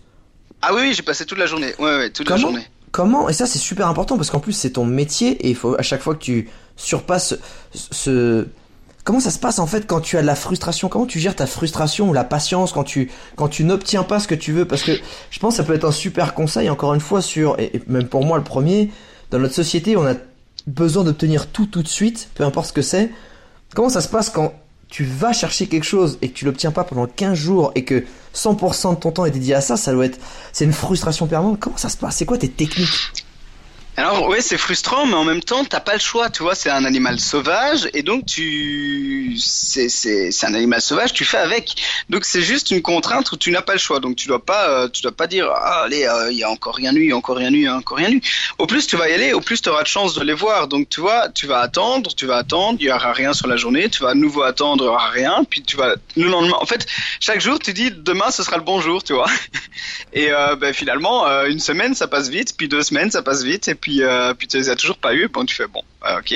Ah 0.62 0.74
oui, 0.74 0.80
oui, 0.82 0.94
j'ai 0.94 1.02
passé 1.02 1.24
toute 1.26 1.38
la 1.38 1.46
journée. 1.46 1.74
Ouais, 1.78 1.96
ouais, 1.98 2.10
toute 2.10 2.28
la 2.30 2.36
journée. 2.36 2.66
Comment 2.96 3.28
Et 3.28 3.34
ça, 3.34 3.44
c'est 3.44 3.58
super 3.58 3.88
important 3.88 4.16
parce 4.16 4.30
qu'en 4.30 4.40
plus, 4.40 4.54
c'est 4.54 4.70
ton 4.70 4.86
métier 4.86 5.32
et 5.44 5.50
il 5.50 5.54
faut 5.54 5.78
à 5.78 5.82
chaque 5.82 6.00
fois 6.00 6.14
que 6.14 6.24
tu 6.24 6.48
surpasses 6.76 7.36
ce-. 7.74 8.46
Comment 9.04 9.20
ça 9.20 9.30
se 9.30 9.38
passe 9.38 9.58
en 9.58 9.66
fait 9.66 9.86
quand 9.86 10.00
tu 10.00 10.16
as 10.16 10.22
de 10.22 10.26
la 10.26 10.34
frustration? 10.34 10.88
Comment 10.88 11.04
tu 11.04 11.20
gères 11.20 11.36
ta 11.36 11.46
frustration 11.46 12.08
ou 12.08 12.14
la 12.14 12.24
patience 12.24 12.72
quand 12.72 12.84
tu 12.84 13.10
quand 13.36 13.48
tu 13.48 13.64
n'obtiens 13.64 14.02
pas 14.02 14.18
ce 14.18 14.26
que 14.26 14.34
tu 14.34 14.52
veux? 14.52 14.64
Parce 14.64 14.82
que 14.82 14.92
je 15.28 15.38
pense 15.38 15.52
que 15.52 15.56
ça 15.58 15.64
peut 15.64 15.74
être 15.74 15.84
un 15.84 15.92
super 15.92 16.32
conseil 16.32 16.70
encore 16.70 16.94
une 16.94 17.02
fois 17.02 17.20
sur 17.20 17.60
et 17.60 17.82
même 17.86 18.08
pour 18.08 18.24
moi 18.24 18.38
le 18.38 18.44
premier 18.44 18.90
dans 19.30 19.38
notre 19.38 19.54
société 19.54 19.94
on 19.98 20.06
a 20.06 20.14
besoin 20.66 21.04
d'obtenir 21.04 21.48
tout 21.48 21.66
tout 21.66 21.82
de 21.82 21.88
suite 21.88 22.30
peu 22.34 22.44
importe 22.44 22.68
ce 22.68 22.72
que 22.72 22.80
c'est. 22.80 23.10
Comment 23.74 23.90
ça 23.90 24.00
se 24.00 24.08
passe 24.08 24.30
quand 24.30 24.54
tu 24.88 25.04
vas 25.04 25.32
chercher 25.32 25.66
quelque 25.66 25.84
chose 25.84 26.18
et 26.22 26.28
que 26.28 26.34
tu 26.34 26.44
l'obtiens 26.44 26.70
pas 26.70 26.84
pendant 26.84 27.06
15 27.06 27.36
jours 27.36 27.72
et 27.74 27.84
que 27.84 28.04
100% 28.34 28.94
de 28.94 29.00
ton 29.00 29.10
temps 29.10 29.24
est 29.24 29.30
dédié 29.30 29.54
à 29.54 29.60
ça, 29.60 29.76
ça 29.76 29.92
doit 29.92 30.06
être 30.06 30.18
c'est 30.52 30.64
une 30.64 30.72
frustration 30.72 31.26
permanente. 31.26 31.58
Comment 31.60 31.76
ça 31.76 31.88
se 31.88 31.96
passe? 31.96 32.16
C'est 32.16 32.26
quoi 32.26 32.38
tes 32.38 32.48
techniques? 32.48 33.25
Alors 33.98 34.28
ouais, 34.28 34.42
c'est 34.42 34.58
frustrant, 34.58 35.06
mais 35.06 35.14
en 35.14 35.24
même 35.24 35.42
temps, 35.42 35.64
t'as 35.64 35.80
pas 35.80 35.94
le 35.94 36.00
choix, 36.00 36.28
tu 36.28 36.42
vois. 36.42 36.54
C'est 36.54 36.68
un 36.68 36.84
animal 36.84 37.18
sauvage, 37.18 37.88
et 37.94 38.02
donc 38.02 38.26
tu, 38.26 39.34
c'est 39.38 39.88
c'est 39.88 40.46
un 40.46 40.52
animal 40.52 40.82
sauvage, 40.82 41.14
tu 41.14 41.24
fais 41.24 41.38
avec. 41.38 41.76
Donc 42.10 42.26
c'est 42.26 42.42
juste 42.42 42.70
une 42.70 42.82
contrainte 42.82 43.32
où 43.32 43.38
tu 43.38 43.50
n'as 43.50 43.62
pas 43.62 43.72
le 43.72 43.78
choix. 43.78 43.98
Donc 43.98 44.16
tu 44.16 44.28
dois 44.28 44.44
pas, 44.44 44.68
euh, 44.68 44.88
tu 44.90 45.00
dois 45.00 45.12
pas 45.12 45.26
dire, 45.26 45.50
ah, 45.50 45.84
allez, 45.84 46.04
euh, 46.04 46.30
il 46.30 46.36
y 46.36 46.44
a 46.44 46.50
encore 46.50 46.74
rien 46.74 46.94
eu, 46.94 47.04
il 47.04 47.08
y 47.08 47.12
a 47.12 47.16
encore 47.16 47.38
rien 47.38 47.50
eu, 47.50 47.56
il 47.56 47.62
y 47.62 47.66
a 47.68 47.74
encore 47.74 47.96
rien 47.96 48.10
eu. 48.10 48.20
Au 48.58 48.66
plus 48.66 48.86
tu 48.86 48.96
vas 48.96 49.08
y 49.08 49.14
aller, 49.14 49.32
au 49.32 49.40
plus 49.40 49.62
tu 49.62 49.70
auras 49.70 49.82
de 49.82 49.88
chance 49.88 50.12
de 50.12 50.22
les 50.22 50.34
voir. 50.34 50.68
Donc 50.68 50.90
tu 50.90 51.00
vois, 51.00 51.30
tu 51.30 51.46
vas 51.46 51.60
attendre, 51.60 52.14
tu 52.14 52.26
vas 52.26 52.36
attendre, 52.36 52.76
il 52.78 52.86
y 52.86 52.92
aura 52.92 53.14
rien 53.14 53.32
sur 53.32 53.46
la 53.46 53.56
journée, 53.56 53.88
tu 53.88 54.02
vas 54.02 54.10
à 54.10 54.14
nouveau 54.14 54.42
attendre, 54.42 54.84
il 54.84 54.88
y 54.88 54.90
aura 54.90 55.08
rien, 55.08 55.42
puis 55.48 55.62
tu 55.62 55.78
vas 55.78 55.94
le 56.16 56.28
lendemain. 56.28 56.58
En 56.60 56.66
fait, 56.66 56.86
chaque 57.18 57.40
jour 57.40 57.58
tu 57.58 57.72
dis, 57.72 57.90
demain 57.90 58.30
ce 58.30 58.42
sera 58.42 58.58
le 58.58 58.62
bon 58.62 58.78
jour, 58.82 59.02
tu 59.02 59.14
vois. 59.14 59.30
Et 60.12 60.32
euh, 60.32 60.54
ben, 60.56 60.74
finalement, 60.74 61.26
une 61.44 61.60
semaine 61.60 61.94
ça 61.94 62.08
passe 62.08 62.28
vite, 62.28 62.58
puis 62.58 62.68
deux 62.68 62.82
semaines 62.82 63.10
ça 63.10 63.22
passe 63.22 63.42
vite, 63.42 63.64
euh, 64.02 64.34
puis 64.34 64.48
tu 64.48 64.56
les 64.56 64.70
as 64.70 64.76
toujours 64.76 64.98
pas 64.98 65.14
eu. 65.14 65.28
Bon, 65.28 65.44
tu 65.44 65.54
fais 65.54 65.66
bon, 65.66 65.82
euh, 66.04 66.18
ok, 66.18 66.32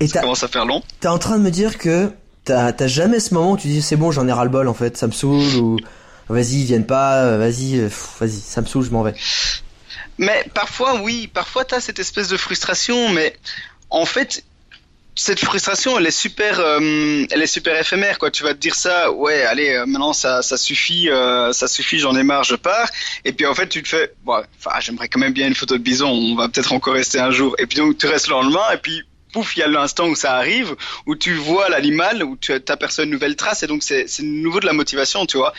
Et 0.00 0.06
ça 0.06 0.20
commence 0.20 0.42
à 0.42 0.48
faire 0.48 0.64
long. 0.64 0.82
T'es 1.00 1.08
en 1.08 1.18
train 1.18 1.38
de 1.38 1.42
me 1.42 1.50
dire 1.50 1.78
que 1.78 2.10
t'as 2.44 2.72
t'as 2.72 2.86
jamais 2.86 3.20
ce 3.20 3.34
moment 3.34 3.52
où 3.52 3.56
tu 3.56 3.68
dis 3.68 3.82
c'est 3.82 3.96
bon, 3.96 4.10
j'en 4.10 4.26
ai 4.28 4.32
ras 4.32 4.44
le 4.44 4.50
bol 4.50 4.68
en 4.68 4.74
fait, 4.74 4.96
ça 4.96 5.06
me 5.06 5.12
saoule 5.12 5.54
ou 5.56 5.76
vas-y, 6.28 6.60
ils 6.60 6.64
viennent 6.64 6.86
pas, 6.86 7.36
vas-y, 7.36 7.80
vas-y, 8.20 8.40
ça 8.40 8.60
me 8.60 8.66
saoule, 8.66 8.84
je 8.84 8.90
m'en 8.90 9.02
vais. 9.02 9.14
Mais 10.18 10.44
parfois, 10.52 11.00
oui, 11.00 11.28
parfois 11.32 11.64
t'as 11.64 11.80
cette 11.80 11.98
espèce 11.98 12.28
de 12.28 12.36
frustration, 12.36 13.08
mais 13.10 13.36
en 13.90 14.04
fait, 14.04 14.44
cette 15.18 15.44
frustration, 15.44 15.98
elle 15.98 16.06
est 16.06 16.12
super, 16.12 16.60
euh, 16.60 17.26
elle 17.30 17.42
est 17.42 17.48
super 17.48 17.78
éphémère, 17.78 18.18
quoi. 18.18 18.30
Tu 18.30 18.44
vas 18.44 18.54
te 18.54 18.58
dire 18.58 18.76
ça, 18.76 19.10
ouais, 19.10 19.42
allez, 19.42 19.74
euh, 19.74 19.84
maintenant 19.84 20.12
ça, 20.12 20.42
ça 20.42 20.56
suffit, 20.56 21.10
euh, 21.10 21.52
ça 21.52 21.66
suffit, 21.66 21.98
j'en 21.98 22.16
ai 22.16 22.22
marre, 22.22 22.44
je 22.44 22.54
pars. 22.54 22.88
Et 23.24 23.32
puis 23.32 23.44
en 23.44 23.54
fait, 23.54 23.68
tu 23.68 23.82
te 23.82 23.88
fais, 23.88 24.12
bon, 24.22 24.40
enfin, 24.58 24.78
j'aimerais 24.78 25.08
quand 25.08 25.18
même 25.18 25.32
bien 25.32 25.48
une 25.48 25.56
photo 25.56 25.76
de 25.76 25.82
bison. 25.82 26.08
On 26.08 26.36
va 26.36 26.48
peut-être 26.48 26.72
encore 26.72 26.94
rester 26.94 27.18
un 27.18 27.32
jour. 27.32 27.56
Et 27.58 27.66
puis 27.66 27.78
donc 27.78 27.98
tu 27.98 28.06
restes 28.06 28.28
le 28.28 28.34
lendemain, 28.34 28.70
et 28.72 28.78
puis 28.78 29.02
pouf, 29.32 29.56
il 29.56 29.60
y 29.60 29.62
a 29.64 29.66
l'instant 29.66 30.06
où 30.06 30.14
ça 30.14 30.36
arrive, 30.36 30.76
où 31.06 31.16
tu 31.16 31.34
vois 31.34 31.68
l'animal, 31.68 32.22
où 32.22 32.36
tu 32.36 32.52
aperçois 32.52 33.02
une 33.02 33.10
nouvelle 33.10 33.34
trace, 33.34 33.64
et 33.64 33.66
donc 33.66 33.82
c'est 33.82 34.06
nouveau 34.22 34.60
de 34.60 34.66
la 34.66 34.72
motivation, 34.72 35.26
tu 35.26 35.36
vois 35.36 35.52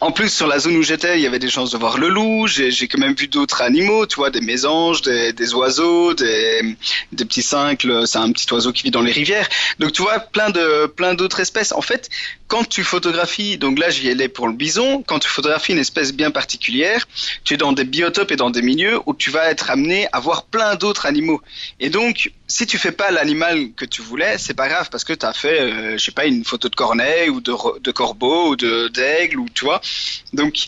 en 0.00 0.12
plus, 0.12 0.28
sur 0.28 0.46
la 0.46 0.58
zone 0.58 0.76
où 0.76 0.82
j'étais, 0.82 1.18
il 1.18 1.22
y 1.22 1.26
avait 1.26 1.38
des 1.38 1.48
chances 1.48 1.70
de 1.70 1.78
voir 1.78 1.96
le 1.96 2.08
loup. 2.08 2.46
J'ai 2.46 2.86
quand 2.86 2.98
même 2.98 3.14
vu 3.14 3.28
d'autres 3.28 3.62
animaux, 3.62 4.06
tu 4.06 4.16
vois, 4.16 4.30
des 4.30 4.42
mésanges, 4.42 5.00
des, 5.00 5.32
des 5.32 5.54
oiseaux, 5.54 6.12
des, 6.12 6.76
des 7.12 7.24
petits 7.24 7.42
cincles. 7.42 8.06
C'est 8.06 8.18
un 8.18 8.30
petit 8.30 8.46
oiseau 8.52 8.72
qui 8.72 8.82
vit 8.82 8.90
dans 8.90 9.00
les 9.00 9.12
rivières. 9.12 9.48
Donc, 9.78 9.92
tu 9.92 10.02
vois, 10.02 10.18
plein 10.18 10.50
de 10.50 10.86
plein 10.86 11.14
d'autres 11.14 11.40
espèces. 11.40 11.72
En 11.72 11.80
fait, 11.80 12.10
quand 12.46 12.68
tu 12.68 12.84
photographies, 12.84 13.56
donc 13.56 13.78
là, 13.78 13.88
j'y 13.88 14.10
allais 14.10 14.28
pour 14.28 14.48
le 14.48 14.54
bison. 14.54 15.02
Quand 15.02 15.18
tu 15.18 15.28
photographies 15.28 15.72
une 15.72 15.78
espèce 15.78 16.12
bien 16.12 16.30
particulière, 16.30 17.08
tu 17.44 17.54
es 17.54 17.56
dans 17.56 17.72
des 17.72 17.84
biotopes 17.84 18.32
et 18.32 18.36
dans 18.36 18.50
des 18.50 18.62
milieux 18.62 19.00
où 19.06 19.14
tu 19.14 19.30
vas 19.30 19.50
être 19.50 19.70
amené 19.70 20.08
à 20.12 20.20
voir 20.20 20.44
plein 20.44 20.74
d'autres 20.74 21.06
animaux. 21.06 21.40
Et 21.80 21.88
donc, 21.88 22.32
si 22.48 22.66
tu 22.66 22.78
fais 22.78 22.92
pas 22.92 23.10
l'animal 23.10 23.72
que 23.76 23.84
tu 23.84 24.02
voulais, 24.02 24.38
c'est 24.38 24.54
pas 24.54 24.68
grave 24.68 24.88
parce 24.90 25.04
que 25.04 25.12
tu 25.12 25.26
as 25.26 25.32
fait, 25.32 25.60
euh, 25.60 25.98
je 25.98 26.04
sais 26.04 26.12
pas, 26.12 26.26
une 26.26 26.44
photo 26.44 26.68
de 26.68 26.76
corneille 26.76 27.28
ou 27.28 27.40
de, 27.40 27.90
corbeau 27.90 28.52
ou 28.52 28.56
d'aigle 28.56 29.38
ou 29.38 29.46
tu 29.52 29.64
vois. 29.64 29.80
Donc 30.32 30.66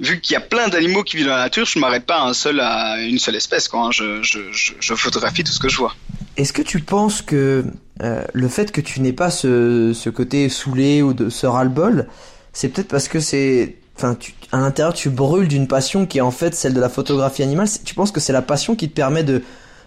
vu 0.00 0.20
qu'il 0.20 0.34
y 0.34 0.36
a 0.36 0.40
plein 0.40 0.68
d'animaux 0.68 1.02
qui 1.02 1.16
vivent 1.16 1.26
dans 1.26 1.36
la 1.36 1.44
nature, 1.44 1.64
je 1.64 1.78
m'arrête 1.78 2.04
pas 2.04 2.18
à 2.18 2.28
un 2.28 2.34
seul 2.34 2.60
à 2.60 3.00
une 3.00 3.18
seule 3.18 3.36
espèce 3.36 3.68
quoi. 3.68 3.86
Hein. 3.86 3.90
Je, 3.90 4.94
photographie 4.94 5.44
tout 5.44 5.52
ce 5.52 5.60
que 5.60 5.68
je 5.68 5.78
vois. 5.78 5.94
Est-ce 6.36 6.52
que 6.52 6.62
tu 6.62 6.80
penses 6.80 7.22
que 7.22 7.64
euh, 8.02 8.24
le 8.32 8.48
fait 8.48 8.72
que 8.72 8.80
tu 8.80 9.00
n'aies 9.00 9.12
pas 9.12 9.30
ce, 9.30 9.92
ce 9.94 10.10
côté 10.10 10.48
saoulé 10.48 11.00
ou 11.00 11.14
de 11.14 11.30
ce 11.30 11.46
ras-le-bol, 11.46 12.08
c'est 12.52 12.68
peut-être 12.68 12.88
parce 12.88 13.08
que 13.08 13.20
c'est 13.20 13.76
enfin 13.96 14.18
à 14.50 14.58
l'intérieur 14.58 14.92
tu 14.92 15.08
brûles 15.08 15.46
d'une 15.46 15.68
passion 15.68 16.04
qui 16.04 16.18
est 16.18 16.20
en 16.20 16.32
fait 16.32 16.54
celle 16.54 16.74
de 16.74 16.80
la 16.80 16.90
photographie 16.90 17.42
animale. 17.42 17.68
Tu 17.84 17.94
penses 17.94 18.10
que 18.10 18.20
c'est 18.20 18.32
la 18.32 18.42
passion 18.42 18.74
qui 18.74 18.90
te 18.90 18.94
permet 18.94 19.22
de 19.22 19.42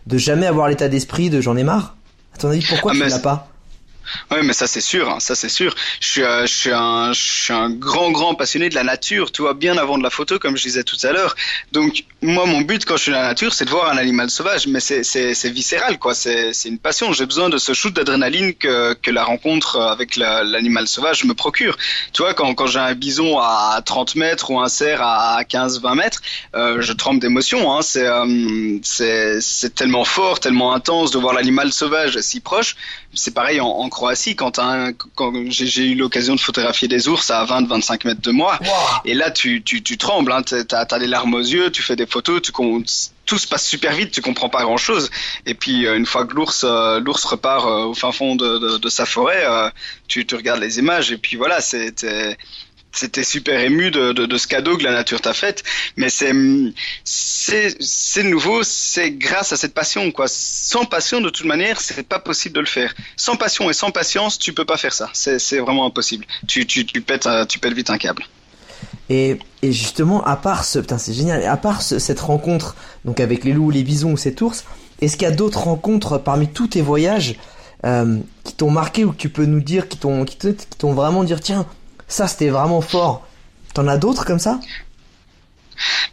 de 0.08 0.18
jamais 0.18 0.45
avoir 0.45 0.70
l'état 0.70 0.88
d'esprit 0.88 1.30
de 1.30 1.41
j'en 1.41 1.58
ai 1.58 1.64
marre. 1.64 1.97
À 2.34 2.38
ton 2.38 2.49
avis, 2.49 2.66
pourquoi 2.68 2.93
ah, 2.95 2.95
tu 2.95 3.10
l'as 3.10 3.20
pas? 3.20 3.49
Oui, 4.32 4.38
mais 4.43 4.53
ça 4.53 4.68
c'est 4.68 4.82
sûr, 4.82 5.10
hein, 5.10 5.20
ça 5.20 5.36
c'est 5.36 5.49
sûr. 5.49 5.76
Je 5.99 6.08
suis, 6.08 6.24
euh, 6.24 6.45
je 6.45 7.14
suis 7.14 7.53
un, 7.53 7.70
grand, 7.70 8.12
grand 8.12 8.36
passionné 8.36 8.70
de 8.70 8.76
la 8.76 8.84
nature, 8.84 9.32
tu 9.32 9.41
vois, 9.41 9.53
bien 9.53 9.78
avant 9.78 9.97
de 9.97 10.03
la 10.03 10.10
photo, 10.10 10.39
comme 10.39 10.58
je 10.58 10.64
disais 10.64 10.84
tout 10.84 10.97
à 11.03 11.12
l'heure. 11.12 11.36
Donc 11.72 12.05
moi, 12.22 12.45
mon 12.45 12.62
but 12.62 12.86
quand 12.86 12.97
je 12.97 13.03
suis 13.03 13.12
dans 13.12 13.22
la 13.22 13.28
nature, 13.28 13.53
c'est 13.53 13.66
de 13.66 13.70
voir 13.70 13.91
un 13.91 13.97
animal 13.97 14.30
sauvage, 14.30 14.68
mais 14.68 14.80
c'est, 14.80 15.49
viscéral, 15.49 15.97
quoi. 15.99 16.14
C'est, 16.14 16.51
une 16.66 16.80
passion. 16.80 17.14
J'ai 17.14 17.26
besoin 17.26 17.49
de 17.49 17.58
ce 17.58 17.74
shoot 17.74 17.93
d'adrénaline 17.93 18.53
que, 18.53 18.93
que 18.93 19.12
la 19.12 19.24
rencontre 19.24 19.80
avec 19.80 20.16
l'animal 20.16 20.88
sauvage 20.88 21.24
me 21.24 21.34
procure. 21.34 21.78
Tu 22.14 22.22
vois, 22.22 22.34
quand, 22.34 22.53
quand 22.55 22.68
j'ai 22.68 22.80
un 22.80 22.93
bison 22.93 23.39
à 23.39 23.82
30 23.86 24.16
mètres 24.16 24.51
ou 24.51 24.60
un 24.60 24.68
cerf 24.68 25.01
à 25.01 25.41
15-20 25.43 25.95
mètres, 25.95 26.22
euh, 26.55 26.82
je 26.82 26.93
tremble 26.93 27.20
d'émotion. 27.20 27.72
Hein. 27.74 27.82
Euh, 27.95 28.80
c'est 28.82 29.76
tellement 29.76 30.05
fort, 30.05 30.39
tellement 30.39 30.74
intense 30.74 31.12
de 31.12 31.18
voir 31.18 31.34
l'animal 31.34 31.72
sauvage 31.72 32.20
si 32.20 32.39
proche. 32.39 32.76
C'est 33.18 33.34
pareil 33.34 33.59
en, 33.59 33.68
en 33.68 33.89
Croatie, 33.89 34.36
quand, 34.36 34.59
quand 35.15 35.34
j'ai 35.49 35.86
eu 35.86 35.95
l'occasion 35.95 36.36
de 36.36 36.39
photographier 36.39 36.88
des 36.88 37.07
ours 37.07 37.30
à 37.32 37.45
20-25 37.45 38.07
mètres 38.07 38.22
de 38.22 38.32
moi, 38.32 38.59
et 39.05 39.13
là 39.13 39.32
tu, 39.32 39.63
tu, 39.63 39.82
tu 39.84 39.97
trembles, 39.97 40.32
hein, 40.32 40.41
tu 40.43 40.55
as, 40.55 40.99
des 40.99 41.07
larmes 41.07 41.34
aux 41.34 41.39
yeux, 41.39 41.72
tu 41.72 41.82
fais 41.82 41.95
des 41.95 42.05
photos, 42.05 42.41
tu, 42.41 42.51
tout 42.51 43.38
se 43.38 43.47
passe 43.47 43.65
super 43.65 43.93
vite, 43.93 44.11
tu 44.11 44.22
comprends 44.22 44.49
pas 44.49 44.63
grand 44.63 44.78
chose. 44.78 45.09
Et 45.45 45.53
puis 45.53 45.86
euh, 45.86 45.97
une 45.97 46.05
fois 46.05 46.26
que 46.26 46.34
l'ours 46.34 46.63
euh, 46.63 46.99
l'ours 46.99 47.24
repart 47.26 47.65
euh, 47.65 47.86
au 47.86 47.93
fin 47.93 48.11
fond 48.11 48.36
de, 48.36 48.78
de, 48.78 48.89
sa 48.89 49.05
forêt, 49.05 49.45
tu, 50.07 50.26
tu 50.26 50.36
regardes 50.36 50.61
les 50.61 50.80
images 50.80 51.11
et 51.11 51.18
puis 51.18 51.36
voilà, 51.38 51.61
c'était 51.61 52.38
c'était 52.98 53.24
super 53.24 53.60
ému 53.60 53.91
de, 53.91 54.38
ce 54.38 54.48
cadeau 54.48 54.78
que 54.78 54.84
la 54.84 54.91
nature 54.91 55.22
t'a 55.22 55.34
fait. 55.34 55.64
Mais 55.95 56.10
c'est 56.10 56.34
c'est 57.04 58.24
nouveau, 58.24 58.64
c'est 58.64 59.12
grâce 59.12 59.54
à 59.54 59.58
cette 59.58 59.74
passion 59.74 60.12
quoi. 60.12 60.26
Sans 60.28 60.86
passion 60.86 61.22
de 61.22 61.30
toute 61.30 61.45
manière, 61.45 61.80
c'est 61.80 62.08
pas 62.08 62.20
possible 62.20 62.56
de 62.56 62.62
le 62.62 62.66
faire. 62.66 62.93
Sans 63.16 63.36
passion 63.36 63.70
et 63.70 63.74
sans 63.74 63.91
patience, 63.91 64.39
tu 64.39 64.54
peux 64.54 64.66
pas 64.66 64.78
faire 64.78 64.93
ça. 64.93 65.10
C'est 65.14 65.60
vraiment 65.60 65.86
impossible. 65.86 66.26
Tu 66.48 66.66
tu 66.66 66.86
tu 66.86 67.02
pètes 67.02 67.30
tu 67.48 67.60
pètes 67.60 67.74
vite 67.74 67.89
un 67.89 67.98
câble. 67.98 68.24
Et, 69.10 69.39
et 69.62 69.72
justement, 69.72 70.24
à 70.26 70.36
part 70.36 70.66
ce, 70.66 70.80
putain, 70.80 70.98
c'est 70.98 71.14
génial. 71.14 71.43
À 71.43 71.58
part 71.58 71.82
cette 71.82 72.20
rencontre, 72.20 72.76
donc 73.06 73.20
avec 73.20 73.43
les 73.43 73.54
loups, 73.54 73.72
les 73.72 73.84
bisons 73.84 74.12
ou 74.12 74.18
cet 74.18 74.41
ours, 74.41 74.66
est-ce 75.02 75.16
qu'il 75.16 75.28
y 75.28 75.32
a 75.32 75.36
d'autres 75.36 75.64
rencontres 75.64 76.18
parmi 76.18 76.48
tous 76.48 76.68
tes 76.68 76.82
voyages 76.82 77.36
euh, 77.86 78.18
qui 78.43 78.54
t'ont 78.54 78.72
marqué 78.72 79.06
ou 79.06 79.12
que 79.12 79.18
tu 79.18 79.30
peux 79.30 79.45
nous 79.45 79.62
dire, 79.62 79.88
qui 79.88 79.98
t'ont, 79.98 80.26
qui 80.26 80.38
t'ont 80.78 80.93
vraiment 80.93 81.24
dire, 81.24 81.39
tiens, 81.39 81.66
ça, 82.08 82.28
c'était 82.28 82.49
vraiment 82.49 82.82
fort. 82.82 83.28
T'en 83.74 83.88
as 83.88 83.97
d'autres 83.97 84.26
comme 84.26 84.39
ça? 84.39 84.60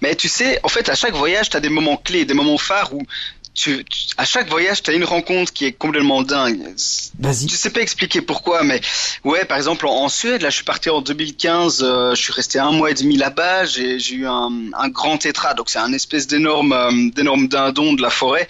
Mais 0.03 0.14
tu 0.14 0.28
sais, 0.28 0.61
en 0.62 0.68
fait, 0.68 0.88
à 0.88 0.95
chaque 0.95 1.14
voyage, 1.14 1.51
tu 1.51 1.57
as 1.57 1.61
des 1.61 1.68
moments 1.68 1.97
clés, 1.97 2.24
des 2.24 2.34
moments 2.34 2.59
phares 2.59 2.92
où 2.92 3.03
tu, 3.55 3.84
à 4.16 4.24
chaque 4.24 4.48
voyage, 4.48 4.82
tu 4.82 4.90
as 4.90 4.94
une 4.94 5.05
rencontre 5.05 5.52
qui 5.52 5.64
est 5.64 5.72
complètement 5.72 6.22
dingue. 6.22 6.61
Vas-y. 7.20 7.48
Je 7.48 7.55
sais 7.55 7.70
pas 7.70 7.80
expliquer 7.80 8.20
pourquoi, 8.20 8.64
mais 8.64 8.80
ouais, 9.22 9.44
par 9.44 9.57
exemple, 9.57 9.86
en, 9.86 10.09
Suède, 10.09 10.42
là, 10.42 10.50
je 10.50 10.57
suis 10.57 10.64
parti 10.64 10.90
en 10.90 11.00
2015, 11.00 11.82
euh, 11.82 12.14
je 12.14 12.20
suis 12.20 12.32
resté 12.32 12.59
un 12.59 12.72
mois 12.72 12.90
et 12.90 12.94
demi 12.94 13.16
là-bas, 13.16 13.64
j'ai, 13.64 14.00
j'ai 14.00 14.16
eu 14.16 14.26
un, 14.26 14.50
un, 14.76 14.88
grand 14.88 15.18
tétra, 15.18 15.55
donc 15.55 15.70
c'est 15.70 15.78
un 15.78 15.92
espèce 15.92 16.26
d'énorme, 16.26 16.72
euh, 16.72 17.11
d'énorme 17.14 17.46
dindon 17.46 17.92
de 17.92 18.02
la 18.02 18.11
forêt 18.11 18.48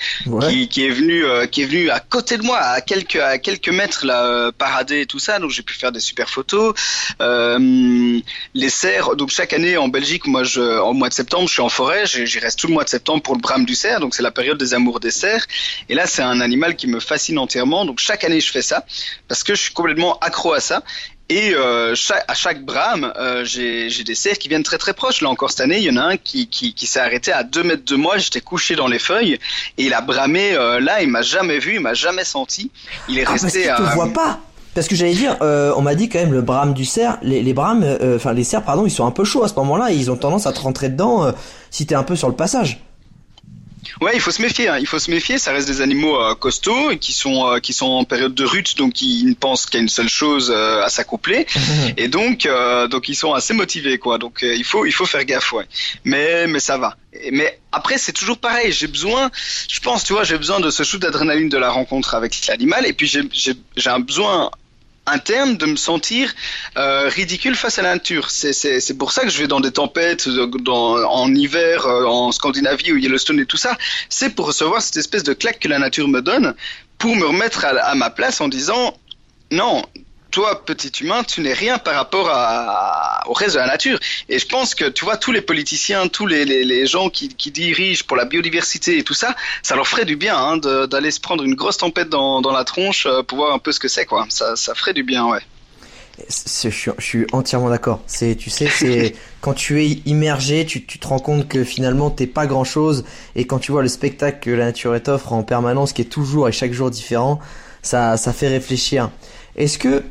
qui, 0.49 0.69
qui, 0.69 0.87
est 0.87 0.91
venu, 0.91 1.25
euh, 1.25 1.47
qui 1.47 1.63
est 1.63 1.67
venu 1.67 1.91
à 1.91 2.01
côté 2.01 2.39
de 2.39 2.43
moi, 2.43 2.59
à 2.59 2.81
quelques, 2.81 3.17
à 3.17 3.39
quelques 3.39 3.69
mètres, 3.69 4.07
là, 4.07 4.53
parader 4.53 5.03
et 5.03 5.07
tout 5.07 5.19
ça, 5.19 5.39
donc 5.39 5.51
j'ai 5.51 5.63
pu 5.63 5.75
faire 5.75 5.93
des 5.93 6.01
super 6.01 6.31
photos. 6.31 6.75
les 7.21 8.71
cerfs, 8.71 9.17
donc 9.17 9.31
chaque 9.31 9.53
année 9.53 9.77
en 9.77 9.89
Belgique, 9.89 10.27
moi, 10.27 10.45
je, 10.45 10.81
en 10.81 10.95
mois 10.95 11.11
de 11.11 11.15
septembre, 11.15 11.47
je 11.47 11.53
suis 11.53 11.63
en 11.63 11.69
forêt, 11.69 12.05
j'y 12.07 12.39
reste 12.39 12.59
tout 12.59 12.69
le 12.69 12.73
mois 12.73 12.85
de 12.85 12.89
septembre 12.89 13.23
pour 13.23 13.35
le 13.35 13.41
brame 13.41 13.67
du 13.67 13.75
cerf, 13.75 14.01
donc 14.01 14.15
c'est 14.15 14.23
la 14.23 14.31
période 14.31 14.57
des 14.57 14.73
amours 14.73 14.94
des 15.01 15.11
cerfs. 15.11 15.47
Et 15.89 15.95
là, 15.95 16.07
c'est 16.07 16.23
un 16.23 16.41
animal 16.41 16.77
qui 16.77 16.87
me 16.87 17.01
fascine 17.01 17.39
entièrement. 17.39 17.85
Donc 17.85 17.99
chaque 17.99 18.25
année, 18.25 18.41
je 18.41 18.51
fais 18.51 18.63
ça 18.63 18.85
parce 19.29 19.43
que 19.43 19.55
je 19.55 19.63
suis 19.63 19.75
complètement 19.75 20.19
accro 20.21 20.53
à 20.53 20.61
ça. 20.61 20.83
Et 21.31 21.55
euh, 21.55 21.95
à 22.29 22.35
chaque 22.35 22.65
brame, 22.65 23.11
euh, 23.19 23.45
j'ai 23.47 24.05
des 24.05 24.15
cerfs 24.15 24.39
qui 24.39 24.49
viennent 24.49 24.63
très 24.63 24.77
très 24.77 24.93
proches. 24.93 25.23
Là 25.23 25.31
encore 25.31 25.51
cette 25.51 25.63
année, 25.63 25.79
il 25.79 25.85
y 25.85 25.91
en 25.91 25.97
a 25.97 26.03
un 26.03 26.17
qui, 26.19 26.49
qui, 26.49 26.87
s'est 26.87 27.01
arrêté 27.01 27.33
à 27.33 27.45
deux 27.45 27.63
mètres 27.63 27.85
de 27.87 27.97
moi. 27.97 28.19
J'étais 28.19 28.43
couché 28.43 28.77
dans 28.77 28.89
les 28.89 28.99
feuilles 28.99 29.39
et 29.79 29.85
il 29.87 29.95
a 29.95 30.03
bramé. 30.03 30.55
Euh, 30.55 30.81
là, 30.81 31.03
il 31.03 31.09
m'a 31.09 31.23
jamais 31.23 31.59
vu, 31.59 31.77
il 31.77 31.81
m'a 31.81 31.95
jamais 31.95 32.25
senti. 32.25 32.71
Il 33.09 33.19
est 33.19 33.25
ah, 33.27 33.33
resté. 33.33 33.67
Parce 33.69 33.91
te 33.91 33.95
voit 33.95 34.13
pas. 34.13 34.41
Parce 34.75 34.87
que 34.87 34.97
j'allais 34.97 35.15
dire, 35.15 35.37
on 35.41 35.81
m'a 35.83 35.95
dit 35.95 36.09
quand 36.09 36.19
même 36.19 36.33
le 36.33 36.43
brame 36.43 36.75
du 36.75 36.85
cerf, 36.85 37.19
les, 37.23 37.43
les 37.43 37.55
brames, 37.55 37.87
enfin 38.17 38.33
les 38.33 38.43
cerfs, 38.43 38.65
pardon, 38.65 38.85
ils 38.85 38.91
sont 38.91 39.07
un 39.07 39.13
peu 39.13 39.25
chauds 39.25 39.45
à 39.45 39.49
ce 39.49 39.55
moment-là. 39.55 39.93
Ils 39.93 40.11
ont 40.11 40.17
tendance 40.17 40.49
à 40.49 40.53
te 40.53 40.59
rentrer 40.59 40.89
dedans 40.89 41.33
si 41.71 41.87
t'es 41.87 41.95
un 41.95 42.03
peu 42.03 42.17
sur 42.17 42.29
le 42.29 42.35
passage. 42.35 42.84
Ouais, 44.01 44.13
il 44.15 44.21
faut 44.21 44.31
se 44.31 44.43
méfier. 44.43 44.69
Hein. 44.69 44.79
Il 44.79 44.87
faut 44.87 44.99
se 44.99 45.11
méfier. 45.11 45.39
Ça 45.39 45.53
reste 45.53 45.69
des 45.69 45.81
animaux 45.81 46.21
euh, 46.21 46.35
costauds 46.35 46.91
et 46.91 46.99
qui 46.99 47.13
sont 47.13 47.47
euh, 47.47 47.59
qui 47.59 47.73
sont 47.73 47.87
en 47.87 48.05
période 48.05 48.35
de 48.35 48.45
rut, 48.45 48.77
donc 48.77 49.01
ils 49.03 49.27
ne 49.27 49.35
pensent 49.35 49.67
qu'à 49.67 49.79
une 49.79 49.89
seule 49.89 50.09
chose, 50.09 50.53
euh, 50.55 50.83
à 50.83 50.89
s'accoupler. 50.89 51.47
et 51.97 52.09
donc 52.09 52.49
donc 52.91 53.09
ils 53.09 53.15
sont 53.15 53.33
assez 53.33 53.55
motivés, 53.55 53.99
quoi. 53.99 54.19
Donc 54.19 54.41
il 54.43 54.65
faut 54.65 54.85
il 54.87 54.93
faut 54.93 55.07
faire 55.07 55.25
gaffe, 55.25 55.53
ouais. 55.53 55.65
Mais 56.05 56.47
mais 56.47 56.61
ça 56.61 56.79
va. 56.79 56.97
Mais 57.33 57.59
après, 57.73 57.99
c'est 57.99 58.13
toujours 58.13 58.39
pareil. 58.39 58.73
J'ai 58.73 58.89
besoin, 58.89 59.31
je 59.69 59.81
pense, 59.81 60.05
tu 60.05 60.13
vois, 60.13 60.25
j'ai 60.25 60.37
besoin 60.37 60.61
de 60.61 60.71
ce 60.71 60.83
shoot 60.83 61.01
d'adrénaline 61.01 61.49
de 61.49 61.59
la 61.59 61.71
rencontre 61.71 62.15
avec 62.15 62.47
l'animal. 62.49 62.87
Et 62.87 62.93
puis, 62.93 63.07
j'ai 63.07 63.91
un 63.91 64.01
besoin 64.01 64.51
interne 65.07 65.57
de 65.57 65.67
me 65.67 65.77
sentir 65.77 66.35
euh, 66.77 67.09
ridicule 67.09 67.55
face 67.55 67.79
à 67.79 67.83
la 67.83 67.95
nature. 67.95 68.31
C'est 68.31 68.99
pour 68.99 69.13
ça 69.13 69.23
que 69.23 69.31
je 69.31 69.39
vais 69.39 69.49
dans 69.49 69.61
des 69.61 69.73
tempêtes, 69.73 70.29
dans, 70.29 70.97
en 71.05 71.35
hiver, 71.35 71.87
euh, 71.87 72.05
en 72.05 72.33
Scandinavie 72.33 72.93
ou 72.93 72.97
Yellowstone 72.97 73.41
et 73.41 73.47
tout 73.47 73.57
ça. 73.57 73.77
C'est 74.09 74.31
pour 74.31 74.47
recevoir 74.47 74.83
cette 74.83 74.97
espèce 74.97 75.23
de 75.23 75.33
claque 75.33 75.61
que 75.61 75.69
la 75.69 75.79
nature 75.79 76.09
me 76.09 76.21
donne, 76.21 76.55
pour 76.99 77.15
me 77.17 77.27
remettre 77.27 77.65
à 77.65 77.95
ma 77.95 78.11
place 78.11 78.41
en 78.41 78.49
disant 78.49 78.97
non, 79.51 79.85
toi, 80.35 80.65
petit 80.65 80.91
humain, 81.01 81.23
tu 81.23 81.43
n'es 81.43 81.53
rien 81.53 81.79
par 81.79 81.95
rapport 81.95 82.29
à, 82.29 83.23
au 83.29 83.35
reste 83.35 83.55
de 83.55 83.61
la 83.61 83.69
nature. 83.69 84.01
Et 84.29 84.41
je 84.41 84.49
pense 84.49 84.75
que, 84.75 84.87
tu 84.87 85.05
vois, 85.05 85.17
tous 85.17 85.31
les 85.31 85.41
politiciens, 85.41 86.09
tous 86.09 86.27
les, 86.27 86.45
les, 86.45 86.87
gens 86.87 87.09
qui, 87.09 87.29
qui, 87.29 87.53
dirigent 87.53 88.03
pour 88.05 88.17
la 88.17 88.25
biodiversité 88.25 88.99
et 88.99 89.05
tout 89.05 89.15
ça, 89.15 89.37
ça 89.63 89.77
leur 89.77 89.87
ferait 89.87 90.05
du 90.05 90.17
bien 90.17 90.37
hein, 90.37 90.57
d'aller 90.57 91.13
se 91.13 91.21
prendre 91.21 91.45
une 91.45 91.55
grosse 91.55 91.77
tempête 91.77 92.09
dans, 92.09 92.43
dans 92.43 92.51
la 92.51 92.65
tronche 92.65 93.07
euh, 93.07 93.23
pour 93.23 93.39
voir 93.39 93.55
un 93.55 93.61
peu 93.61 93.71
ce 93.71 93.79
que 93.79 93.87
c'est, 93.87 94.07
quoi. 94.07 94.27
Ça, 94.29 94.57
ça 94.57 94.75
ferait 94.75 94.93
du 94.93 95.05
bien, 95.05 95.25
ouais. 95.25 95.39
Je, 96.29 96.69
je, 96.69 96.91
suis 96.99 97.27
entièrement 97.31 97.71
d'accord. 97.71 98.03
C'est, 98.09 98.35
tu 98.35 98.51
sais, 98.51 98.67
c'est 98.67 99.15
quand 99.41 99.55
tu 99.55 99.85
es 99.85 100.03
immergé, 100.05 100.67
tu, 100.67 100.85
tu, 100.85 100.99
te 100.99 101.07
rends 101.07 101.21
compte 101.21 101.47
que 101.47 101.63
finalement 101.63 102.11
t'es 102.11 102.27
pas 102.27 102.47
grand 102.47 102.65
chose, 102.65 103.05
et 103.37 103.47
quand 103.47 103.61
tu 103.61 103.71
vois 103.71 103.83
le 103.83 103.89
spectacle 103.89 104.39
que 104.41 104.51
la 104.51 104.65
nature 104.65 105.01
t'offre 105.01 105.33
en 105.33 105.45
permanence, 105.45 105.93
qui 105.93 106.03
est 106.03 106.07
toujours 106.07 106.49
et 106.49 106.53
chaque 106.53 106.73
jour 106.73 106.91
différent, 106.91 107.39
ça, 107.83 108.17
ça 108.17 108.33
fait 108.33 108.49
réfléchir. 108.49 109.11
Est-ce 109.57 109.79
que, 109.79 110.03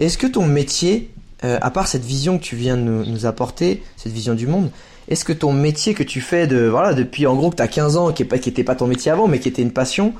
est-ce 0.00 0.18
que 0.18 0.26
ton 0.26 0.46
métier, 0.46 1.10
euh, 1.44 1.58
à 1.60 1.70
part 1.70 1.86
cette 1.86 2.04
vision 2.04 2.38
que 2.38 2.42
tu 2.42 2.56
viens 2.56 2.76
de 2.76 2.82
nous, 2.82 3.26
apporter, 3.26 3.82
cette 3.96 4.12
vision 4.12 4.34
du 4.34 4.46
monde, 4.46 4.70
est-ce 5.08 5.24
que 5.24 5.32
ton 5.32 5.52
métier 5.52 5.94
que 5.94 6.02
tu 6.02 6.20
fais 6.20 6.46
de 6.46 6.66
voilà 6.66 6.94
depuis 6.94 7.26
en 7.26 7.34
gros 7.34 7.50
que 7.50 7.56
t'as 7.56 7.68
15 7.68 7.96
ans, 7.96 8.12
qui 8.12 8.22
est 8.22 8.26
pas 8.26 8.38
qui 8.38 8.48
était 8.48 8.64
pas 8.64 8.74
ton 8.74 8.86
métier 8.86 9.10
avant, 9.10 9.28
mais 9.28 9.38
qui 9.38 9.48
était 9.48 9.62
une 9.62 9.72
passion, 9.72 10.14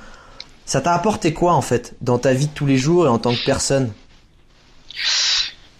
ça 0.66 0.80
t'a 0.80 0.94
apporté 0.94 1.32
quoi 1.32 1.54
en 1.54 1.62
fait 1.62 1.94
dans 2.00 2.18
ta 2.18 2.32
vie 2.32 2.46
de 2.46 2.52
tous 2.52 2.66
les 2.66 2.76
jours 2.76 3.06
et 3.06 3.08
en 3.08 3.18
tant 3.18 3.32
que 3.32 3.44
personne? 3.44 3.90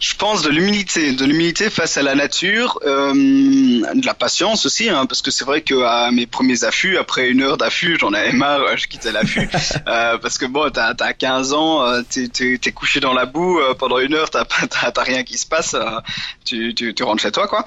Je 0.00 0.14
pense 0.14 0.40
de 0.40 0.48
l'humilité, 0.48 1.12
de 1.12 1.24
l'humilité 1.26 1.68
face 1.68 1.98
à 1.98 2.02
la 2.02 2.14
nature, 2.14 2.78
euh, 2.84 3.12
de 3.12 4.06
la 4.06 4.14
patience 4.14 4.64
aussi, 4.64 4.88
hein, 4.88 5.04
parce 5.04 5.20
que 5.20 5.30
c'est 5.30 5.44
vrai 5.44 5.60
que 5.60 5.74
à 5.82 6.10
mes 6.10 6.26
premiers 6.26 6.64
affûts, 6.64 6.96
après 6.96 7.28
une 7.28 7.42
heure 7.42 7.58
d'affût, 7.58 7.98
j'en 8.00 8.14
avais 8.14 8.32
marre, 8.32 8.60
je 8.78 8.88
quittais 8.88 9.12
l'affût, 9.12 9.48
euh, 9.88 10.16
parce 10.16 10.38
que 10.38 10.46
bon, 10.46 10.70
t'as 10.70 10.94
as 10.98 11.12
15 11.12 11.52
ans, 11.52 11.84
euh, 11.84 12.00
t'es 12.08 12.30
es, 12.40 12.72
couché 12.72 13.00
dans 13.00 13.12
la 13.12 13.26
boue 13.26 13.60
euh, 13.60 13.74
pendant 13.74 13.98
une 13.98 14.14
heure, 14.14 14.30
t'as 14.30 14.46
t'as 14.46 15.02
rien 15.02 15.22
qui 15.22 15.36
se 15.36 15.46
passe, 15.46 15.74
euh, 15.74 16.00
tu, 16.46 16.74
tu, 16.74 16.94
tu, 16.94 17.02
rentres 17.02 17.22
chez 17.22 17.32
toi, 17.32 17.46
quoi. 17.46 17.66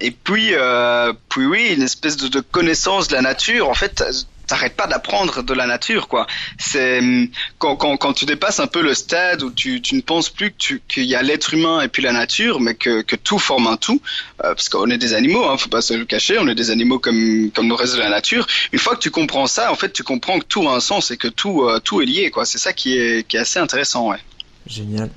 et 0.00 0.10
puis, 0.10 0.52
puis 1.28 1.46
oui, 1.46 1.74
une 1.76 1.82
espèce 1.82 2.16
de, 2.16 2.26
de 2.26 2.40
connaissance 2.40 3.06
de 3.06 3.14
la 3.14 3.22
nature, 3.22 3.68
en 3.68 3.74
fait 3.74 4.02
t'arrêtes 4.48 4.74
pas 4.74 4.88
d'apprendre 4.88 5.42
de 5.42 5.54
la 5.54 5.66
nature, 5.66 6.08
quoi. 6.08 6.26
C'est 6.58 6.98
hum, 6.98 7.28
quand, 7.58 7.76
quand, 7.76 7.96
quand, 7.96 8.12
tu 8.14 8.24
dépasses 8.24 8.58
un 8.58 8.66
peu 8.66 8.82
le 8.82 8.94
stade 8.94 9.42
où 9.42 9.50
tu, 9.50 9.80
tu 9.80 9.94
ne 9.94 10.00
penses 10.00 10.30
plus 10.30 10.52
qu'il 10.52 11.04
y 11.04 11.14
a 11.14 11.22
l'être 11.22 11.54
humain 11.54 11.80
et 11.82 11.88
puis 11.88 12.02
la 12.02 12.12
nature, 12.12 12.60
mais 12.60 12.74
que, 12.74 13.02
que 13.02 13.14
tout 13.14 13.38
forme 13.38 13.68
un 13.68 13.76
tout, 13.76 14.00
euh, 14.42 14.54
parce 14.54 14.68
qu'on 14.68 14.90
est 14.90 14.98
des 14.98 15.14
animaux, 15.14 15.44
hein, 15.48 15.56
faut 15.56 15.68
pas 15.68 15.82
se 15.82 15.94
le 15.94 16.04
cacher, 16.04 16.38
on 16.38 16.48
est 16.48 16.56
des 16.56 16.70
animaux 16.70 16.98
comme 16.98 17.50
comme 17.54 17.68
le 17.68 17.74
reste 17.74 17.94
de 17.94 18.00
la 18.00 18.08
nature. 18.08 18.46
Une 18.72 18.78
fois 18.78 18.96
que 18.96 19.00
tu 19.00 19.10
comprends 19.10 19.46
ça, 19.46 19.70
en 19.70 19.76
fait, 19.76 19.92
tu 19.92 20.02
comprends 20.02 20.38
que 20.40 20.46
tout 20.46 20.68
a 20.68 20.74
un 20.74 20.80
sens 20.80 21.10
et 21.10 21.16
que 21.16 21.28
tout 21.28 21.62
euh, 21.62 21.78
tout 21.78 22.00
est 22.00 22.06
lié, 22.06 22.30
quoi. 22.30 22.44
C'est 22.44 22.58
ça 22.58 22.72
qui 22.72 22.98
est 22.98 23.26
qui 23.28 23.36
est 23.36 23.40
assez 23.40 23.60
intéressant, 23.60 24.10
ouais. 24.10 24.18
Génial. 24.66 25.10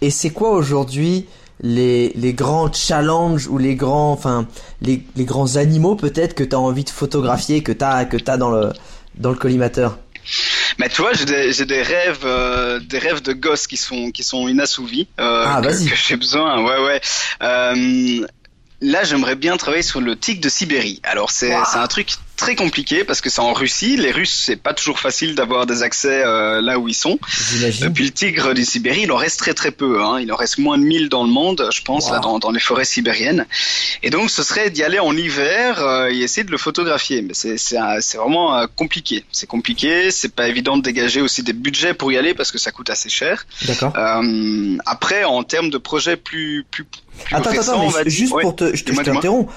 Et 0.00 0.10
c'est 0.10 0.30
quoi 0.30 0.50
aujourd'hui 0.50 1.26
les, 1.60 2.12
les 2.14 2.34
grands 2.34 2.72
challenges 2.72 3.46
ou 3.48 3.58
les 3.58 3.74
grands, 3.74 4.12
enfin, 4.12 4.46
les, 4.82 5.02
les 5.16 5.24
grands 5.24 5.56
animaux 5.56 5.96
peut-être 5.96 6.34
que 6.34 6.44
tu 6.44 6.54
as 6.54 6.60
envie 6.60 6.84
de 6.84 6.90
photographier, 6.90 7.62
que 7.62 7.72
tu 7.72 7.84
as, 7.84 8.04
que 8.04 8.16
as 8.26 8.36
dans, 8.36 8.50
le, 8.50 8.72
dans 9.16 9.30
le 9.30 9.36
collimateur 9.36 9.98
mais 10.78 10.88
tu 10.88 11.02
vois, 11.02 11.12
j'ai 11.12 11.24
des, 11.24 11.82
rêves, 11.82 12.24
euh, 12.24 12.80
des 12.80 12.98
rêves 12.98 13.22
de 13.22 13.32
gosse 13.32 13.66
qui 13.66 13.76
sont 13.76 14.10
qui 14.10 14.22
sont 14.22 14.48
inassouvis. 14.48 15.08
Euh, 15.20 15.44
ah, 15.46 15.60
que, 15.62 15.68
que 15.68 15.94
j'ai 15.94 16.16
besoin. 16.16 16.62
Ouais, 16.62 16.84
ouais. 16.84 17.00
Euh, 17.42 18.26
là, 18.80 19.04
j'aimerais 19.04 19.36
bien 19.36 19.56
travailler 19.56 19.82
sur 19.82 20.00
le 20.00 20.16
tigre 20.16 20.40
de 20.40 20.48
Sibérie. 20.48 21.00
Alors, 21.04 21.30
c'est 21.30 21.56
wow. 21.56 21.64
c'est 21.70 21.78
un 21.78 21.86
truc 21.86 22.10
très 22.36 22.54
compliqué 22.54 23.04
parce 23.04 23.20
que 23.20 23.30
c'est 23.30 23.40
en 23.40 23.52
Russie. 23.52 23.96
Les 23.96 24.12
Russes, 24.12 24.42
c'est 24.46 24.56
pas 24.56 24.74
toujours 24.74 25.00
facile 25.00 25.34
d'avoir 25.34 25.66
des 25.66 25.82
accès 25.82 26.22
euh, 26.24 26.60
là 26.60 26.78
où 26.78 26.88
ils 26.88 26.94
sont. 26.94 27.18
Et 27.62 27.90
puis 27.90 28.04
le 28.04 28.10
tigre 28.10 28.54
du 28.54 28.64
Sibérie, 28.64 29.02
il 29.02 29.12
en 29.12 29.16
reste 29.16 29.38
très 29.38 29.54
très 29.54 29.70
peu. 29.70 30.02
Hein. 30.02 30.20
Il 30.20 30.32
en 30.32 30.36
reste 30.36 30.58
moins 30.58 30.78
de 30.78 30.84
1000 30.84 31.08
dans 31.08 31.24
le 31.24 31.30
monde, 31.30 31.68
je 31.72 31.82
pense, 31.82 32.06
wow. 32.06 32.12
là, 32.12 32.18
dans, 32.20 32.38
dans, 32.38 32.50
les 32.50 32.60
forêts 32.60 32.84
sibériennes. 32.84 33.46
Et 34.02 34.10
donc, 34.10 34.30
ce 34.30 34.42
serait 34.42 34.70
d'y 34.70 34.82
aller 34.82 34.98
en 34.98 35.16
hiver 35.16 35.80
euh, 35.80 36.10
et 36.10 36.20
essayer 36.20 36.44
de 36.44 36.50
le 36.50 36.58
photographier. 36.58 37.22
Mais 37.22 37.34
c'est 37.34 37.56
c'est 37.56 38.16
vraiment 38.18 38.56
euh, 38.56 38.66
compliqué. 38.74 39.24
C'est 39.32 39.46
compliqué. 39.46 40.10
C'est 40.10 40.34
pas 40.34 40.48
évident 40.48 40.76
de 40.76 40.82
dégager 40.82 41.20
aussi 41.20 41.42
des 41.42 41.52
budgets 41.52 41.94
pour 41.94 42.12
y 42.12 42.18
aller 42.18 42.34
parce 42.34 42.52
que 42.52 42.58
ça 42.58 42.70
coûte 42.70 42.90
assez 42.90 43.08
cher. 43.08 43.46
D'accord. 43.66 43.92
Euh, 43.96 44.76
après, 44.84 45.24
en 45.24 45.42
termes 45.42 45.70
de 45.70 45.78
projets 45.78 46.16
plus 46.16 46.64
plus, 46.70 46.84
plus 46.84 47.34
attends, 47.34 47.50
attends, 47.50 47.92
mais 48.04 48.10
juste 48.10 48.32
ouais. 48.32 48.42
pour 48.42 48.54
te, 48.54 48.74
je 48.74 48.84
t'interromps 48.84 49.50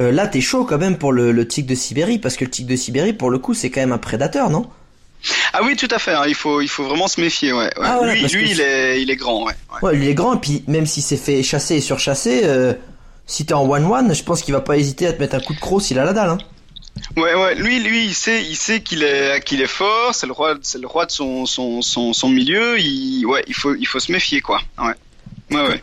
euh, 0.00 0.12
là 0.12 0.26
t'es 0.26 0.40
chaud 0.40 0.64
quand 0.64 0.78
même 0.78 0.98
pour 0.98 1.12
le, 1.12 1.32
le 1.32 1.48
tigre 1.48 1.68
de 1.68 1.74
Sibérie 1.74 2.18
parce 2.18 2.36
que 2.36 2.44
le 2.44 2.50
tigre 2.50 2.70
de 2.70 2.76
Sibérie 2.76 3.12
pour 3.12 3.30
le 3.30 3.38
coup 3.38 3.54
c'est 3.54 3.70
quand 3.70 3.80
même 3.80 3.92
un 3.92 3.98
prédateur 3.98 4.50
non? 4.50 4.68
Ah 5.52 5.60
oui, 5.64 5.74
tout 5.74 5.88
à 5.90 5.98
fait. 5.98 6.12
Hein. 6.12 6.24
Il 6.28 6.34
faut, 6.34 6.60
il 6.60 6.68
faut 6.68 6.84
vraiment 6.84 7.08
se 7.08 7.20
méfier. 7.20 7.52
Ouais. 7.52 7.64
ouais. 7.64 7.72
Ah, 7.82 7.96
voilà, 7.98 8.14
lui, 8.14 8.24
lui 8.26 8.50
il, 8.52 8.60
est, 8.60 9.02
il 9.02 9.10
est 9.10 9.16
grand. 9.16 9.46
Ouais. 9.46 9.54
ouais. 9.82 9.96
il 9.96 10.06
est 10.06 10.14
grand. 10.14 10.36
Et 10.36 10.38
puis, 10.38 10.62
même 10.68 10.86
s'il 10.86 11.02
s'est 11.02 11.16
fait 11.16 11.42
chasser 11.42 11.74
et 11.76 11.80
surchasser, 11.80 12.42
euh, 12.44 12.72
si 13.26 13.44
t'es 13.44 13.54
en 13.54 13.68
one-one, 13.68 14.14
je 14.14 14.22
pense 14.22 14.42
qu'il 14.42 14.54
va 14.54 14.60
pas 14.60 14.76
hésiter 14.76 15.08
à 15.08 15.12
te 15.12 15.18
mettre 15.18 15.34
un 15.34 15.40
coup 15.40 15.54
de 15.54 15.58
croc 15.58 15.82
s'il 15.82 15.98
a 15.98 16.04
la 16.04 16.12
dalle. 16.12 16.30
Hein. 16.30 16.38
Ouais, 17.16 17.34
ouais. 17.34 17.56
Lui, 17.56 17.80
lui, 17.80 18.04
il 18.04 18.14
sait, 18.14 18.44
il 18.44 18.54
sait 18.54 18.80
qu'il 18.80 19.02
est, 19.02 19.44
qu'il 19.44 19.60
est 19.60 19.66
fort. 19.66 20.14
C'est 20.14 20.26
le 20.26 20.32
roi, 20.32 20.54
c'est 20.62 20.80
le 20.80 20.86
roi 20.86 21.04
de 21.06 21.10
son, 21.10 21.46
son, 21.46 21.82
son, 21.82 22.12
son 22.12 22.28
milieu. 22.28 22.78
Il, 22.78 23.26
ouais, 23.26 23.42
il 23.48 23.54
faut, 23.54 23.74
il 23.74 23.86
faut 23.86 23.98
se 23.98 24.12
méfier, 24.12 24.40
quoi. 24.40 24.60
Ouais. 24.78 24.94
Ouais, 25.50 25.66
ouais. 25.66 25.82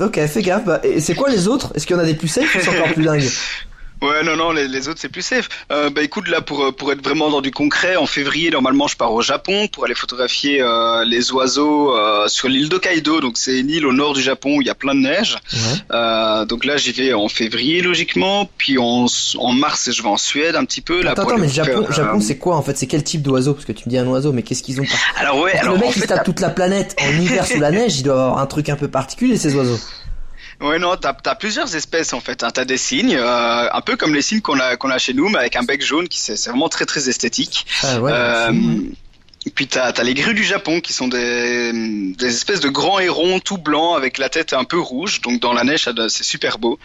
ok, 0.00 0.26
fais 0.26 0.42
gaffe. 0.42 0.64
Bah, 0.64 0.80
et 0.82 1.00
c'est 1.00 1.14
quoi 1.14 1.30
les 1.30 1.48
autres? 1.48 1.72
Est-ce 1.74 1.86
qu'il 1.86 1.96
y 1.96 1.98
en 1.98 2.02
a 2.02 2.06
des 2.06 2.14
plus 2.14 2.28
safe 2.28 2.54
ou 2.54 2.58
c'est 2.60 2.68
encore 2.68 2.92
plus 2.92 3.04
dingue? 3.04 3.22
Ouais, 4.04 4.22
non, 4.22 4.36
non, 4.36 4.52
les, 4.52 4.68
les 4.68 4.88
autres 4.88 5.00
c'est 5.00 5.08
plus 5.08 5.22
safe. 5.22 5.48
Euh, 5.72 5.88
bah 5.88 6.02
écoute, 6.02 6.28
là 6.28 6.42
pour 6.42 6.74
pour 6.76 6.92
être 6.92 7.02
vraiment 7.02 7.30
dans 7.30 7.40
du 7.40 7.50
concret, 7.50 7.96
en 7.96 8.06
février 8.06 8.50
normalement 8.50 8.86
je 8.86 8.96
pars 8.96 9.12
au 9.12 9.22
Japon 9.22 9.66
pour 9.72 9.84
aller 9.86 9.94
photographier 9.94 10.60
euh, 10.60 11.04
les 11.06 11.32
oiseaux 11.32 11.96
euh, 11.96 12.28
sur 12.28 12.48
l'île 12.48 12.68
d'Hokkaido. 12.68 13.20
Donc 13.20 13.38
c'est 13.38 13.58
une 13.60 13.70
île 13.70 13.86
au 13.86 13.92
nord 13.92 14.12
du 14.12 14.20
Japon 14.20 14.56
où 14.56 14.60
il 14.60 14.66
y 14.66 14.70
a 14.70 14.74
plein 14.74 14.94
de 14.94 15.00
neige. 15.00 15.38
Euh, 15.90 16.44
donc 16.44 16.66
là 16.66 16.76
j'y 16.76 16.92
vais 16.92 17.14
en 17.14 17.28
février 17.28 17.80
logiquement, 17.80 18.50
puis 18.58 18.76
en, 18.78 19.06
en 19.38 19.52
mars 19.52 19.90
je 19.90 20.02
vais 20.02 20.08
en 20.08 20.18
Suède 20.18 20.54
un 20.56 20.64
petit 20.66 20.82
peu. 20.82 21.02
Là, 21.02 21.12
attends, 21.12 21.22
attends 21.22 21.38
mais 21.38 21.48
Japon, 21.48 21.86
Japon 21.90 22.20
c'est 22.20 22.36
quoi 22.36 22.56
en 22.56 22.62
fait? 22.62 22.76
C'est 22.76 22.86
quel 22.86 23.04
type 23.04 23.22
d'oiseau? 23.22 23.54
Parce 23.54 23.64
que 23.64 23.72
tu 23.72 23.84
me 23.86 23.90
dis 23.90 23.98
un 23.98 24.06
oiseau, 24.06 24.32
mais 24.32 24.42
qu'est-ce 24.42 24.62
qu'ils 24.62 24.80
ont 24.80 24.84
pas 24.84 25.20
Alors 25.20 25.40
ouais, 25.40 25.56
alors 25.56 25.74
le 25.74 25.80
mec 25.80 25.88
en 25.88 25.92
fait, 25.92 26.06
tape 26.06 26.24
toute 26.24 26.40
la 26.40 26.50
planète 26.50 26.94
en 27.00 27.10
hiver 27.22 27.46
sous 27.46 27.60
la 27.60 27.70
neige, 27.70 27.98
il 27.98 28.02
doit 28.02 28.14
avoir 28.14 28.38
un 28.38 28.46
truc 28.46 28.68
un 28.68 28.76
peu 28.76 28.88
particulier 28.88 29.38
ces 29.38 29.54
oiseaux. 29.54 29.78
Ouais, 30.64 30.78
non, 30.78 30.96
t'as 30.96 31.14
as 31.26 31.34
plusieurs 31.34 31.76
espèces 31.76 32.12
en 32.14 32.20
fait. 32.20 32.42
Hein. 32.42 32.50
T'as 32.52 32.64
des 32.64 32.78
signes, 32.78 33.16
euh, 33.16 33.68
un 33.70 33.80
peu 33.82 33.96
comme 33.96 34.14
les 34.14 34.22
signes 34.22 34.40
qu'on 34.40 34.58
a 34.58 34.76
qu'on 34.76 34.90
a 34.90 34.98
chez 34.98 35.12
nous, 35.12 35.28
mais 35.28 35.38
avec 35.38 35.56
un 35.56 35.62
bec 35.62 35.84
jaune 35.84 36.08
qui 36.08 36.18
c'est 36.18 36.42
vraiment 36.48 36.70
très 36.70 36.86
très 36.86 37.08
esthétique. 37.08 37.66
Ah 37.82 38.00
ouais, 38.00 38.12
et 39.46 39.50
puis 39.50 39.66
t'as 39.66 39.90
as 39.90 40.02
les 40.02 40.14
grues 40.14 40.34
du 40.34 40.42
Japon 40.42 40.80
qui 40.80 40.92
sont 40.92 41.08
des, 41.08 41.70
des 41.72 42.26
espèces 42.26 42.60
de 42.60 42.70
grands 42.70 42.98
hérons 42.98 43.40
tout 43.40 43.58
blancs 43.58 43.96
avec 43.96 44.16
la 44.16 44.30
tête 44.30 44.54
un 44.54 44.64
peu 44.64 44.78
rouge, 44.78 45.20
donc 45.20 45.40
dans 45.40 45.52
la 45.52 45.64
neige 45.64 45.88
c'est 46.08 46.24
super 46.24 46.58
beau. 46.58 46.78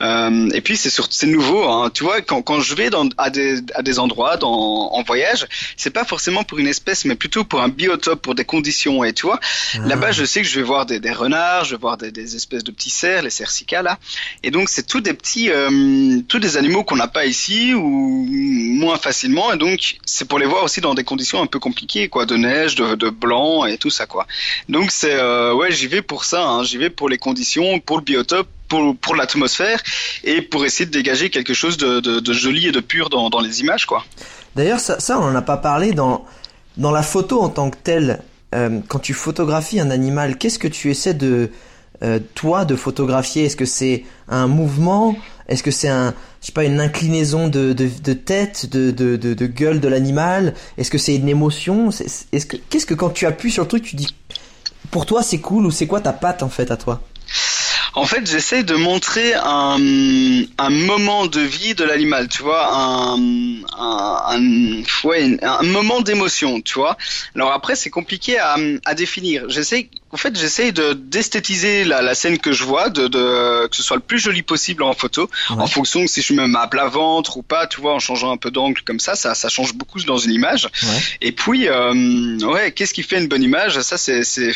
Euh, 0.00 0.48
et 0.54 0.60
puis 0.60 0.76
c'est 0.76 0.90
c'est 1.10 1.26
nouveau, 1.26 1.64
hein. 1.64 1.90
tu 1.92 2.04
vois 2.04 2.20
quand, 2.20 2.42
quand 2.42 2.60
je 2.60 2.74
vais 2.74 2.90
dans, 2.90 3.08
à 3.18 3.30
des 3.30 3.60
à 3.74 3.82
des 3.82 3.98
endroits 3.98 4.36
dans, 4.36 4.92
en 4.92 5.02
voyage, 5.02 5.46
c'est 5.76 5.90
pas 5.90 6.04
forcément 6.04 6.44
pour 6.44 6.58
une 6.58 6.68
espèce 6.68 7.04
mais 7.04 7.16
plutôt 7.16 7.44
pour 7.44 7.60
un 7.62 7.68
biotope, 7.68 8.22
pour 8.22 8.36
des 8.36 8.44
conditions. 8.44 9.02
Et 9.02 9.12
tu 9.12 9.26
vois 9.26 9.40
ah. 9.74 9.78
là-bas 9.86 10.12
je 10.12 10.24
sais 10.24 10.42
que 10.42 10.48
je 10.48 10.54
vais 10.60 10.64
voir 10.64 10.86
des, 10.86 11.00
des 11.00 11.12
renards, 11.12 11.64
je 11.64 11.72
vais 11.72 11.80
voir 11.80 11.96
des, 11.96 12.12
des, 12.12 12.36
espèces 12.36 12.62
de 12.62 12.70
petits 12.70 12.90
cerfs, 12.90 13.22
les 13.22 13.30
cercicas 13.30 13.82
là. 13.82 13.98
Et 14.44 14.52
donc 14.52 14.68
c'est 14.68 14.86
tous 14.86 15.00
des 15.00 15.14
petits 15.14 15.50
euh, 15.50 16.20
tous 16.28 16.38
des 16.38 16.56
animaux 16.56 16.84
qu'on 16.84 16.96
n'a 16.96 17.08
pas 17.08 17.26
ici 17.26 17.74
ou 17.74 18.26
moins 18.28 18.98
facilement. 18.98 19.52
Et 19.52 19.58
donc 19.58 19.96
c'est 20.04 20.28
pour 20.28 20.38
les 20.38 20.46
voir 20.46 20.62
aussi 20.62 20.80
dans 20.80 20.94
des 20.94 21.04
conditions 21.04 21.42
un 21.42 21.46
peu 21.46 21.58
compliquées 21.58 22.03
quoi, 22.08 22.26
de 22.26 22.36
neige, 22.36 22.74
de, 22.74 23.10
blanc 23.10 23.64
et 23.64 23.78
tout 23.78 23.90
ça 23.90 24.06
quoi. 24.06 24.26
Donc 24.68 24.90
c'est 24.90 25.14
euh, 25.14 25.54
ouais, 25.54 25.72
j'y 25.72 25.86
vais 25.86 26.02
pour 26.02 26.24
ça, 26.24 26.46
hein. 26.46 26.64
j'y 26.64 26.78
vais 26.78 26.90
pour 26.90 27.08
les 27.08 27.18
conditions, 27.18 27.80
pour 27.80 27.98
le 27.98 28.04
biotope, 28.04 28.48
pour, 28.68 28.96
pour 28.96 29.14
l'atmosphère 29.14 29.80
et 30.24 30.42
pour 30.42 30.64
essayer 30.64 30.86
de 30.86 30.90
dégager 30.90 31.30
quelque 31.30 31.54
chose 31.54 31.76
de, 31.76 32.00
de, 32.00 32.32
joli 32.32 32.68
et 32.68 32.72
de 32.72 32.80
pur 32.80 33.10
dans, 33.10 33.30
dans 33.30 33.40
les 33.40 33.60
images 33.60 33.86
quoi. 33.86 34.04
D'ailleurs 34.56 34.80
ça, 34.80 35.18
on 35.18 35.24
en 35.24 35.34
a 35.34 35.42
pas 35.42 35.56
parlé 35.56 35.92
dans 35.92 36.24
dans 36.76 36.90
la 36.90 37.02
photo 37.02 37.40
en 37.40 37.48
tant 37.48 37.70
que 37.70 37.76
telle. 37.82 38.20
Euh, 38.54 38.80
quand 38.88 38.98
tu 38.98 39.14
photographies 39.14 39.80
un 39.80 39.90
animal, 39.90 40.38
qu'est-ce 40.38 40.58
que 40.58 40.68
tu 40.68 40.90
essaies 40.90 41.14
de 41.14 41.50
euh, 42.02 42.18
toi 42.34 42.64
de 42.64 42.76
photographier? 42.76 43.44
Est-ce 43.44 43.56
que 43.56 43.64
c'est 43.64 44.04
un 44.28 44.46
mouvement 44.46 45.16
Est-ce 45.48 45.62
que 45.62 45.70
c'est 45.70 45.88
un, 45.88 46.14
je 46.40 46.46
sais 46.46 46.52
pas, 46.52 46.64
une 46.64 46.80
inclinaison 46.80 47.48
de, 47.48 47.72
de, 47.72 48.12
tête, 48.12 48.66
de, 48.70 48.90
de, 48.90 49.16
de, 49.16 49.46
gueule 49.46 49.80
de 49.80 49.88
l'animal? 49.88 50.54
Est-ce 50.78 50.90
que 50.90 50.98
c'est 50.98 51.14
une 51.14 51.28
émotion? 51.28 51.90
Est-ce 51.90 52.46
que 52.46 52.56
qu'est-ce 52.56 52.86
que 52.86 52.94
quand 52.94 53.10
tu 53.10 53.26
appuies 53.26 53.52
sur 53.52 53.64
le 53.64 53.68
truc, 53.68 53.82
tu 53.84 53.96
dis 53.96 54.14
pour 54.90 55.06
toi 55.06 55.22
c'est 55.22 55.40
cool 55.40 55.66
ou 55.66 55.70
c'est 55.70 55.86
quoi 55.86 56.00
ta 56.00 56.12
patte 56.12 56.42
en 56.42 56.48
fait 56.48 56.70
à 56.70 56.76
toi? 56.76 57.02
En 57.96 58.06
fait, 58.06 58.28
j'essaie 58.28 58.64
de 58.64 58.74
montrer 58.74 59.34
un, 59.34 59.76
un, 60.58 60.70
moment 60.70 61.26
de 61.26 61.40
vie 61.40 61.76
de 61.76 61.84
l'animal, 61.84 62.26
tu 62.26 62.42
vois, 62.42 62.68
un, 62.74 63.16
un 63.78 65.62
moment 65.62 66.00
d'émotion, 66.00 66.60
tu 66.60 66.74
vois. 66.74 66.96
Alors 67.36 67.52
après, 67.52 67.76
c'est 67.76 67.90
compliqué 67.90 68.36
à, 68.36 68.56
à 68.84 68.94
définir. 68.94 69.48
J'essaie, 69.48 69.90
en 70.14 70.16
fait, 70.16 70.38
j'essaie 70.38 70.70
de 70.70 70.92
d'esthétiser 70.92 71.82
la, 71.82 72.00
la, 72.00 72.14
scène 72.14 72.38
que 72.38 72.52
je 72.52 72.62
vois, 72.62 72.88
de, 72.88 73.08
de, 73.08 73.66
que 73.66 73.74
ce 73.74 73.82
soit 73.82 73.96
le 73.96 74.02
plus 74.02 74.20
joli 74.20 74.42
possible 74.42 74.84
en 74.84 74.94
photo, 74.94 75.28
ouais. 75.50 75.56
en 75.58 75.66
fonction 75.66 76.02
de 76.02 76.06
si 76.06 76.22
je 76.22 76.32
me 76.34 76.46
mets 76.46 76.56
à 76.56 76.68
plat 76.68 76.86
ventre 76.86 77.36
ou 77.36 77.42
pas, 77.42 77.66
tu 77.66 77.80
vois, 77.80 77.94
en 77.94 77.98
changeant 77.98 78.30
un 78.30 78.36
peu 78.36 78.52
d'angle 78.52 78.80
comme 78.82 79.00
ça, 79.00 79.16
ça, 79.16 79.34
ça 79.34 79.48
change 79.48 79.74
beaucoup 79.74 80.00
dans 80.04 80.16
une 80.16 80.30
image. 80.30 80.68
Ouais. 80.84 80.88
Et 81.20 81.32
puis, 81.32 81.66
euh, 81.66 82.38
ouais, 82.46 82.70
qu'est-ce 82.70 82.94
qui 82.94 83.02
fait 83.02 83.18
une 83.18 83.26
bonne 83.26 83.42
image? 83.42 83.80
Ça, 83.80 83.98
c'est 83.98 84.22
c'est 84.22 84.52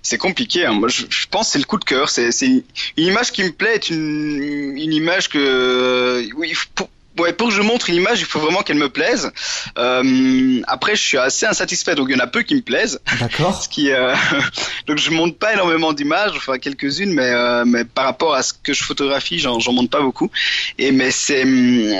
c'est 0.00 0.18
compliqué. 0.18 0.64
Hein. 0.64 0.74
Moi, 0.74 0.88
je, 0.88 1.02
je 1.10 1.26
pense 1.28 1.48
c'est 1.48 1.58
le 1.58 1.64
coup 1.64 1.78
de 1.78 1.84
cœur. 1.84 2.08
C'est 2.08 2.30
c'est 2.30 2.46
une 2.46 2.62
image 2.96 3.32
qui 3.32 3.42
me 3.42 3.50
plaît 3.50 3.74
est 3.74 3.90
une, 3.90 4.76
une 4.76 4.92
image 4.92 5.28
que 5.28 6.24
oui 6.36 6.52
pour, 6.76 6.88
ouais, 7.18 7.32
pour 7.32 7.48
que 7.48 7.54
je 7.54 7.62
montre 7.62 7.90
une 7.90 7.96
image, 7.96 8.20
il 8.20 8.26
faut 8.26 8.40
vraiment 8.40 8.62
qu'elle 8.62 8.78
me 8.78 8.88
plaise. 8.88 9.30
Euh, 9.78 10.60
après, 10.66 10.96
je 10.96 11.02
suis 11.02 11.18
assez 11.18 11.46
insatisfait, 11.46 11.94
donc 11.94 12.08
il 12.10 12.16
y 12.16 12.20
en 12.20 12.24
a 12.24 12.26
peu 12.26 12.42
qui 12.42 12.54
me 12.54 12.62
plaisent. 12.62 13.00
D'accord. 13.18 13.60
Ce 13.60 13.68
qui, 13.68 13.90
euh, 13.90 14.14
donc 14.86 14.98
je 14.98 15.10
monte 15.10 15.38
pas 15.38 15.52
énormément 15.52 15.92
d'images, 15.92 16.32
enfin 16.36 16.58
quelques-unes, 16.58 17.12
mais 17.12 17.30
euh, 17.30 17.64
mais 17.66 17.84
par 17.84 18.04
rapport 18.04 18.34
à 18.34 18.42
ce 18.42 18.52
que 18.52 18.72
je 18.72 18.84
photographie, 18.84 19.38
j'en 19.38 19.72
monte 19.72 19.90
pas 19.90 20.00
beaucoup. 20.00 20.30
Et 20.78 20.92
mais 20.92 21.10
c'est 21.10 21.44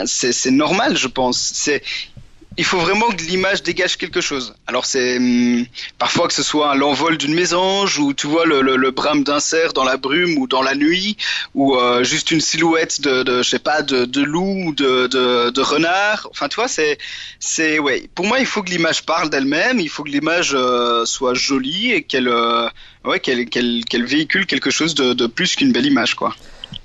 c'est 0.06 0.32
c'est 0.32 0.50
normal, 0.50 0.96
je 0.96 1.08
pense. 1.08 1.52
C'est 1.54 1.82
il 2.60 2.64
faut 2.64 2.78
vraiment 2.78 3.08
que 3.08 3.22
l'image 3.22 3.62
dégage 3.62 3.96
quelque 3.96 4.20
chose. 4.20 4.54
Alors 4.66 4.84
c'est 4.84 5.16
hum, 5.16 5.64
parfois 5.98 6.28
que 6.28 6.34
ce 6.34 6.42
soit 6.42 6.74
l'envol 6.74 7.16
d'une 7.16 7.32
mésange 7.32 7.98
ou 7.98 8.12
tu 8.12 8.26
vois 8.26 8.44
le, 8.44 8.90
brame 8.90 9.24
d'un 9.24 9.40
cerf 9.40 9.72
dans 9.72 9.82
la 9.82 9.96
brume 9.96 10.36
ou 10.36 10.46
dans 10.46 10.60
la 10.60 10.74
nuit 10.74 11.16
ou 11.54 11.74
euh, 11.74 12.04
juste 12.04 12.30
une 12.30 12.42
silhouette 12.42 13.00
de, 13.00 13.42
je 13.42 13.48
sais 13.48 13.60
pas 13.60 13.80
de, 13.80 14.20
loup 14.20 14.66
ou 14.66 14.74
de, 14.74 15.60
renard. 15.62 16.28
Enfin 16.32 16.48
tu 16.48 16.56
vois 16.56 16.68
c'est 16.68 16.98
c'est 17.38 17.78
ouais. 17.78 18.10
Pour 18.14 18.26
moi 18.26 18.38
il 18.40 18.46
faut 18.46 18.62
que 18.62 18.70
l'image 18.70 19.06
parle 19.06 19.30
d'elle-même. 19.30 19.80
Il 19.80 19.88
faut 19.88 20.04
que 20.04 20.10
l'image 20.10 20.50
euh, 20.52 21.06
soit 21.06 21.32
jolie 21.32 21.92
et 21.92 22.02
qu'elle 22.02 22.28
euh, 22.28 22.68
ouais 23.06 23.20
qu'elle 23.20 23.48
qu'elle 23.48 24.04
véhicule 24.04 24.44
quelque 24.44 24.70
chose 24.70 24.94
de, 24.94 25.14
de 25.14 25.26
plus 25.26 25.56
qu'une 25.56 25.72
belle 25.72 25.86
image 25.86 26.14
quoi. 26.14 26.36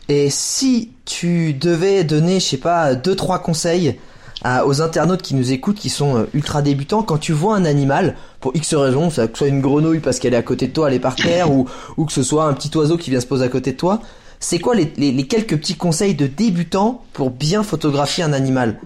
Et 0.07 0.29
si 0.29 0.91
tu 1.03 1.53
devais 1.53 2.05
donner, 2.05 2.39
je 2.39 2.45
sais 2.45 2.57
pas, 2.57 2.95
deux 2.95 3.15
trois 3.17 3.39
conseils 3.39 3.97
à, 4.45 4.67
aux 4.67 4.79
internautes 4.83 5.23
qui 5.23 5.33
nous 5.33 5.51
écoutent, 5.51 5.79
qui 5.79 5.89
sont 5.89 6.17
euh, 6.17 6.25
ultra 6.35 6.61
débutants, 6.61 7.01
quand 7.01 7.17
tu 7.17 7.33
vois 7.33 7.55
un 7.55 7.65
animal, 7.65 8.15
pour 8.39 8.55
X 8.55 8.75
raisons, 8.75 9.09
que 9.09 9.15
ce 9.15 9.27
soit 9.33 9.47
une 9.47 9.59
grenouille 9.59 9.99
parce 9.99 10.19
qu'elle 10.19 10.35
est 10.35 10.37
à 10.37 10.43
côté 10.43 10.67
de 10.67 10.71
toi, 10.71 10.87
elle 10.87 10.93
est 10.93 10.99
par 10.99 11.15
terre, 11.15 11.51
ou, 11.51 11.67
ou 11.97 12.05
que 12.05 12.13
ce 12.13 12.21
soit 12.21 12.45
un 12.45 12.53
petit 12.53 12.69
oiseau 12.77 12.95
qui 12.95 13.09
vient 13.09 13.19
se 13.19 13.25
poser 13.25 13.43
à 13.43 13.49
côté 13.49 13.71
de 13.71 13.77
toi, 13.77 14.01
c'est 14.39 14.59
quoi 14.59 14.75
les, 14.75 14.93
les, 14.97 15.11
les 15.11 15.25
quelques 15.25 15.57
petits 15.57 15.75
conseils 15.75 16.13
de 16.13 16.27
débutants 16.27 17.03
pour 17.13 17.31
bien 17.31 17.63
photographier 17.63 18.23
un 18.23 18.33
animal? 18.33 18.79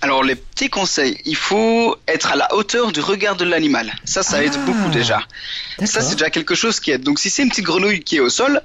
Alors 0.00 0.22
les 0.22 0.36
petits 0.36 0.70
conseils, 0.70 1.18
il 1.24 1.34
faut 1.34 1.96
être 2.06 2.30
à 2.30 2.36
la 2.36 2.54
hauteur 2.54 2.92
du 2.92 3.00
regard 3.00 3.34
de 3.34 3.44
l'animal. 3.44 3.92
Ça, 4.04 4.22
ça 4.22 4.44
aide 4.44 4.52
Ah, 4.54 4.66
beaucoup 4.66 4.90
déjà. 4.92 5.18
Ça, 5.84 6.00
c'est 6.00 6.14
déjà 6.14 6.30
quelque 6.30 6.54
chose 6.54 6.78
qui 6.78 6.92
aide. 6.92 7.02
Donc 7.02 7.18
si 7.18 7.28
c'est 7.30 7.42
une 7.42 7.48
petite 7.48 7.64
grenouille 7.64 8.04
qui 8.04 8.18
est 8.18 8.20
au 8.20 8.28
sol, 8.28 8.62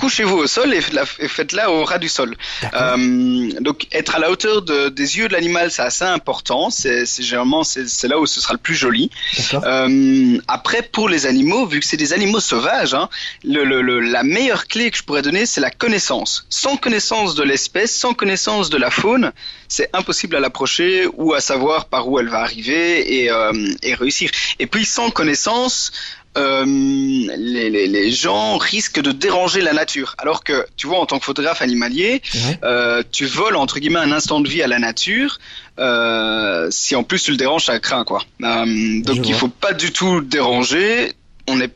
couchez-vous 0.00 0.36
au 0.36 0.46
sol 0.46 0.72
et 0.74 0.80
la- 0.92 1.04
et 1.18 1.28
faites-la 1.28 1.70
au 1.70 1.84
ras 1.84 1.98
du 1.98 2.08
sol. 2.08 2.36
Euh, 2.74 3.50
donc 3.60 3.86
être 3.92 4.16
à 4.16 4.18
la 4.18 4.30
hauteur 4.30 4.62
de- 4.62 4.88
des 4.88 5.18
yeux 5.18 5.28
de 5.28 5.32
l'animal, 5.34 5.70
c'est 5.70 5.82
assez 5.82 6.04
important. 6.04 6.70
C'est 6.70 7.04
généralement 7.22 7.62
c'est 7.64 8.08
là 8.08 8.18
où 8.18 8.26
ce 8.26 8.40
sera 8.40 8.54
le 8.54 8.58
plus 8.58 8.74
joli. 8.74 9.10
Euh, 9.54 10.38
après, 10.48 10.82
pour 10.82 11.08
les 11.08 11.26
animaux, 11.26 11.66
vu 11.66 11.80
que 11.80 11.86
c'est 11.86 11.96
des 11.96 12.12
animaux 12.12 12.40
sauvages, 12.40 12.94
hein, 12.94 13.08
le, 13.44 13.64
le- 13.64 13.82
le- 13.82 14.00
la 14.00 14.22
meilleure 14.22 14.66
clé 14.66 14.90
que 14.90 14.96
je 14.96 15.02
pourrais 15.02 15.22
donner, 15.22 15.46
c'est 15.46 15.60
la 15.60 15.70
connaissance. 15.70 16.46
Sans 16.48 16.76
connaissance 16.76 17.34
de 17.34 17.42
l'espèce, 17.42 17.94
sans 17.94 18.14
connaissance 18.14 18.70
de 18.70 18.76
la 18.78 18.90
faune, 18.90 19.32
c'est 19.68 19.88
impossible 19.92 20.36
à 20.36 20.40
l'approcher 20.40 21.06
ou 21.14 21.34
à 21.34 21.40
savoir 21.40 21.86
par 21.86 22.08
où 22.08 22.18
elle 22.18 22.28
va 22.28 22.40
arriver 22.40 23.22
et, 23.22 23.30
euh, 23.30 23.52
et 23.82 23.94
réussir. 23.94 24.30
Et 24.58 24.66
puis, 24.66 24.84
sans 24.84 25.10
connaissance, 25.10 25.92
euh, 26.38 26.64
les, 26.66 27.70
les- 27.70 27.86
les 27.88 28.10
gens 28.10 28.56
risquent 28.56 29.00
de 29.00 29.12
déranger 29.12 29.60
la 29.62 29.72
nature. 29.72 30.14
Alors 30.18 30.44
que, 30.44 30.64
tu 30.76 30.86
vois, 30.86 30.98
en 31.00 31.06
tant 31.06 31.18
que 31.18 31.24
photographe 31.24 31.60
animalier, 31.62 32.22
euh, 32.64 33.02
tu 33.10 33.26
voles 33.26 33.56
entre 33.56 33.80
guillemets 33.80 33.98
un 34.00 34.12
instant 34.12 34.40
de 34.40 34.48
vie 34.48 34.62
à 34.62 34.66
la 34.68 34.78
nature. 34.78 35.38
Euh, 35.78 36.68
si 36.70 36.94
en 36.94 37.02
plus 37.02 37.22
tu 37.22 37.30
le 37.32 37.36
déranges, 37.36 37.64
ça 37.66 37.78
craint 37.80 38.04
quoi. 38.04 38.22
Euh, 38.42 39.00
donc 39.02 39.16
Je 39.16 39.20
il 39.22 39.26
vois. 39.30 39.34
faut 39.34 39.48
pas 39.48 39.72
du 39.72 39.92
tout 39.92 40.16
le 40.20 40.24
déranger. 40.24 41.12
On 41.48 41.60
est 41.60 41.72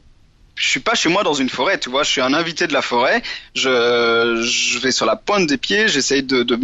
je 0.57 0.68
suis 0.68 0.80
pas 0.80 0.94
chez 0.94 1.09
moi 1.09 1.22
dans 1.24 1.34
une 1.34 1.48
forêt, 1.48 1.78
tu 1.78 1.90
vois, 1.90 2.02
je 2.05 2.11
suis 2.11 2.20
un 2.20 2.32
invité 2.32 2.66
de 2.66 2.72
la 2.72 2.82
forêt, 2.82 3.22
je, 3.55 4.40
je 4.42 4.78
vais 4.78 4.92
sur 4.92 5.05
la 5.07 5.16
pointe 5.16 5.46
des 5.46 5.57
pieds, 5.57 5.88
j'essaye 5.88 6.22
de, 6.22 6.42
de 6.42 6.57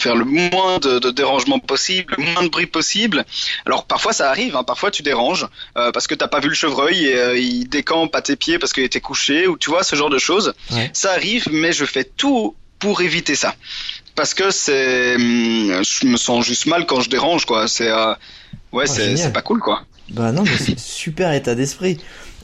faire 0.00 0.16
le 0.16 0.24
moins 0.24 0.78
de, 0.78 0.98
de 0.98 1.10
dérangement 1.10 1.58
possible, 1.58 2.14
le 2.16 2.24
moins 2.24 2.42
de 2.42 2.48
bruit 2.48 2.66
possible. 2.66 3.24
Alors 3.66 3.84
parfois 3.84 4.12
ça 4.12 4.30
arrive, 4.30 4.56
hein, 4.56 4.64
parfois 4.64 4.90
tu 4.90 5.02
déranges, 5.02 5.46
euh, 5.76 5.92
parce 5.92 6.06
que 6.06 6.14
t'as 6.14 6.28
pas 6.28 6.40
vu 6.40 6.48
le 6.48 6.54
chevreuil 6.54 7.06
et 7.06 7.16
euh, 7.16 7.38
il 7.38 7.68
décampe 7.68 8.14
à 8.16 8.22
tes 8.22 8.36
pieds 8.36 8.58
parce 8.58 8.72
qu'il 8.72 8.84
était 8.84 9.00
couché, 9.00 9.46
ou 9.46 9.58
tu 9.58 9.70
vois, 9.70 9.82
ce 9.82 9.94
genre 9.96 10.10
de 10.10 10.18
choses. 10.18 10.54
Ouais. 10.70 10.90
Ça 10.94 11.12
arrive, 11.12 11.48
mais 11.52 11.72
je 11.72 11.84
fais 11.84 12.04
tout 12.04 12.54
pour 12.78 13.02
éviter 13.02 13.34
ça. 13.34 13.54
Parce 14.14 14.32
que 14.34 14.50
c'est, 14.50 15.18
je 15.18 16.06
me 16.06 16.16
sens 16.16 16.44
juste 16.46 16.66
mal 16.66 16.86
quand 16.86 17.00
je 17.00 17.10
dérange, 17.10 17.46
quoi. 17.46 17.66
C'est, 17.66 17.90
euh, 17.90 18.14
ouais, 18.72 18.84
Oh, 18.88 18.92
c'est 19.16 19.32
pas 19.32 19.42
cool, 19.42 19.60
quoi. 19.60 19.84
Bah 20.10 20.32
non, 20.32 20.44
mais 20.44 20.56
c'est 20.58 20.78
super 20.78 21.32
état 21.32 21.54
d'esprit. 21.54 21.98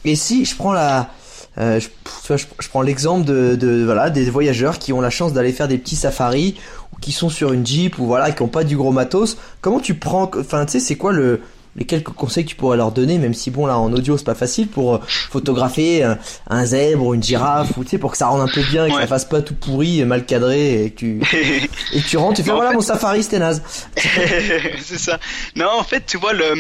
Et 0.05 0.17
si 0.17 0.45
je 0.45 0.57
prends 0.57 0.73
la, 0.73 1.11
euh, 1.59 1.81
je, 1.81 2.69
prends 2.71 2.83
l'exemple 2.83 3.25
de, 3.25 3.83
voilà 3.85 4.11
des 4.11 4.31
voyageurs 4.31 4.79
qui 4.79 4.93
ont 4.93 5.01
la 5.01 5.11
chance 5.11 5.33
d'aller 5.33 5.53
faire 5.53 5.69
des 5.69 5.79
petits 5.79 5.97
safaris 5.97 6.57
ou 6.93 6.97
qui 7.01 7.13
sont 7.13 7.29
sur 7.29 7.53
une 7.53 7.67
jeep 7.67 7.99
ou 7.99 8.07
voilà 8.07 8.31
qui 8.33 8.43
ont 8.43 8.49
pas 8.49 8.65
du 8.65 8.77
gros 8.77 8.93
matos. 8.93 9.37
Comment 9.61 9.81
tu 9.81 9.95
prends, 9.95 10.31
enfin 10.39 10.65
tu 10.65 10.73
sais 10.73 10.81
c'est 10.81 10.97
quoi 10.97 11.13
le 11.13 11.41
les 11.77 11.85
quelques 11.85 12.11
conseils 12.11 12.45
que 12.45 12.51
tu 12.51 12.57
pourrais 12.57 12.77
leur 12.77 12.91
donner, 12.93 13.19
même 13.19 13.35
si 13.35 13.51
bon 13.51 13.67
là 13.67 13.79
en 13.79 13.93
audio 13.93 14.19
c'est 14.19 14.25
pas 14.25 14.35
facile 14.35 14.67
pour 14.69 14.97
euh, 14.97 14.99
photographier 15.07 16.03
un, 16.03 16.19
un 16.49 16.65
zèbre 16.67 17.07
ou 17.07 17.15
une 17.15 17.23
girafe 17.23 17.77
ou 17.77 17.85
tu 17.85 17.91
sais 17.91 17.99
pour 17.99 18.11
que 18.11 18.17
ça 18.17 18.27
rende 18.27 18.41
un 18.41 18.53
peu 18.53 18.63
bien 18.63 18.87
et 18.87 18.89
que 18.91 18.95
Ouais. 18.97 19.03
ça 19.03 19.07
fasse 19.07 19.25
pas 19.25 19.41
tout 19.41 19.55
pourri, 19.55 20.05
mal 20.05 20.27
cadré 20.27 20.85
et 20.85 20.91
que 20.91 20.99
tu 20.99 21.21
et 21.93 22.01
tu 22.01 22.17
rentres, 22.17 22.37
tu 22.37 22.43
fais 22.43 22.51
voilà 22.51 22.71
fait- 22.71 22.75
mon 22.77 22.81
safari 22.83 23.23
c'était 23.23 23.39
naze. 23.39 23.63
c'est 24.83 24.99
ça. 24.99 25.19
Non, 25.57 25.69
en 25.79 25.83
fait, 25.85 26.05
tu 26.07 26.17
vois, 26.17 26.33
le, 26.33 26.55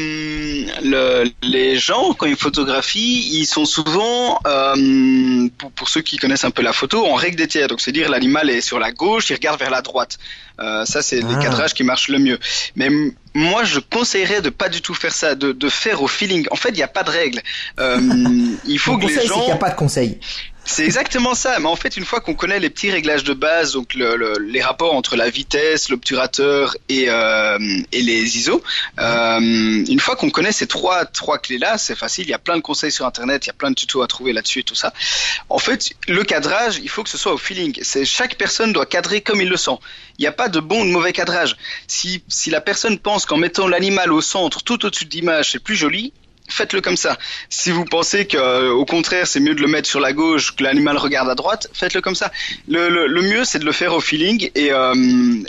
le, 0.82 1.30
les 1.42 1.76
gens, 1.78 2.12
quand 2.14 2.26
ils 2.26 2.36
photographient, 2.36 3.28
ils 3.32 3.46
sont 3.46 3.64
souvent, 3.64 4.38
euh, 4.46 5.48
pour, 5.58 5.70
pour 5.72 5.88
ceux 5.88 6.00
qui 6.02 6.16
connaissent 6.16 6.44
un 6.44 6.50
peu 6.50 6.62
la 6.62 6.72
photo, 6.72 7.04
en 7.06 7.14
règle 7.14 7.36
des 7.36 7.46
tiers. 7.48 7.68
Donc, 7.68 7.80
c'est-à-dire 7.80 8.08
l'animal 8.11 8.50
est 8.50 8.61
sur 8.61 8.78
la 8.78 8.92
gauche, 8.92 9.30
il 9.30 9.34
regarde 9.34 9.58
vers 9.58 9.70
la 9.70 9.82
droite. 9.82 10.18
Euh, 10.61 10.84
ça, 10.84 11.00
c'est 11.02 11.20
Ah. 11.22 11.28
les 11.28 11.42
cadrages 11.42 11.74
qui 11.74 11.84
marchent 11.84 12.08
le 12.08 12.18
mieux. 12.18 12.38
Mais 12.76 12.88
moi, 13.34 13.64
je 13.64 13.78
conseillerais 13.80 14.42
de 14.42 14.50
pas 14.50 14.68
du 14.68 14.82
tout 14.82 14.94
faire 14.94 15.12
ça, 15.14 15.34
de, 15.34 15.52
de 15.52 15.68
faire 15.68 16.02
au 16.02 16.06
feeling. 16.08 16.46
En 16.50 16.56
fait, 16.56 16.68
il 16.70 16.76
n'y 16.76 16.82
a 16.82 16.88
pas 16.88 17.02
de 17.02 17.11
règle. 17.11 17.40
Euh, 17.78 17.98
il 18.66 18.78
faut 18.78 18.92
Mon 18.92 18.98
que 18.98 19.06
les 19.06 19.14
conseil 19.14 19.28
c'est 19.28 19.32
qu'il 19.34 19.40
gens... 19.42 19.46
n'y 19.46 19.52
a 19.52 19.56
pas 19.56 19.70
de 19.70 19.76
conseil. 19.76 20.18
C'est 20.73 20.85
exactement 20.85 21.35
ça, 21.35 21.59
mais 21.59 21.66
en 21.66 21.75
fait, 21.75 21.97
une 21.97 22.05
fois 22.05 22.21
qu'on 22.21 22.35
connaît 22.35 22.61
les 22.61 22.71
petits 22.71 22.91
réglages 22.93 23.25
de 23.25 23.35
base, 23.35 23.73
donc 23.73 23.93
le, 23.95 24.14
le- 24.16 24.39
les 24.39 24.62
rapports 24.62 24.95
entre 24.95 25.16
la 25.16 25.29
vitesse, 25.29 25.89
l'obturateur 25.89 26.77
et, 26.89 27.07
euh, 27.09 27.59
et 27.91 28.03
les 28.03 28.37
ISO, 28.39 28.62
euh, 29.01 29.41
une 29.41 29.99
fois 30.01 30.14
qu'on 30.14 30.31
connaît 30.31 30.53
ces 30.53 30.68
trois 30.68 31.05
trois 31.07 31.39
clés-là, 31.39 31.77
c'est 31.77 31.97
facile. 31.97 32.27
Il 32.27 32.31
y 32.31 32.35
a 32.35 32.39
plein 32.39 32.57
de 32.57 32.62
conseils 32.62 32.93
sur 32.93 33.05
Internet, 33.05 33.47
il 33.47 33.49
y 33.49 33.51
a 33.51 33.55
plein 33.55 33.71
de 33.71 33.75
tutos 33.75 34.01
à 34.03 34.07
trouver 34.07 34.33
là-dessus 34.33 34.61
et 34.61 34.62
tout 34.62 34.77
ça. 34.77 34.93
En 35.49 35.59
fait, 35.59 35.91
le 36.07 36.23
cadrage, 36.23 36.79
il 36.83 36.89
faut 36.89 37.03
que 37.03 37.11
ce 37.11 37.18
soit 37.18 37.33
au 37.33 37.39
feeling. 37.39 37.77
C'est 37.83 38.05
chaque 38.05 38.37
personne 38.37 38.73
doit 38.73 38.87
cadrer 38.87 39.23
comme 39.23 39.41
il 39.41 39.49
le 39.49 39.57
sent. 39.57 39.77
Il 40.18 40.23
n'y 40.23 40.29
a 40.29 40.33
pas 40.33 40.49
de 40.49 40.61
bon 40.61 40.83
ou 40.83 40.87
de 40.87 40.91
mauvais 40.93 41.12
cadrage. 41.12 41.57
Si 41.89 42.23
si 42.29 42.49
la 42.51 42.61
personne 42.61 42.99
pense 42.99 43.27
qu'en 43.27 43.39
mettant 43.39 43.66
l'animal 43.66 44.12
au 44.12 44.21
centre, 44.21 44.62
tout 44.62 44.85
au-dessus 44.87 45.07
de 45.07 45.11
l'image, 45.14 45.51
c'est 45.51 45.59
plus 45.59 45.75
joli, 45.77 46.12
faites-le 46.51 46.80
comme 46.80 46.96
ça. 46.96 47.18
Si 47.48 47.70
vous 47.70 47.84
pensez 47.84 48.26
que, 48.26 48.36
euh, 48.36 48.72
au 48.72 48.84
contraire, 48.84 49.26
c'est 49.26 49.40
mieux 49.40 49.55
de 49.55 49.61
le 49.61 49.68
mettre 49.68 49.88
sur 49.88 50.01
la 50.01 50.12
gauche, 50.12 50.55
que 50.57 50.62
l'animal 50.62 50.96
regarde 50.96 51.28
à 51.28 51.34
droite, 51.34 51.68
faites-le 51.72 52.01
comme 52.01 52.14
ça. 52.14 52.30
Le, 52.68 53.07
le, 53.07 53.22
mieux, 53.22 53.44
c'est 53.44 53.59
de 53.59 53.64
le 53.64 53.72
faire 53.72 53.94
au 53.94 54.01
feeling. 54.01 54.51
Et 54.55 54.72
euh, 54.72 54.94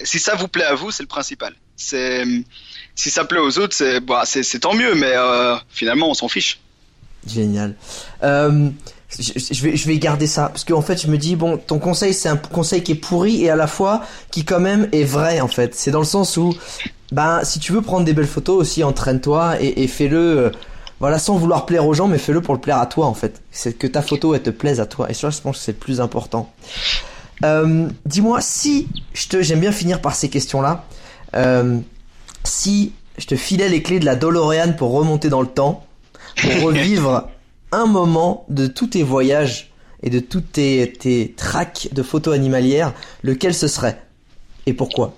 si 0.03 0.19
ça 0.19 0.35
vous 0.35 0.47
plaît 0.47 0.65
à 0.65 0.75
vous, 0.75 0.91
c'est 0.91 1.03
le 1.03 1.07
principal. 1.07 1.53
C'est 1.75 2.23
si 2.95 3.09
ça 3.09 3.25
plaît 3.25 3.39
aux 3.39 3.57
autres, 3.57 3.75
c'est 3.75 3.99
bah, 3.99 4.23
c'est 4.25 4.59
tant 4.59 4.73
mieux, 4.73 4.93
mais 4.95 5.13
euh, 5.13 5.55
finalement, 5.69 6.09
on 6.09 6.13
s'en 6.13 6.27
fiche. 6.27 6.59
Génial. 7.27 7.75
Je, 9.19 9.61
vais, 9.63 9.75
je 9.75 9.87
vais 9.87 9.97
garder 9.97 10.25
ça 10.25 10.47
parce 10.47 10.63
qu'en 10.63 10.81
fait, 10.81 11.01
je 11.01 11.07
me 11.07 11.17
dis 11.17 11.35
bon, 11.35 11.57
ton 11.57 11.79
conseil 11.79 12.13
c'est 12.13 12.29
un 12.29 12.37
conseil 12.37 12.81
qui 12.81 12.93
est 12.93 12.95
pourri 12.95 13.43
et 13.43 13.49
à 13.49 13.57
la 13.57 13.67
fois 13.67 14.03
qui 14.31 14.45
quand 14.45 14.61
même 14.61 14.87
est 14.93 15.03
vrai 15.03 15.41
en 15.41 15.49
fait. 15.49 15.75
C'est 15.75 15.91
dans 15.91 15.99
le 15.99 16.05
sens 16.05 16.37
où, 16.37 16.55
ben, 17.11 17.41
si 17.43 17.59
tu 17.59 17.73
veux 17.73 17.81
prendre 17.81 18.05
des 18.05 18.13
belles 18.13 18.27
photos 18.27 18.57
aussi, 18.57 18.83
entraîne-toi 18.83 19.61
et, 19.61 19.83
et 19.83 19.87
fais-le. 19.87 20.51
Voilà, 21.01 21.17
sans 21.17 21.35
vouloir 21.35 21.65
plaire 21.65 21.87
aux 21.87 21.95
gens, 21.95 22.07
mais 22.07 22.19
fais-le 22.19 22.41
pour 22.41 22.53
le 22.53 22.59
plaire 22.61 22.77
à 22.77 22.85
toi 22.85 23.07
en 23.07 23.15
fait. 23.15 23.41
C'est 23.49 23.73
que 23.73 23.87
ta 23.87 24.03
photo 24.03 24.35
elle 24.35 24.43
te 24.43 24.51
plaise 24.51 24.79
à 24.79 24.85
toi. 24.85 25.09
Et 25.09 25.15
ça, 25.15 25.31
je 25.31 25.41
pense 25.41 25.57
que 25.57 25.63
c'est 25.63 25.71
le 25.71 25.79
plus 25.79 25.99
important. 25.99 26.53
Euh, 27.43 27.89
Dis-moi 28.05 28.39
si 28.39 28.87
je 29.13 29.27
te, 29.27 29.41
j'aime 29.41 29.61
bien 29.61 29.71
finir 29.71 29.99
par 29.99 30.13
ces 30.13 30.29
questions-là. 30.29 30.85
Euh, 31.35 31.79
si 32.43 32.93
je 33.17 33.25
te 33.25 33.35
filais 33.35 33.67
les 33.67 33.81
clés 33.81 33.99
de 33.99 34.05
la 34.05 34.15
DeLorean 34.15 34.73
pour 34.73 34.91
remonter 34.91 35.29
dans 35.29 35.41
le 35.41 35.47
temps, 35.47 35.83
pour 36.39 36.61
revivre 36.65 37.29
un 37.71 37.87
moment 37.87 38.45
de 38.49 38.67
tous 38.67 38.87
tes 38.87 39.01
voyages 39.01 39.71
et 40.03 40.11
de 40.11 40.19
toutes 40.19 40.51
tes, 40.51 40.93
tes 40.93 41.33
tracks 41.35 41.89
de 41.91 42.03
photos 42.03 42.35
animalières, 42.35 42.93
lequel 43.23 43.55
ce 43.55 43.67
serait? 43.67 43.99
Et 44.67 44.73
pourquoi? 44.73 45.15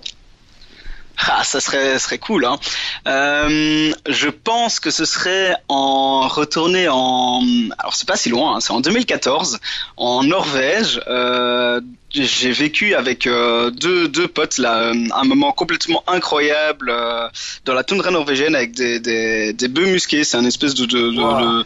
Ah, 1.18 1.44
ça 1.44 1.60
serait, 1.60 1.98
serait 1.98 2.18
cool. 2.18 2.44
Hein. 2.44 2.58
Euh, 3.06 3.92
je 4.08 4.28
pense 4.28 4.80
que 4.80 4.90
ce 4.90 5.04
serait 5.04 5.54
en 5.68 6.26
retourner 6.28 6.88
en. 6.90 7.40
Alors 7.78 7.94
c'est 7.94 8.06
pas 8.08 8.16
si 8.16 8.28
loin. 8.30 8.56
hein, 8.56 8.60
c'est 8.60 8.72
en 8.72 8.80
2014 8.80 9.60
en 9.96 10.24
Norvège. 10.24 11.00
Euh, 11.06 11.80
j'ai 12.10 12.52
vécu 12.52 12.94
avec 12.94 13.26
euh, 13.26 13.70
deux, 13.70 14.06
deux 14.08 14.28
potes 14.28 14.58
là 14.58 14.76
euh, 14.78 14.94
un 15.14 15.24
moment 15.24 15.52
complètement 15.52 16.04
incroyable 16.06 16.90
euh, 16.90 17.28
dans 17.64 17.74
la 17.74 17.82
toundra 17.84 18.10
norvégienne 18.10 18.54
avec 18.54 18.72
des, 18.72 19.00
des, 19.00 19.52
des 19.52 19.68
bœufs 19.68 19.86
musqués. 19.86 20.24
C'est 20.24 20.36
un 20.36 20.44
espèce 20.44 20.74
de, 20.74 20.84
de, 20.86 21.10
de, 21.10 21.20
Wow. 21.20 21.40
de- 21.60 21.64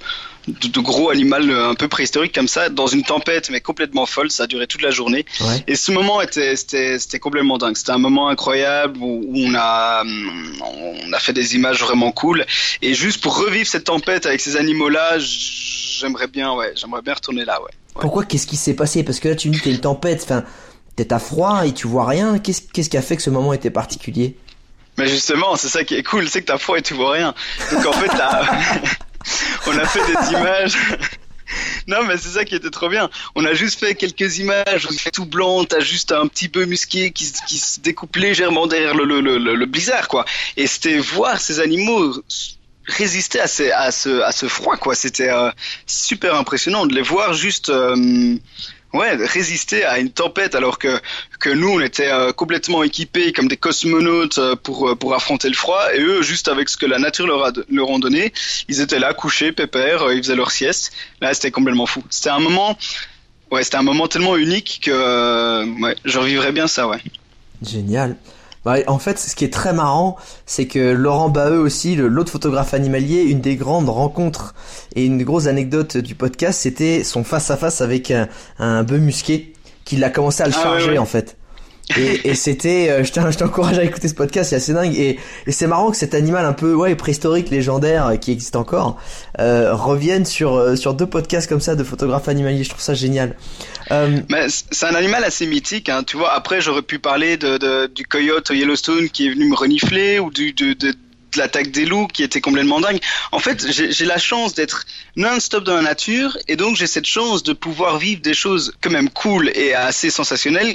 de- 0.49 0.68
de 0.68 0.80
gros 0.80 1.11
animal 1.11 1.51
euh, 1.51 1.70
un 1.70 1.74
peu 1.74 1.88
préhistorique 1.88 2.34
comme 2.34 2.49
ça, 2.49 2.68
dans 2.68 2.86
une 2.86 3.03
tempête 3.03 3.51
mais 3.51 3.61
complètement 3.61 4.07
folle. 4.07 4.30
Ça 4.30 4.44
a 4.44 4.46
duré 4.46 4.66
toute 4.66 4.82
la 4.82 4.90
journée. 4.90 5.24
Ouais. 5.40 5.64
Et 5.66 5.76
ce 5.76 5.92
moment 5.92 6.20
était, 6.20 6.57
c'était, 6.57 6.99
c'était 6.99 7.18
complètement 7.18 7.59
dingue. 7.59 7.76
C'était 7.76 7.92
un 7.92 7.99
moment 7.99 8.28
incroyable 8.28 8.99
où, 9.01 9.22
où 9.26 9.34
on 9.36 9.55
a, 9.55 10.03
hum, 10.03 10.53
on 11.07 11.12
a 11.12 11.18
fait 11.18 11.32
des 11.32 11.55
images 11.55 11.80
vraiment 11.80 12.12
cool. 12.12 12.44
Et 12.82 12.94
juste 12.94 13.20
pour 13.22 13.38
revivre 13.38 13.68
cette 13.68 13.84
tempête 13.84 14.26
avec 14.26 14.40
ces 14.40 14.57
animaux-là, 14.57 15.18
j'aimerais 15.18 16.26
bien, 16.28 16.53
ouais, 16.55 16.72
j'aimerais 16.76 17.03
bien 17.03 17.14
retourner 17.14 17.44
là, 17.44 17.61
ouais. 17.62 17.70
Pourquoi 18.01 18.24
Qu'est-ce 18.24 18.46
qui 18.46 18.57
s'est 18.57 18.74
passé? 18.74 19.03
Parce 19.03 19.18
que 19.20 19.28
là, 19.28 19.34
tu 19.34 19.49
me 19.49 19.55
dis 19.55 19.61
a 19.68 19.72
une 19.72 19.80
tempête, 19.80 20.20
enfin, 20.22 20.44
t'es 20.94 21.12
à 21.12 21.18
froid 21.18 21.66
et 21.66 21.72
tu 21.72 21.86
vois 21.88 22.07
rien. 22.07 22.38
Qu'est-ce 22.38 22.62
qu'est-ce 22.72 22.88
qui 22.90 22.96
a 22.96 23.03
fait 23.03 23.16
que 23.16 23.22
ce 23.22 23.30
moment 23.30 23.53
était 23.53 23.70
particulier? 23.70 24.36
Mais 24.99 25.09
justement, 25.09 25.57
c'est 25.57 25.68
ça 25.68 25.84
qui 25.84 25.94
est 25.94 26.03
cool, 26.03 26.28
c'est 26.28 26.40
que 26.42 26.46
t'as 26.46 26.59
froid 26.59 26.78
et 26.78 26.82
tu 26.82 26.94
vois 26.94 27.12
rien. 27.12 27.34
Donc 27.72 27.86
en 27.86 27.92
fait, 27.92 28.11
on 29.66 29.78
a 29.78 29.86
fait 29.86 30.00
des 30.06 30.32
images. 30.32 30.76
Non, 31.86 32.04
mais 32.04 32.18
c'est 32.18 32.28
ça 32.28 32.44
qui 32.44 32.54
était 32.54 32.70
trop 32.70 32.88
bien. 32.88 33.08
On 33.34 33.44
a 33.44 33.54
juste 33.54 33.80
fait 33.80 33.94
quelques 33.94 34.38
images 34.38 34.86
où 34.86 34.92
il 34.92 34.98
fait 34.98 35.10
tout 35.10 35.24
blanc, 35.24 35.64
t'as 35.64 35.80
juste 35.80 36.12
un 36.12 36.26
petit 36.26 36.48
peu 36.48 36.66
musqué 36.66 37.10
qui, 37.10 37.24
se 37.24 37.80
découpe 37.80 38.16
légèrement 38.16 38.66
derrière 38.66 38.94
le, 38.94 39.64
blizzard, 39.64 40.08
quoi. 40.08 40.24
Et 40.56 40.66
c'était 40.66 40.98
voir 40.98 41.40
ces 41.40 41.60
animaux 41.60 42.22
résister 42.84 43.40
à 43.40 43.48
ce 43.48 44.48
froid, 44.48 44.76
quoi. 44.76 44.94
C'était 44.94 45.30
euh, 45.30 45.50
super 45.86 46.34
impressionnant 46.34 46.86
de 46.86 46.94
les 46.94 47.02
voir 47.02 47.32
juste. 47.32 47.70
Euh, 47.70 48.36
ouais, 48.93 49.16
résister 49.16 49.84
à 49.84 49.99
une 49.99 50.11
tempête 50.11 50.55
alors 50.55 50.78
que 50.78 51.01
que 51.41 51.51
nous 51.51 51.68
on 51.68 51.80
était 51.80 52.11
euh, 52.11 52.32
complètement 52.32 52.82
équipés 52.82 53.32
comme 53.32 53.49
des 53.49 53.57
cosmonautes 53.57 54.39
euh, 54.39 54.57
pour 54.57 54.91
euh, 54.91 54.95
pour 54.95 55.14
affronter 55.14 55.49
le 55.49 55.55
froid 55.55 55.82
et 55.95 56.01
eux 56.01 56.22
juste 56.22 56.49
avec 56.49 56.68
ce 56.68 56.76
que 56.76 56.86
la 56.86 56.99
nature 56.99 57.26
leur 57.26 57.45
a 57.45 57.53
leur 57.70 57.91
ont 57.91 57.99
donné, 57.99 58.32
ils 58.68 58.80
étaient 58.80 58.99
là 58.99 59.14
couchés 59.14 59.53
pépères, 59.53 60.12
ils 60.12 60.22
faisaient 60.22 60.36
leur 60.36 60.51
sieste. 60.51 60.93
Là, 61.20 61.34
c'était 61.34 61.51
complètement 61.51 61.86
fou. 61.86 62.03
C'était 62.11 62.30
un 62.30 62.41
moment 62.41 62.76
ouais, 63.51 63.62
c'était 63.62 63.76
un 63.76 63.82
moment 63.82 64.09
tellement 64.09 64.36
unique 64.36 64.80
que 64.84 65.80
ouais, 65.82 65.97
je 66.05 66.18
revivrais 66.18 66.53
bien 66.53 66.66
ça, 66.66 66.89
ouais. 66.89 66.99
Génial. 67.62 68.16
Bah, 68.68 68.76
en 68.86 68.98
fait, 68.98 69.18
ce 69.18 69.34
qui 69.34 69.46
est 69.46 69.52
très 69.52 69.72
marrant, 69.72 70.16
c'est 70.44 70.66
que 70.66 70.92
Laurent 70.92 71.30
Baheux 71.30 71.58
aussi, 71.58 71.96
l'autre 71.96 72.30
photographe 72.30 72.74
animalier, 72.74 73.22
une 73.22 73.40
des 73.40 73.56
grandes 73.56 73.88
rencontres 73.88 74.54
et 74.94 75.06
une 75.06 75.24
grosse 75.24 75.46
anecdote 75.46 75.96
du 75.96 76.14
podcast, 76.14 76.60
c'était 76.60 77.02
son 77.02 77.24
face 77.24 77.50
à 77.50 77.56
face 77.56 77.80
avec 77.80 78.10
un, 78.10 78.28
un 78.58 78.82
bœuf 78.82 79.00
musqué 79.00 79.54
qu'il 79.86 80.04
a 80.04 80.10
commencé 80.10 80.42
à 80.42 80.48
le 80.48 80.52
ah 80.54 80.62
charger 80.62 80.98
en 80.98 81.06
fait. 81.06 81.38
Et, 81.97 82.28
et 82.28 82.34
c'était, 82.34 82.91
euh, 82.91 83.05
je 83.05 83.39
t'encourage 83.39 83.78
à 83.78 83.84
écouter 83.84 84.09
ce 84.09 84.14
podcast, 84.14 84.51
c'est 84.51 84.57
assez 84.57 84.72
dingue. 84.74 84.95
Et, 84.95 85.18
et 85.47 85.53
c'est 85.53 85.66
marrant 85.66 85.91
que 85.91 85.97
cet 85.97 86.14
animal 86.14 86.45
un 86.45 86.53
peu 86.53 86.74
ouais 86.74 86.95
préhistorique, 86.95 87.49
légendaire, 87.51 88.07
euh, 88.07 88.16
qui 88.16 88.32
existe 88.32 88.57
encore, 88.57 88.99
euh, 89.41 89.74
revienne 89.74 90.26
sur 90.26 90.57
euh, 90.57 90.76
sur 90.76 90.95
deux 90.95 91.07
podcasts 91.07 91.49
comme 91.49 91.61
ça 91.61 91.76
de 91.76 91.84
photographes 91.84 92.28
animaliers. 92.28 92.64
Je 92.64 92.70
trouve 92.70 92.82
ça 92.82 92.95
génial. 92.95 93.36
Euh... 93.91 94.20
C'est 94.49 94.86
un 94.86 94.95
animal 94.95 95.24
assez 95.24 95.47
mythique, 95.47 95.89
hein. 95.89 96.03
Tu 96.05 96.16
vois, 96.16 96.32
après 96.34 96.61
j'aurais 96.61 96.82
pu 96.82 96.99
parler 96.99 97.36
de, 97.36 97.57
de, 97.57 97.86
du 97.86 98.05
coyote 98.05 98.51
Yellowstone 98.51 99.09
qui 99.09 99.26
est 99.26 99.30
venu 99.30 99.49
me 99.49 99.57
renifler 99.57 100.18
ou 100.18 100.30
du 100.30 100.53
de 100.53 100.74
de 100.74 100.95
l'attaque 101.36 101.70
des 101.70 101.84
loups 101.84 102.07
qui 102.07 102.22
était 102.22 102.41
complètement 102.41 102.80
dingue. 102.80 103.01
En 103.32 103.39
fait, 103.39 103.66
j'ai 103.70 104.05
la 104.07 104.16
chance 104.18 104.55
d'être 104.55 104.86
non-stop 105.16 105.62
dans 105.62 105.74
la 105.74 105.82
nature 105.82 106.39
et 106.49 106.57
donc 106.57 106.76
j'ai 106.76 106.86
cette 106.86 107.07
chance 107.07 107.43
de 107.43 107.53
pouvoir 107.53 107.99
vivre 107.99 108.22
des 108.22 108.32
choses 108.32 108.72
quand 108.80 108.91
même 108.91 109.11
cool 109.11 109.51
et 109.55 109.74
assez 109.74 110.09
sensationnelles 110.09 110.74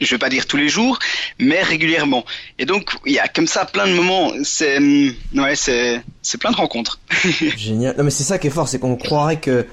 je 0.00 0.10
vais 0.10 0.18
pas 0.18 0.28
dire 0.28 0.46
tous 0.46 0.56
les 0.56 0.68
jours, 0.68 0.98
mais 1.38 1.62
régulièrement. 1.62 2.24
Et 2.58 2.66
donc, 2.66 2.90
il 3.06 3.12
y 3.12 3.18
a 3.18 3.28
comme 3.28 3.46
ça 3.46 3.64
plein 3.64 3.86
de 3.86 3.92
moments. 3.92 4.32
C'est, 4.42 4.80
mm, 4.80 5.14
ouais, 5.34 5.56
c'est, 5.56 6.02
c'est 6.22 6.38
plein 6.38 6.50
de 6.50 6.56
rencontres. 6.56 7.00
Génial. 7.56 7.96
Non, 7.96 8.04
mais 8.04 8.10
c'est 8.10 8.24
ça 8.24 8.38
qui 8.38 8.48
est 8.48 8.50
fort, 8.50 8.68
c'est 8.68 8.78
qu'on 8.78 8.96
croirait 8.96 9.40
que, 9.40 9.66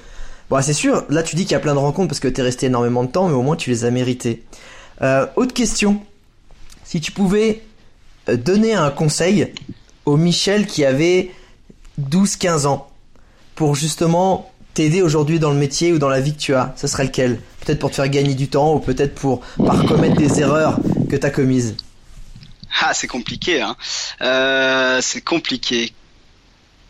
bon, 0.49 0.61
c'est 0.61 0.73
sûr. 0.73 1.05
Là, 1.09 1.23
tu 1.23 1.35
dis 1.35 1.43
qu'il 1.43 1.53
y 1.53 1.55
a 1.55 1.59
plein 1.59 1.73
de 1.73 1.79
rencontres 1.79 2.09
parce 2.09 2.19
que 2.19 2.27
t'es 2.27 2.41
resté 2.41 2.67
énormément 2.67 3.03
de 3.03 3.11
temps, 3.11 3.27
mais 3.27 3.35
au 3.35 3.41
moins 3.41 3.55
tu 3.55 3.69
les 3.69 3.85
as 3.85 3.91
méritées. 3.91 4.43
Euh, 5.01 5.25
autre 5.35 5.53
question. 5.53 6.01
Si 6.83 7.01
tu 7.01 7.11
pouvais 7.11 7.63
euh, 8.29 8.37
donner 8.37 8.73
un 8.73 8.91
conseil 8.91 9.53
au 10.05 10.17
Michel 10.17 10.67
qui 10.67 10.85
avait 10.85 11.31
12-15 11.99 12.67
ans 12.67 12.89
pour 13.55 13.75
justement 13.75 14.50
t'aider 14.73 15.01
aujourd'hui 15.01 15.39
dans 15.39 15.51
le 15.51 15.57
métier 15.57 15.91
ou 15.91 15.99
dans 15.99 16.09
la 16.09 16.21
vie 16.21 16.33
que 16.33 16.39
tu 16.39 16.53
as, 16.53 16.73
ce 16.75 16.87
serait 16.87 17.05
lequel? 17.05 17.39
Peut-être 17.65 17.79
pour 17.79 17.91
te 17.91 17.95
faire 17.95 18.09
gagner 18.09 18.35
du 18.35 18.47
temps 18.47 18.75
ou 18.75 18.79
peut-être 18.79 19.15
pour 19.15 19.41
pas 19.57 19.77
commettre 19.87 20.15
des 20.15 20.39
erreurs 20.39 20.79
que 21.09 21.15
tu 21.15 21.25
as 21.25 21.29
commises 21.29 21.75
Ah, 22.81 22.93
c'est 22.93 23.07
compliqué, 23.07 23.61
hein. 23.61 23.75
Euh, 24.21 24.99
c'est 25.01 25.21
compliqué. 25.21 25.93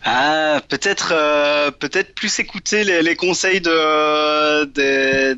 Ah, 0.03 0.61
peut-être, 0.67 1.11
euh, 1.11 1.69
peut-être 1.69 2.15
plus 2.15 2.39
écouter 2.39 2.83
les, 2.83 3.03
les 3.03 3.15
conseils 3.15 3.61
de 3.61 4.63
des, 4.65 5.35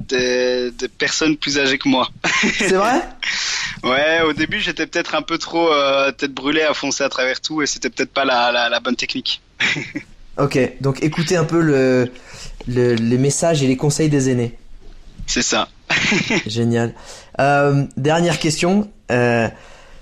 des, 0.72 0.88
personnes 0.88 1.36
plus 1.36 1.60
âgées 1.60 1.78
que 1.78 1.90
moi. 1.90 2.10
C'est 2.58 2.74
vrai? 2.74 3.02
Ouais, 3.84 4.22
au 4.22 4.32
début 4.32 4.62
j'étais 4.62 4.88
peut-être 4.88 5.14
un 5.14 5.22
peu 5.22 5.38
trop 5.38 5.70
euh, 5.70 6.10
tête 6.14 6.34
brûlée 6.34 6.62
à 6.62 6.74
foncer 6.74 7.04
à 7.04 7.10
travers 7.10 7.42
tout 7.42 7.62
et 7.62 7.66
c'était 7.66 7.90
peut-être 7.90 8.14
pas 8.14 8.24
la, 8.24 8.50
la, 8.50 8.70
la 8.70 8.80
bonne 8.80 8.96
technique. 8.96 9.42
ok, 10.38 10.58
donc 10.80 11.04
écoutez 11.04 11.36
un 11.36 11.44
peu 11.44 11.60
le, 11.60 12.10
les 12.68 13.18
messages 13.18 13.64
et 13.64 13.68
les 13.68 13.78
conseils 13.78 14.10
des 14.10 14.30
aînés. 14.30 14.58
C'est 15.28 15.42
ça. 15.42 15.68
Génial. 16.48 16.94
Euh, 17.40 17.86
dernière 17.98 18.40
question. 18.40 18.90
Euh, 19.12 19.48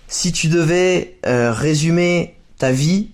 si 0.07 0.31
tu 0.31 0.47
devais 0.47 1.17
euh, 1.25 1.51
résumer 1.51 2.35
ta 2.57 2.71
vie 2.71 3.09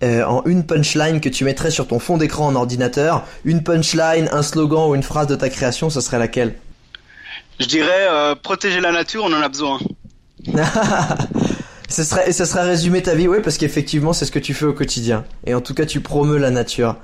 en 0.00 0.44
une 0.44 0.64
punchline 0.64 1.20
que 1.20 1.28
tu 1.28 1.42
mettrais 1.42 1.72
sur 1.72 1.88
ton 1.88 1.98
fond 1.98 2.18
d'écran 2.18 2.46
en 2.46 2.54
ordinateur, 2.54 3.24
une 3.44 3.64
punchline, 3.64 4.28
un 4.30 4.44
slogan 4.44 4.88
ou 4.88 4.94
une 4.94 5.02
phrase 5.02 5.26
de 5.26 5.34
ta 5.34 5.48
création, 5.48 5.90
ce 5.90 6.00
serait 6.00 6.20
laquelle? 6.20 6.54
Je 7.58 7.66
dirais 7.66 8.06
protéger 8.44 8.80
la 8.80 8.92
nature, 8.92 9.24
on 9.24 9.32
en 9.32 9.42
a 9.42 9.48
besoin. 9.48 9.80
ce 11.88 12.04
serait, 12.04 12.28
et 12.28 12.32
ce 12.32 12.44
serait 12.44 12.62
résumer 12.62 13.02
ta 13.02 13.16
vie, 13.16 13.26
oui, 13.26 13.38
parce 13.42 13.58
qu'effectivement, 13.58 14.12
c'est 14.12 14.24
ce 14.24 14.30
que 14.30 14.38
tu 14.38 14.54
fais 14.54 14.66
au 14.66 14.72
quotidien. 14.72 15.24
Et 15.44 15.54
en 15.54 15.60
tout 15.60 15.74
cas, 15.74 15.84
tu 15.84 16.00
promeus 16.00 16.38
la 16.38 16.52
nature. 16.52 16.94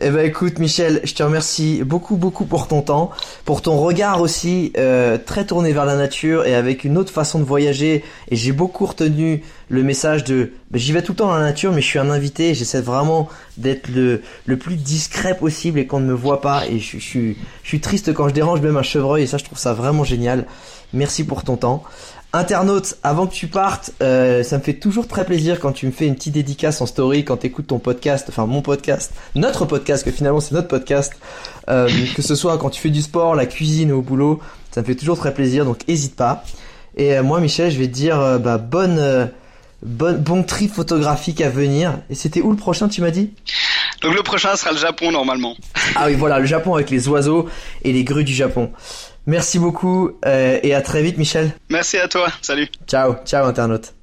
Eh 0.00 0.10
ben 0.10 0.24
écoute 0.24 0.58
Michel, 0.58 1.00
je 1.04 1.12
te 1.12 1.22
remercie 1.22 1.82
beaucoup 1.84 2.16
beaucoup 2.16 2.46
pour 2.46 2.66
ton 2.66 2.80
temps, 2.80 3.10
pour 3.44 3.60
ton 3.60 3.78
regard 3.78 4.22
aussi 4.22 4.72
euh, 4.78 5.18
très 5.18 5.44
tourné 5.44 5.72
vers 5.72 5.84
la 5.84 5.96
nature 5.96 6.46
et 6.46 6.54
avec 6.54 6.84
une 6.84 6.96
autre 6.96 7.12
façon 7.12 7.38
de 7.38 7.44
voyager. 7.44 8.02
Et 8.30 8.36
j'ai 8.36 8.52
beaucoup 8.52 8.86
retenu 8.86 9.42
le 9.68 9.82
message 9.82 10.24
de 10.24 10.52
ben, 10.70 10.78
j'y 10.78 10.92
vais 10.92 11.02
tout 11.02 11.12
le 11.12 11.16
temps 11.16 11.26
dans 11.26 11.36
la 11.36 11.44
nature, 11.44 11.72
mais 11.72 11.82
je 11.82 11.86
suis 11.86 11.98
un 11.98 12.08
invité. 12.08 12.54
J'essaie 12.54 12.80
vraiment 12.80 13.28
d'être 13.58 13.88
le 13.88 14.22
le 14.46 14.56
plus 14.56 14.76
discret 14.76 15.36
possible 15.36 15.78
et 15.78 15.86
qu'on 15.86 16.00
ne 16.00 16.06
me 16.06 16.14
voit 16.14 16.40
pas. 16.40 16.66
Et 16.68 16.78
je, 16.78 16.98
je, 16.98 17.04
suis 17.04 17.36
je 17.62 17.68
suis 17.68 17.80
triste 17.80 18.14
quand 18.14 18.28
je 18.28 18.34
dérange 18.34 18.62
même 18.62 18.78
un 18.78 18.82
chevreuil 18.82 19.24
et 19.24 19.26
ça 19.26 19.36
je 19.36 19.44
trouve 19.44 19.58
ça 19.58 19.74
vraiment 19.74 20.04
génial. 20.04 20.46
Merci 20.94 21.24
pour 21.24 21.44
ton 21.44 21.56
temps. 21.56 21.82
Internaute, 22.34 22.96
avant 23.02 23.26
que 23.26 23.34
tu 23.34 23.46
partes, 23.46 23.90
euh, 24.02 24.42
ça 24.42 24.56
me 24.56 24.62
fait 24.62 24.74
toujours 24.74 25.06
très 25.06 25.26
plaisir 25.26 25.60
quand 25.60 25.72
tu 25.72 25.86
me 25.86 25.92
fais 25.92 26.06
une 26.06 26.14
petite 26.14 26.32
dédicace 26.32 26.80
en 26.80 26.86
story, 26.86 27.26
quand 27.26 27.36
tu 27.36 27.46
écoutes 27.46 27.66
ton 27.66 27.78
podcast, 27.78 28.26
enfin 28.30 28.46
mon 28.46 28.62
podcast, 28.62 29.12
notre 29.34 29.66
podcast, 29.66 30.02
que 30.02 30.10
finalement 30.10 30.40
c'est 30.40 30.54
notre 30.54 30.68
podcast, 30.68 31.12
euh, 31.68 31.90
que 32.16 32.22
ce 32.22 32.34
soit 32.34 32.56
quand 32.56 32.70
tu 32.70 32.80
fais 32.80 32.88
du 32.90 33.02
sport, 33.02 33.34
la 33.34 33.44
cuisine 33.44 33.92
ou 33.92 33.98
au 33.98 34.02
boulot, 34.02 34.40
ça 34.70 34.80
me 34.80 34.86
fait 34.86 34.94
toujours 34.94 35.18
très 35.18 35.34
plaisir, 35.34 35.66
donc 35.66 35.80
hésite 35.88 36.16
pas. 36.16 36.42
Et 36.96 37.14
euh, 37.16 37.22
moi 37.22 37.40
Michel, 37.40 37.70
je 37.70 37.78
vais 37.78 37.86
te 37.86 37.92
dire 37.92 38.20
euh, 38.20 38.38
bah, 38.38 38.58
bonne, 38.58 38.98
euh, 38.98 39.26
bonne, 39.82 40.18
bon 40.18 40.42
tri 40.42 40.68
photographique 40.68 41.40
à 41.40 41.48
venir. 41.48 41.98
Et 42.10 42.14
c'était 42.14 42.40
où 42.40 42.50
le 42.50 42.56
prochain, 42.56 42.88
tu 42.88 43.00
m'as 43.00 43.10
dit? 43.10 43.32
Donc 44.02 44.14
le 44.14 44.22
prochain 44.22 44.56
sera 44.56 44.72
le 44.72 44.78
Japon 44.78 45.12
normalement. 45.12 45.54
ah 45.96 46.06
oui, 46.06 46.14
voilà, 46.14 46.38
le 46.38 46.46
Japon 46.46 46.74
avec 46.74 46.90
les 46.90 47.08
oiseaux 47.08 47.48
et 47.84 47.92
les 47.92 48.04
grues 48.04 48.24
du 48.24 48.34
Japon. 48.34 48.70
Merci 49.26 49.58
beaucoup 49.58 50.12
euh, 50.24 50.58
et 50.62 50.74
à 50.74 50.82
très 50.82 51.02
vite 51.02 51.18
Michel. 51.18 51.52
Merci 51.70 51.98
à 51.98 52.08
toi, 52.08 52.28
salut. 52.40 52.68
Ciao, 52.86 53.16
ciao 53.24 53.46
internaute. 53.46 53.94